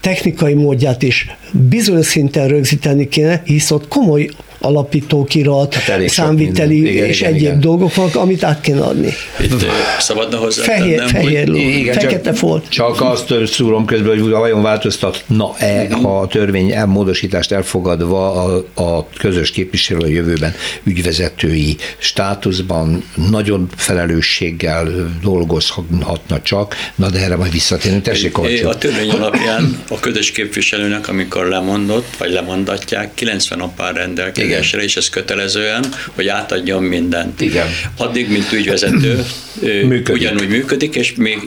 technikai 0.00 0.54
módját 0.54 1.02
is 1.02 1.26
bizonyos 1.50 2.06
szinten 2.06 2.48
rögzíteni 2.48 3.08
kéne, 3.08 3.42
hisz 3.44 3.70
ott 3.70 3.88
komoly 3.88 4.28
alapítókirat, 4.62 5.74
hát 5.74 6.08
számviteli 6.08 6.90
igen, 6.90 7.06
és 7.06 7.20
igen, 7.20 7.32
egyéb 7.32 7.42
igen. 7.42 7.60
dolgok 7.60 7.94
vannak, 7.94 8.16
amit 8.16 8.44
át 8.44 8.60
kéne 8.60 8.80
adni. 8.80 9.12
Itt 9.40 9.64
szabadna 9.98 10.36
hozzá 10.36 10.62
Fehér, 10.62 10.96
nem, 10.96 11.06
fehér 11.06 11.48
hogy... 11.48 11.56
igen, 11.56 11.94
fekete 11.94 12.22
csak, 12.22 12.36
folt. 12.36 12.68
Csak 12.68 13.00
azt 13.00 13.34
szúrom 13.46 13.84
közben, 13.84 14.20
hogy 14.20 14.30
vajon 14.30 14.62
változtatna-e, 14.62 15.94
ha 16.02 16.20
a 16.20 16.26
törvény 16.26 16.74
módosítást 16.86 17.52
elfogadva 17.52 18.32
a, 18.32 18.64
a 18.82 19.08
közös 19.18 19.50
képviselő 19.50 19.98
a 19.98 20.08
jövőben 20.08 20.54
ügyvezetői 20.82 21.76
státuszban 21.98 23.04
nagyon 23.30 23.68
felelősséggel 23.76 25.12
dolgozhatna 25.22 26.40
csak, 26.42 26.74
na 26.94 27.10
de 27.10 27.18
erre 27.18 27.36
majd 27.36 27.52
visszatérünk. 27.52 28.02
Tessék, 28.02 28.38
A 28.38 28.78
törvény 28.78 29.10
alapján 29.10 29.82
a 29.88 30.00
közös 30.00 30.30
képviselőnek, 30.30 31.08
amikor 31.08 31.46
lemondott, 31.46 32.16
vagy 32.18 32.30
lemondatják, 32.30 33.14
90 33.14 33.58
nap 33.58 33.80
áll 33.80 33.92
rendelkezik 33.92 34.51
cégésre, 34.52 34.82
és 34.82 34.96
ez 34.96 35.08
kötelezően, 35.08 35.84
hogy 36.14 36.28
átadjon 36.28 36.82
mindent. 36.82 37.40
Igen. 37.40 37.66
Addig, 37.96 38.30
mint 38.30 38.52
ügyvezető, 38.52 39.24
működik. 39.62 40.08
ugyanúgy 40.08 40.48
működik, 40.48 40.94
és 40.94 41.12
még 41.16 41.38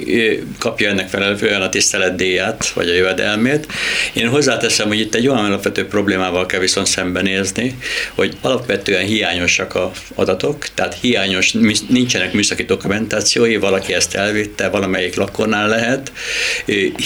kapja 0.59 0.89
ennek 0.89 1.09
felelően 1.09 1.61
a 1.61 1.69
tiszteletdíját, 1.69 2.67
vagy 2.69 2.89
a 2.89 2.93
jövedelmét. 2.93 3.67
Én 4.13 4.27
hozzáteszem, 4.27 4.87
hogy 4.87 4.99
itt 4.99 5.15
egy 5.15 5.27
olyan 5.27 5.45
alapvető 5.45 5.85
problémával 5.87 6.45
kell 6.45 6.59
viszont 6.59 6.87
szembenézni, 6.87 7.77
hogy 8.13 8.37
alapvetően 8.41 9.05
hiányosak 9.05 9.75
a 9.75 9.91
adatok, 10.15 10.67
tehát 10.73 10.97
hiányos, 11.01 11.51
nincsenek 11.89 12.33
műszaki 12.33 12.63
dokumentációi, 12.63 13.57
valaki 13.57 13.93
ezt 13.93 14.15
elvitte, 14.15 14.69
valamelyik 14.69 15.15
lakonál 15.15 15.67
lehet, 15.67 16.11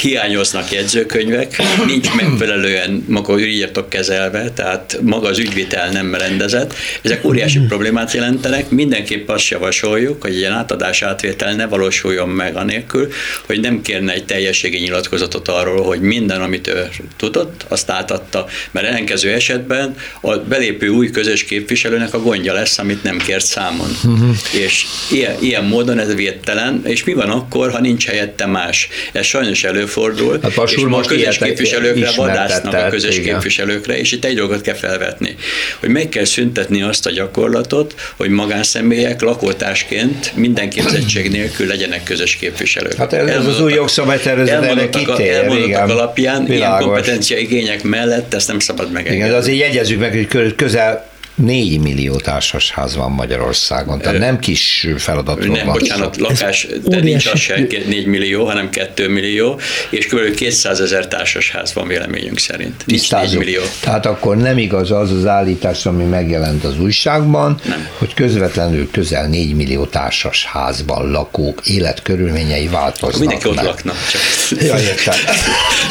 hiányoznak 0.02 0.72
jegyzőkönyvek, 0.72 1.62
nincs 1.86 2.14
megfelelően 2.16 3.06
maga 3.08 3.40
ügyírtok 3.40 3.90
kezelve, 3.90 4.52
tehát 4.52 5.00
maga 5.02 5.28
az 5.28 5.40
ügyvitel 5.40 5.89
nem 5.92 6.16
rendezett. 6.16 6.74
Ezek 7.02 7.26
óriási 7.26 7.60
problémát 7.60 8.14
jelentenek. 8.14 8.70
Mindenképp 8.70 9.30
azt 9.30 9.48
javasoljuk, 9.48 10.22
hogy 10.22 10.38
ilyen 10.38 10.52
átadás 10.52 11.02
átvétel 11.02 11.54
ne 11.54 11.68
valósuljon 11.68 12.30
meg 12.30 12.56
anélkül, 12.56 13.12
hogy 13.46 13.60
nem 13.60 13.82
kérne 13.82 14.14
egy 14.14 14.26
teljességi 14.26 14.78
nyilatkozatot 14.78 15.48
arról, 15.48 15.84
hogy 15.84 16.02
minden, 16.02 16.42
amit 16.42 16.68
ő 16.68 16.90
tudott, 17.18 17.66
azt 17.68 17.90
átadta. 17.90 18.48
Mert 18.72 18.88
ellenkező 18.88 19.32
esetben 19.32 19.96
a 20.22 20.38
belépő 20.38 20.88
új 20.88 21.10
közös 21.10 21.44
képviselőnek 21.44 22.14
a 22.14 22.20
gondja 22.20 22.54
lesz, 22.54 22.78
amit 22.78 23.04
nem 23.04 23.18
kért 23.18 23.46
számon. 23.46 23.90
Uh-huh. 24.04 24.36
És 24.52 24.86
ilyen, 25.12 25.36
ilyen 25.40 25.64
módon 25.64 26.00
ez 26.00 26.16
védtelen, 26.16 26.82
és 26.86 27.04
mi 27.04 27.14
van 27.14 27.30
akkor, 27.30 27.72
ha 27.72 27.80
nincs 27.80 28.06
helyette 28.06 28.46
más? 28.46 28.88
Ez 29.12 29.26
sajnos 29.26 29.64
előfordul, 29.64 30.40
hát 30.42 30.72
és 30.72 30.84
most 30.84 31.10
a 31.10 31.14
közös 31.16 31.38
képviselőkre 31.38 32.12
vadásznak 32.16 32.74
a 32.74 32.90
közös 32.90 33.18
igen. 33.18 33.34
képviselőkre, 33.34 34.00
és 34.00 34.12
itt 34.12 34.26
egy 34.26 34.36
dolgot 34.36 34.62
kell 34.62 34.76
felvetni, 34.76 35.36
hogy 35.80 35.90
meg 35.90 36.10
kell 36.10 36.26
szüntetni 36.26 36.82
azt 36.82 37.06
a 37.06 37.12
gyakorlatot, 37.12 37.96
hogy 38.18 38.30
magánszemélyek 38.30 39.22
lakótásként 39.22 40.36
minden 40.36 40.70
képzettség 40.70 41.32
nélkül 41.32 41.68
legyenek 41.68 42.04
közös 42.04 42.36
képviselők. 42.36 42.94
Hát 42.94 43.14
ez, 43.14 43.28
ez 43.28 43.46
az 43.46 43.62
új 43.62 43.74
jogszabálytervezet 43.74 44.64
erre 44.64 44.90
kitér. 44.90 45.34
Elmondottak 45.34 45.90
alapján 45.90 46.46
Világos. 46.46 46.80
ilyen 46.80 46.82
kompetencia 46.82 47.38
igények 47.38 47.84
mellett 47.84 48.34
ezt 48.34 48.48
nem 48.48 48.60
szabad 48.60 48.92
megengedni. 48.92 49.18
Igen, 49.18 49.30
de 49.30 49.36
azért 49.36 49.60
jegyezzük 49.60 50.00
meg, 50.00 50.28
hogy 50.32 50.56
közel 50.56 51.09
4 51.40 51.80
millió 51.80 52.16
társasház 52.16 52.96
van 52.96 53.12
Magyarországon, 53.12 54.00
tehát 54.00 54.20
nem 54.20 54.40
kis 54.40 54.88
feladatról 54.98 55.56
nem, 55.56 55.66
van 55.66 55.74
bocsánat, 55.74 56.16
szó. 56.16 56.22
lakás, 56.22 56.68
de 56.84 57.00
nincs 57.00 57.26
az 57.26 57.40
se 57.40 57.60
4 57.88 58.06
millió, 58.06 58.46
hanem 58.46 58.70
2 58.70 59.10
millió, 59.10 59.60
és 59.90 60.06
kb. 60.06 60.36
200 60.36 60.80
ezer 60.80 61.08
társasház 61.08 61.74
van 61.74 61.88
véleményünk 61.88 62.40
szerint. 62.40 62.86
Nincs 62.86 63.12
4 63.12 63.38
millió. 63.38 63.62
Tehát 63.80 64.06
akkor 64.06 64.38
nem 64.38 64.58
igaz 64.58 64.92
az 64.92 65.12
az 65.12 65.26
állítás, 65.26 65.86
ami 65.86 66.04
megjelent 66.04 66.64
az 66.64 66.80
újságban, 66.80 67.60
nem. 67.68 67.88
hogy 67.98 68.14
közvetlenül 68.14 68.92
közel 68.92 69.28
4 69.28 69.56
millió 69.56 69.86
társasházban 69.86 71.12
lakók 71.12 71.68
életkörülményei 71.68 72.68
változnak. 72.68 73.20
Mindenki 73.20 73.48
ott 73.48 73.62
laknak. 73.62 73.96
Csak. 74.12 74.22
Ja, 74.62 74.80
értem. 74.80 75.16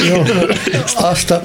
Jó, 0.09 0.22
azt 0.94 1.30
a 1.30 1.42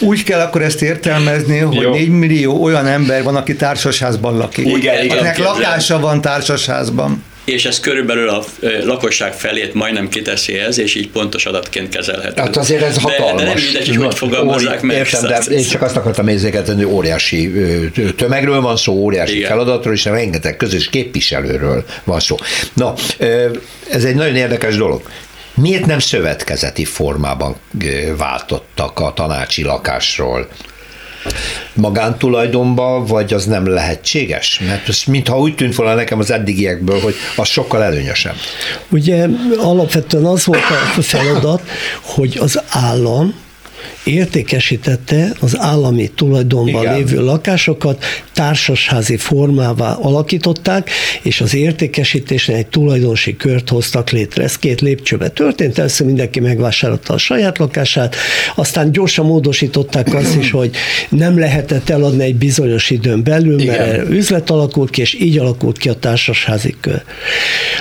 úgy 0.00 0.22
kell 0.22 0.40
akkor 0.40 0.62
ezt 0.62 0.82
értelmezni, 0.82 1.58
hogy 1.58 1.80
Jó. 1.80 1.90
4 1.90 2.08
millió 2.08 2.62
olyan 2.62 2.86
ember 2.86 3.22
van, 3.22 3.36
aki 3.36 3.56
társasházban 3.56 4.36
lakik. 4.36 4.66
Igen, 4.66 5.04
igen, 5.04 5.16
akinek 5.16 5.38
lakása 5.38 6.00
van 6.00 6.20
társasházban 6.20 7.24
és 7.44 7.64
ez 7.64 7.80
körülbelül 7.80 8.28
a 8.28 8.44
lakosság 8.84 9.32
felét 9.32 9.74
majdnem 9.74 10.08
kiteszi 10.08 10.58
ez, 10.58 10.78
és 10.78 10.94
így 10.94 11.08
pontos 11.08 11.46
adatként 11.46 11.88
kezelhető. 11.88 12.40
Hát 12.42 12.56
azért 12.56 12.82
ez 12.82 12.98
hatalmas. 12.98 13.36
De, 13.36 13.44
de 13.44 13.52
nem 13.52 13.62
mindegy, 13.62 13.88
hogy 13.88 13.96
hogy 13.96 14.14
fogalmazzák 14.14 14.82
meg. 14.82 14.96
Értem, 14.96 15.22
de 15.22 15.38
én 15.38 15.64
csak 15.64 15.82
azt 15.82 15.96
akartam 15.96 16.28
érzékeltetni, 16.28 16.82
hogy 16.82 16.92
óriási 16.92 17.52
tömegről 18.16 18.60
van 18.60 18.76
szó, 18.76 18.92
óriási 18.92 19.36
Igen. 19.36 19.48
feladatról, 19.48 19.94
és 19.94 20.04
rengeteg 20.04 20.56
közös 20.56 20.88
képviselőről 20.88 21.84
van 22.04 22.20
szó. 22.20 22.36
Na, 22.74 22.94
ez 23.90 24.04
egy 24.04 24.14
nagyon 24.14 24.36
érdekes 24.36 24.76
dolog. 24.76 25.02
Miért 25.60 25.86
nem 25.86 25.98
szövetkezeti 25.98 26.84
formában 26.84 27.56
váltottak 28.16 29.00
a 29.00 29.12
tanácsi 29.12 29.62
lakásról 29.62 30.48
magántulajdonba, 31.74 33.04
vagy 33.06 33.32
az 33.32 33.44
nem 33.44 33.68
lehetséges? 33.68 34.60
Mert 34.66 34.88
ez 34.88 35.02
mintha 35.06 35.38
úgy 35.38 35.54
tűnt 35.54 35.74
volna 35.74 35.94
nekem 35.94 36.18
az 36.18 36.30
eddigiekből, 36.30 37.00
hogy 37.00 37.14
az 37.36 37.48
sokkal 37.48 37.82
előnyösebb. 37.82 38.34
Ugye 38.88 39.26
alapvetően 39.58 40.24
az 40.24 40.44
volt 40.44 40.62
a 40.96 41.02
feladat, 41.02 41.62
hogy 42.02 42.38
az 42.40 42.62
állam 42.68 43.34
értékesítette 44.04 45.32
az 45.40 45.58
állami 45.58 46.10
tulajdonban 46.14 46.82
Igen. 46.82 46.96
lévő 46.96 47.24
lakásokat, 47.24 48.04
társasházi 48.32 49.16
formává 49.16 49.92
alakították, 49.92 50.90
és 51.22 51.40
az 51.40 51.54
értékesítésnél 51.54 52.56
egy 52.56 52.66
tulajdonosi 52.66 53.36
kört 53.36 53.68
hoztak 53.68 54.10
létre. 54.10 54.42
Ez 54.42 54.58
két 54.58 54.80
lépcsőbe 54.80 55.28
történt, 55.28 55.78
először 55.78 56.06
mindenki 56.06 56.40
megvásárolta 56.40 57.14
a 57.14 57.18
saját 57.18 57.58
lakását, 57.58 58.16
aztán 58.54 58.92
gyorsan 58.92 59.26
módosították 59.26 60.14
azt 60.14 60.36
is, 60.36 60.50
hogy 60.50 60.76
nem 61.08 61.38
lehetett 61.38 61.88
eladni 61.90 62.24
egy 62.24 62.36
bizonyos 62.36 62.90
időn 62.90 63.22
belül, 63.22 63.60
Igen. 63.60 63.88
mert 63.88 64.10
üzlet 64.10 64.50
alakult 64.50 64.90
ki, 64.90 65.00
és 65.00 65.14
így 65.14 65.38
alakult 65.38 65.78
ki 65.78 65.88
a 65.88 65.94
társasházi 65.94 66.76
kör. 66.80 67.02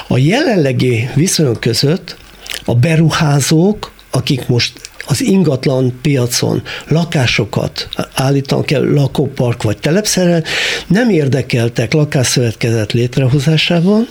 A 0.07 0.17
jelenlegi 0.17 1.09
viszonyok 1.15 1.59
között 1.59 2.17
a 2.65 2.75
beruházók, 2.75 3.91
akik 4.11 4.47
most 4.47 4.88
az 5.09 5.21
ingatlan 5.21 5.99
piacon 6.01 6.61
lakásokat 6.87 7.89
állítanak 8.13 8.71
el 8.71 8.81
lakópark 8.81 9.63
vagy 9.63 9.77
telepszerrel, 9.77 10.43
nem 10.87 11.09
érdekeltek 11.09 11.93
lakásszövetkezet 11.93 12.91
létrehozásában, 12.91 14.07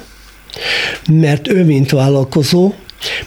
mert 1.10 1.48
ő, 1.48 1.64
mint 1.64 1.90
vállalkozó, 1.90 2.72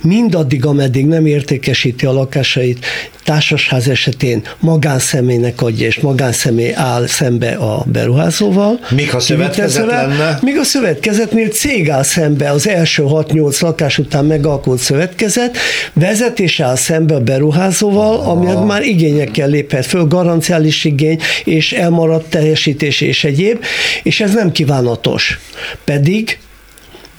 mindaddig, 0.02 0.66
ameddig 0.66 1.06
nem 1.06 1.26
értékesíti 1.26 2.06
a 2.06 2.12
lakásait, 2.12 2.86
társasház 3.24 3.88
esetén 3.88 4.42
magánszemélynek 4.60 5.62
adja, 5.62 5.88
és 5.88 6.00
magánszemély 6.00 6.74
áll 6.74 7.08
szembe 7.08 7.52
a 7.52 7.84
beruházóval. 7.92 8.80
Míg 8.90 9.14
a 9.14 9.20
szövetkezet 9.20 9.86
lenne? 9.86 10.40
Míg 10.42 10.58
a 10.58 10.64
szövetkezetnél 10.64 11.48
cég 11.48 11.90
áll 11.90 12.04
szembe 12.04 12.50
az 12.52 12.68
első 12.68 13.04
6-8 13.06 13.62
lakás 13.62 13.98
után 13.98 14.26
megalkult 14.26 14.80
szövetkezet, 14.80 15.58
vezetés 15.94 16.60
áll 16.60 16.76
szembe 16.76 17.16
a 17.16 17.20
beruházóval, 17.20 18.20
ami 18.20 18.66
már 18.66 18.82
igényekkel 18.82 19.50
léphet 19.50 19.86
föl, 19.86 20.08
garanciális 20.08 20.84
igény, 20.84 21.20
és 21.44 21.72
elmaradt 21.72 22.30
teljesítés 22.30 23.02
és 23.02 23.24
egyéb, 23.24 23.64
és 24.04 24.20
ez 24.20 24.34
nem 24.34 24.52
kívánatos. 24.52 25.40
Pedig 25.84 26.40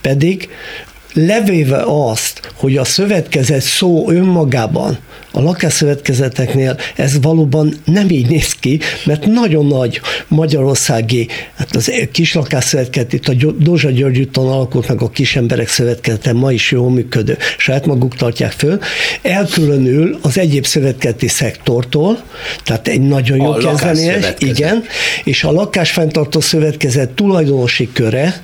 pedig 0.02 0.48
levéve 1.12 1.82
azt, 1.86 2.52
hogy 2.54 2.76
a 2.76 2.84
szövetkezet 2.84 3.60
szó 3.60 4.10
önmagában 4.10 4.98
a 5.32 5.40
lakásszövetkezeteknél 5.40 6.76
ez 6.96 7.20
valóban 7.20 7.74
nem 7.84 8.10
így 8.10 8.28
néz 8.28 8.52
ki, 8.52 8.80
mert 9.04 9.26
nagyon 9.26 9.66
nagy 9.66 10.00
magyarországi, 10.28 11.28
hát 11.56 11.76
az 11.76 11.92
kis 12.12 12.34
lakásszövetkezet, 12.34 13.12
itt 13.12 13.28
a 13.28 13.34
Dózsa 13.58 13.90
György 13.90 14.20
úton 14.20 14.48
alakult 14.48 14.88
meg 14.88 15.02
a 15.02 15.10
kis 15.10 15.36
emberek 15.36 15.68
szövetkezete, 15.68 16.32
ma 16.32 16.52
is 16.52 16.70
jól 16.70 16.90
működő, 16.90 17.36
saját 17.58 17.86
maguk 17.86 18.16
tartják 18.16 18.52
föl, 18.52 18.78
elkülönül 19.22 20.18
az 20.22 20.38
egyéb 20.38 20.66
szövetkezeti 20.66 21.28
szektortól, 21.28 22.22
tehát 22.64 22.88
egy 22.88 23.00
nagyon 23.00 23.36
jó 23.36 23.52
kezdeményes, 23.52 24.34
igen, 24.38 24.84
és 25.24 25.44
a 25.44 25.52
lakásfenntartó 25.52 26.40
szövetkezet 26.40 27.10
tulajdonosi 27.10 27.88
köre, 27.92 28.42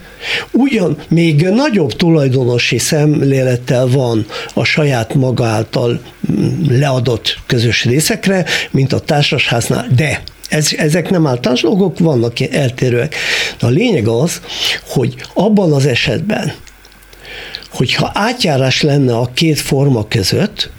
ugyan 0.51 0.97
még 1.09 1.43
nagyobb 1.43 1.93
tulajdonosi 1.93 2.79
szemlélettel 2.79 3.87
van 3.87 4.27
a 4.55 4.65
saját 4.65 5.15
maga 5.15 5.45
által 5.45 6.01
leadott 6.69 7.39
közös 7.47 7.85
részekre, 7.85 8.45
mint 8.71 8.93
a 8.93 9.01
társasháznál, 9.01 9.87
de 9.97 10.23
ez, 10.49 10.73
ezek 10.77 11.11
nem 11.11 11.27
általános 11.27 11.63
dolgok, 11.63 11.99
vannak 11.99 12.41
eltérőek. 12.41 13.15
De 13.59 13.67
a 13.67 13.71
lényeg 13.71 14.09
az, 14.09 14.41
hogy 14.87 15.15
abban 15.35 15.73
az 15.73 15.87
esetben, 15.87 16.53
hogyha 17.71 18.11
átjárás 18.15 18.83
lenne 18.83 19.17
a 19.17 19.31
két 19.35 19.61
forma 19.61 20.09
között, 20.09 20.71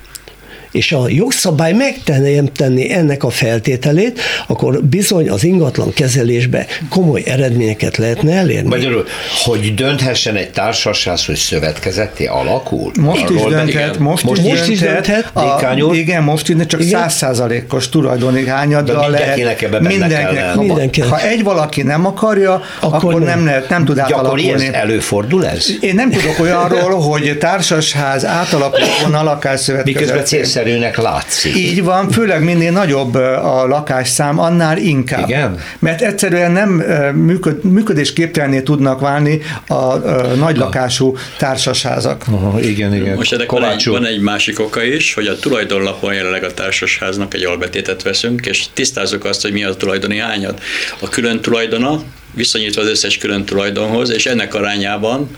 és 0.71 0.91
a 0.91 1.05
jogszabály 1.07 1.73
megtenni 1.73 2.93
ennek 2.93 3.23
a 3.23 3.29
feltételét, 3.29 4.19
akkor 4.47 4.83
bizony 4.83 5.29
az 5.29 5.43
ingatlan 5.43 5.93
kezelésbe 5.93 6.65
komoly 6.89 7.23
eredményeket 7.25 7.97
lehetne 7.97 8.33
elérni. 8.33 8.67
Magyarul, 8.67 9.05
hogy 9.43 9.73
dönthessen 9.73 10.35
egy 10.35 10.49
társaság, 10.49 11.17
hogy 11.25 11.35
szövetkezeti 11.35 12.25
alakul? 12.25 12.91
Most 12.99 13.23
Arról 13.23 13.37
is 13.37 13.43
dönthet, 13.43 13.99
most, 13.99 14.23
most, 14.23 14.41
most 14.41 14.67
is 14.67 14.79
dönthet. 14.79 15.29
A, 15.33 15.93
igen, 15.93 16.23
most 16.23 16.49
is, 16.49 16.55
csak 16.65 16.81
százszázalékos 16.81 17.89
tulajdoni 17.89 18.47
hányaddal 18.47 19.09
lehet. 19.09 19.61
Ebbe 19.61 19.79
mindenkinek, 19.79 20.55
mindenkinek. 20.55 21.09
Ha 21.09 21.21
egy 21.21 21.43
valaki 21.43 21.81
nem 21.81 22.05
akarja, 22.05 22.61
akkor, 22.79 23.03
akkor 23.03 23.21
nem, 23.21 23.43
nem, 23.43 23.63
nem 23.69 23.85
tud 23.85 23.97
átalakulni. 23.97 24.69
előfordul 24.73 25.45
ez? 25.45 25.67
Én 25.79 25.95
nem 25.95 26.09
tudok 26.09 26.39
olyanról, 26.39 26.99
hogy 26.99 27.37
társasház 27.39 28.25
átalakuljon 28.25 29.13
a 29.13 29.23
lakásszövetkezet. 29.23 29.99
Miközben 29.99 30.23
célszerűnek 30.63 30.97
látszik. 30.97 31.55
Így 31.55 31.83
van, 31.83 32.09
főleg 32.09 32.43
minél 32.43 32.71
nagyobb 32.71 33.15
a 33.15 33.67
lakásszám, 33.67 34.39
annál 34.39 34.77
inkább. 34.77 35.29
Igen? 35.29 35.59
Mert 35.79 36.01
egyszerűen 36.01 36.51
nem 36.51 36.69
működ, 37.15 37.63
működésképtelenné 37.63 38.61
tudnak 38.61 38.99
válni 38.99 39.41
a, 39.67 39.73
a 39.73 40.35
nagylakású 40.35 41.15
társasházak. 41.37 42.23
Aha, 42.31 42.59
igen, 42.59 42.95
igen. 42.95 43.15
Most 43.15 43.33
ennek 43.33 43.51
van 43.51 43.63
egy, 43.63 43.85
van 43.85 44.05
egy 44.05 44.19
másik 44.19 44.59
oka 44.59 44.83
is, 44.83 45.13
hogy 45.13 45.27
a 45.27 45.35
tulajdonlapon 45.35 46.13
jelenleg 46.13 46.43
a 46.43 46.53
társasháznak 46.53 47.33
egy 47.33 47.43
albetétet 47.43 48.03
veszünk, 48.03 48.45
és 48.45 48.65
tisztázzuk 48.73 49.25
azt, 49.25 49.41
hogy 49.41 49.51
mi 49.51 49.63
a 49.63 49.73
tulajdoni 49.73 50.17
hányad. 50.17 50.59
A 50.99 51.09
külön 51.09 51.41
tulajdona, 51.41 52.01
viszonyítva 52.33 52.81
az 52.81 52.87
összes 52.87 53.17
külön 53.17 53.45
tulajdonhoz, 53.45 54.11
és 54.11 54.25
ennek 54.25 54.53
arányában 54.53 55.35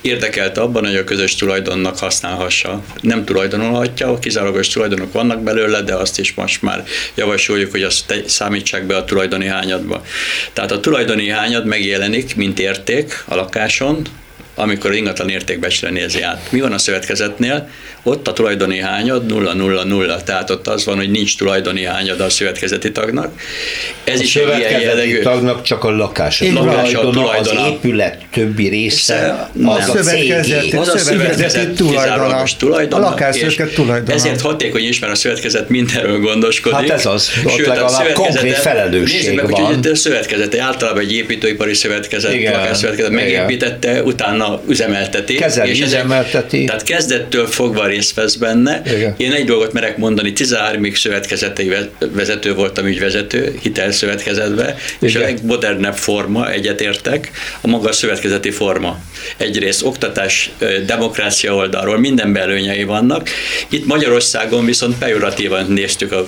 érdekelt 0.00 0.58
abban, 0.58 0.86
hogy 0.86 0.96
a 0.96 1.04
közös 1.04 1.34
tulajdonnak 1.34 1.98
használhassa. 1.98 2.82
Nem 3.00 3.24
tulajdonolhatja, 3.24 4.18
kizárólagos 4.18 4.68
tulajdonok 4.68 5.12
vannak 5.12 5.42
belőle, 5.42 5.82
de 5.82 5.94
azt 5.94 6.18
is 6.18 6.34
most 6.34 6.62
már 6.62 6.84
javasoljuk, 7.14 7.70
hogy 7.70 7.82
azt 7.82 8.22
számítsák 8.26 8.86
be 8.86 8.96
a 8.96 9.04
tulajdoni 9.04 9.46
hányadba. 9.46 10.04
Tehát 10.52 10.72
a 10.72 10.80
tulajdoni 10.80 11.28
hányad 11.28 11.66
megjelenik, 11.66 12.36
mint 12.36 12.58
érték 12.58 13.24
a 13.28 13.34
lakáson, 13.34 14.02
amikor 14.54 14.94
ingatlan 14.94 15.28
értékbecsre 15.28 15.90
nézi 15.90 16.22
át. 16.22 16.52
Mi 16.52 16.60
van 16.60 16.72
a 16.72 16.78
szövetkezetnél? 16.78 17.68
Ott 18.08 18.28
a 18.28 18.32
tulajdoni 18.32 18.78
hányad 18.78 19.22
0-0-0, 19.28 20.22
tehát 20.22 20.50
ott 20.50 20.66
az 20.66 20.84
van, 20.84 20.96
hogy 20.96 21.10
nincs 21.10 21.36
tulajdoni 21.36 21.84
hányad 21.84 22.20
a 22.20 22.30
szövetkezeti 22.30 22.92
tagnak. 22.92 23.40
Ez 24.04 24.18
a 24.18 24.22
is 24.22 24.36
egy 24.36 24.58
ilyen 24.58 24.80
jellegű. 24.80 25.20
tagnak 25.20 25.62
csak 25.62 25.84
a 25.84 25.90
lakás. 25.90 26.40
A 26.40 26.44
tulajdona, 26.54 27.28
az 27.28 27.52
épület 27.68 28.18
többi 28.32 28.68
része, 28.68 29.48
az 29.64 29.66
a, 29.66 29.72
a 29.72 29.80
szövetkezeti, 29.80 30.76
az 30.76 30.88
a 30.88 30.98
szövetkezeti 30.98 31.72
tulajdona. 31.72 32.42
tulajdona. 32.58 33.06
A 33.06 33.10
lakásszövetkezet 33.10 33.74
tulajdona. 33.74 34.12
Ezért 34.12 34.40
hatékony 34.40 34.84
is, 34.84 34.98
mert 34.98 35.12
a 35.12 35.16
szövetkezet 35.16 35.68
mindenről 35.68 36.20
gondoskodik. 36.20 36.78
Hát 36.78 36.90
ez 36.90 37.06
az, 37.06 37.30
ott 37.44 37.52
Sőt, 37.52 37.66
legalább 37.66 38.12
konkrét 38.12 38.54
felelősség 38.54 39.34
meg, 39.34 39.50
van. 39.50 39.64
Hogy 39.64 39.86
a 39.86 39.94
szövetkezete, 39.94 40.62
általában 40.62 41.02
egy 41.02 41.12
építőipari 41.12 41.74
szövetkezet, 41.74 42.42
lakásszövetkezet 42.42 43.12
megépítette, 43.12 44.02
utána 44.02 44.60
üzemelteti. 44.68 45.34
Kezeli, 45.34 45.70
és 45.70 45.80
üzemelteti. 45.80 46.64
Tehát 46.64 46.82
kezdettől 46.82 47.46
fogva 47.46 47.94
részt 47.96 48.14
vesz 48.14 48.34
benne. 48.34 48.82
Igen. 48.86 49.14
Én 49.16 49.32
egy 49.32 49.44
dolgot 49.44 49.72
merek 49.72 49.96
mondani, 49.96 50.32
13-ig 50.36 50.96
szövetkezetei 50.96 51.72
vezető 52.12 52.54
voltam 52.54 52.86
ügyvezető, 52.86 53.58
hitelszövetkezetbe, 53.62 54.76
és 55.00 55.14
a 55.14 55.20
legmodernebb 55.20 55.94
forma, 55.94 56.50
egyetértek, 56.50 57.30
a 57.60 57.66
maga 57.66 57.88
a 57.88 57.92
szövetkezeti 57.92 58.50
forma. 58.50 58.98
Egyrészt 59.36 59.84
oktatás, 59.84 60.50
demokrácia 60.86 61.54
oldalról 61.54 61.98
minden 61.98 62.32
belőnyei 62.32 62.84
vannak. 62.84 63.28
Itt 63.68 63.86
Magyarországon 63.86 64.64
viszont 64.64 64.98
pejoratívan 64.98 65.66
néztük 65.66 66.12
a 66.12 66.26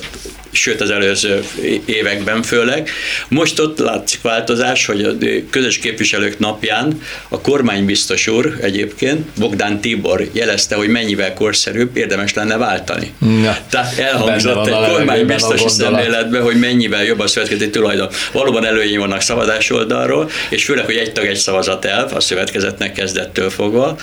sőt 0.58 0.80
az 0.80 0.90
előző 0.90 1.44
években 1.84 2.42
főleg. 2.42 2.90
Most 3.28 3.60
ott 3.60 3.78
látszik 3.78 4.22
változás, 4.22 4.86
hogy 4.86 5.02
a 5.02 5.12
közös 5.50 5.78
képviselők 5.78 6.38
napján 6.38 7.00
a 7.28 7.40
kormánybiztos 7.40 8.26
úr 8.26 8.58
egyébként, 8.60 9.26
Bogdán 9.38 9.80
Tibor 9.80 10.28
jelezte, 10.32 10.74
hogy 10.74 10.88
mennyivel 10.88 11.34
korszerűbb, 11.34 11.96
érdemes 11.96 12.34
lenne 12.34 12.56
váltani. 12.56 13.12
Ja, 13.42 13.58
Tehát 13.70 13.98
elhangzott 13.98 14.66
egy 14.66 14.90
kormánybiztosi 14.90 15.68
szemléletben, 15.68 16.42
hogy 16.42 16.58
mennyivel 16.58 17.04
jobb 17.04 17.20
a 17.20 17.26
szövetkezeti 17.26 17.70
tulajdon. 17.70 18.08
Valóban 18.32 18.64
előnyei 18.64 18.96
vannak 18.96 19.20
szavazás 19.20 19.70
oldalról, 19.70 20.30
és 20.48 20.64
főleg, 20.64 20.84
hogy 20.84 20.96
egy 20.96 21.12
tag 21.12 21.24
egy 21.24 21.36
szavazat 21.36 21.84
elv 21.84 22.14
a 22.14 22.20
szövetkezetnek 22.20 22.92
kezdettől 22.92 23.50
fogva, 23.50 23.96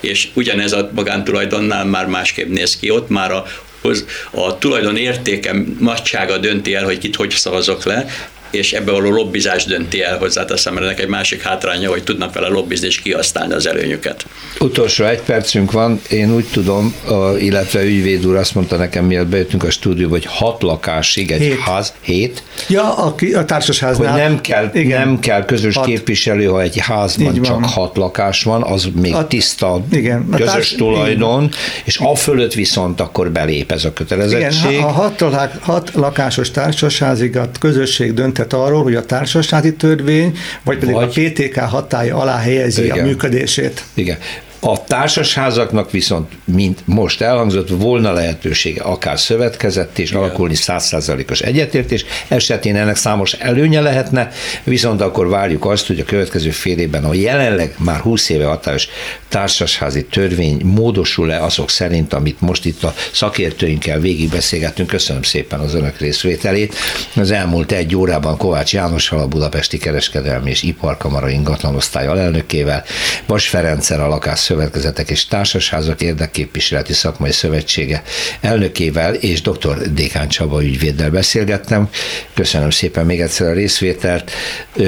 és 0.00 0.28
ugyanez 0.34 0.72
a 0.72 0.90
magántulajdonnál 0.94 1.84
már 1.84 2.06
másképp 2.06 2.48
néz 2.48 2.76
ki, 2.76 2.90
ott 2.90 3.08
már 3.08 3.32
a 3.32 3.46
a 4.30 4.58
tulajdon 4.58 4.96
értéke 4.96 5.54
nagysága 5.78 6.38
dönti 6.38 6.74
el, 6.74 6.84
hogy 6.84 6.98
kit 6.98 7.16
hogy 7.16 7.30
szavazok 7.30 7.84
le, 7.84 8.06
és 8.50 8.72
ebbe 8.72 8.92
való 8.92 9.10
lobbizás 9.10 9.64
dönti 9.64 10.02
el 10.02 10.18
hozzáteszem, 10.18 10.74
mert 10.74 10.86
ennek 10.86 11.00
egy 11.00 11.08
másik 11.08 11.42
hátránya, 11.42 11.90
hogy 11.90 12.02
tudnak 12.02 12.34
vele 12.34 12.48
lobbizni 12.48 12.86
és 12.86 13.00
kihasználni 13.00 13.52
az 13.52 13.66
előnyöket. 13.66 14.24
Utolsó 14.58 15.04
egy 15.04 15.20
percünk 15.20 15.72
van, 15.72 16.00
én 16.08 16.34
úgy 16.34 16.46
tudom, 16.52 16.94
illetve 17.38 17.82
ügyvéd 17.82 18.26
úr 18.26 18.36
azt 18.36 18.54
mondta 18.54 18.76
nekem, 18.76 19.04
mielőtt 19.04 19.28
bejöttünk 19.28 19.62
a 19.62 19.70
stúdióba, 19.70 20.14
hogy 20.14 20.26
hat 20.28 20.62
lakásig 20.62 21.30
egy 21.30 21.40
hét. 21.40 21.58
ház, 21.58 21.92
hét. 22.00 22.42
Ja, 22.68 22.96
a, 22.96 23.14
a 23.34 23.44
társasháznál. 23.44 24.12
Hogy 24.12 24.20
nem 24.20 24.40
kell, 24.40 24.70
igen. 24.74 25.08
nem 25.08 25.18
kell 25.18 25.44
közös 25.44 25.74
hat. 25.74 25.84
képviselő, 25.84 26.44
ha 26.44 26.60
egy 26.62 26.78
házban 26.78 27.42
csak 27.42 27.64
hat 27.64 27.96
lakás 27.96 28.42
van, 28.42 28.62
az 28.62 28.88
még 28.94 29.14
a, 29.14 29.26
tiszta 29.26 29.84
igen. 29.92 30.28
A 30.30 30.36
közös 30.36 30.52
társ, 30.52 30.74
tulajdon, 30.74 31.42
igen. 31.42 31.54
és 31.84 31.98
a 31.98 32.14
fölött 32.14 32.54
viszont 32.54 33.00
akkor 33.00 33.30
belép 33.30 33.72
ez 33.72 33.84
a 33.84 33.92
kötelezettség. 33.92 34.70
Igen, 34.70 34.82
a 34.82 34.88
hat, 34.88 35.24
hat 35.60 35.90
lakásos 35.94 36.50
társasházig 36.50 37.36
a 37.36 37.50
közösség 37.60 38.14
dönthet 38.40 38.52
arról, 38.52 38.82
hogy 38.82 38.94
a 38.94 39.04
társasházi 39.04 39.74
törvény, 39.74 40.36
vagy 40.64 40.78
pedig 40.78 40.94
vagy, 40.94 41.04
a 41.04 41.30
PTK 41.30 41.58
hatája 41.58 42.16
alá 42.16 42.38
helyezi 42.38 42.84
igen. 42.84 42.98
a 42.98 43.02
működését. 43.02 43.84
Igen. 43.94 44.18
A 44.62 44.84
társasházaknak 44.84 45.90
viszont, 45.90 46.32
mint 46.44 46.82
most 46.84 47.20
elhangzott, 47.20 47.68
volna 47.68 48.12
lehetősége 48.12 48.82
akár 48.82 49.18
szövetkezett 49.18 49.98
és 49.98 50.10
Igen. 50.10 50.22
alakulni 50.22 50.54
százszázalékos 50.54 51.40
egyetértés, 51.40 52.04
esetén 52.28 52.76
ennek 52.76 52.96
számos 52.96 53.32
előnye 53.32 53.80
lehetne, 53.80 54.30
viszont 54.64 55.00
akkor 55.00 55.28
várjuk 55.28 55.64
azt, 55.64 55.86
hogy 55.86 56.00
a 56.00 56.04
következő 56.04 56.50
fél 56.50 56.78
évben 56.78 57.04
a 57.04 57.14
jelenleg 57.14 57.74
már 57.78 58.00
20 58.00 58.28
éve 58.28 58.44
hatályos 58.44 58.88
társasházi 59.28 60.04
törvény 60.04 60.60
módosul-e 60.64 61.44
azok 61.44 61.70
szerint, 61.70 62.12
amit 62.12 62.40
most 62.40 62.64
itt 62.64 62.82
a 62.82 62.94
szakértőinkkel 63.12 64.00
végigbeszélgettünk. 64.00 64.88
Köszönöm 64.88 65.22
szépen 65.22 65.60
az 65.60 65.74
önök 65.74 65.98
részvételét. 65.98 66.74
Az 67.16 67.30
elmúlt 67.30 67.72
egy 67.72 67.96
órában 67.96 68.36
Kovács 68.36 68.72
János 68.72 69.12
a 69.12 69.26
Budapesti 69.26 69.78
Kereskedelmi 69.78 70.50
és 70.50 70.62
Iparkamara 70.62 71.28
ingatlanosztály 71.28 72.06
alelnökével, 72.06 72.84
Vas 73.26 73.48
Ferencer 73.48 74.00
a 74.00 74.08
lakás 74.08 74.49
szövetkezetek 74.50 75.10
és 75.10 75.26
társasházak 75.26 76.00
érdekképviseleti 76.00 76.92
szakmai 76.92 77.32
szövetsége 77.32 78.02
elnökével 78.40 79.14
és 79.14 79.42
dr. 79.42 79.92
Dékán 79.92 80.28
Csaba 80.28 80.62
ügyvéddel 80.62 81.10
beszélgettem. 81.10 81.88
Köszönöm 82.34 82.70
szépen 82.70 83.06
még 83.06 83.20
egyszer 83.20 83.48
a 83.48 83.52
részvételt. 83.52 84.30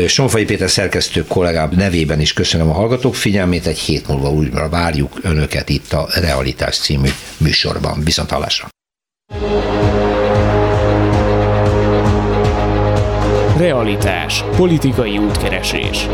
Sonfai 0.07 0.45
Péter 0.45 0.71
szerkesztő 0.71 1.25
kollégám 1.27 1.71
nevében 1.77 2.21
is 2.21 2.33
köszönöm 2.33 2.71
a 2.71 2.73
hallgatók 2.73 3.15
figyelmét. 3.15 3.67
Egy 3.67 3.79
hét 3.79 4.09
múlva 4.09 4.31
újra 4.31 4.69
várjuk 4.69 5.19
önöket 5.23 5.69
itt 5.69 5.93
a 5.93 6.09
Realitás 6.15 6.79
című 6.79 7.09
műsorban. 7.37 8.05
Viszont 8.05 8.31
hallásra! 8.31 8.82
Realitás. 13.63 14.45
Politikai 14.57 15.19
útkeresés. 15.19 16.09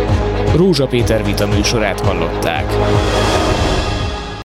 Rózsa 0.57 0.86
Péter 0.86 1.24
vita 1.24 1.46
műsorát 1.46 2.01
hallották. 2.01 2.64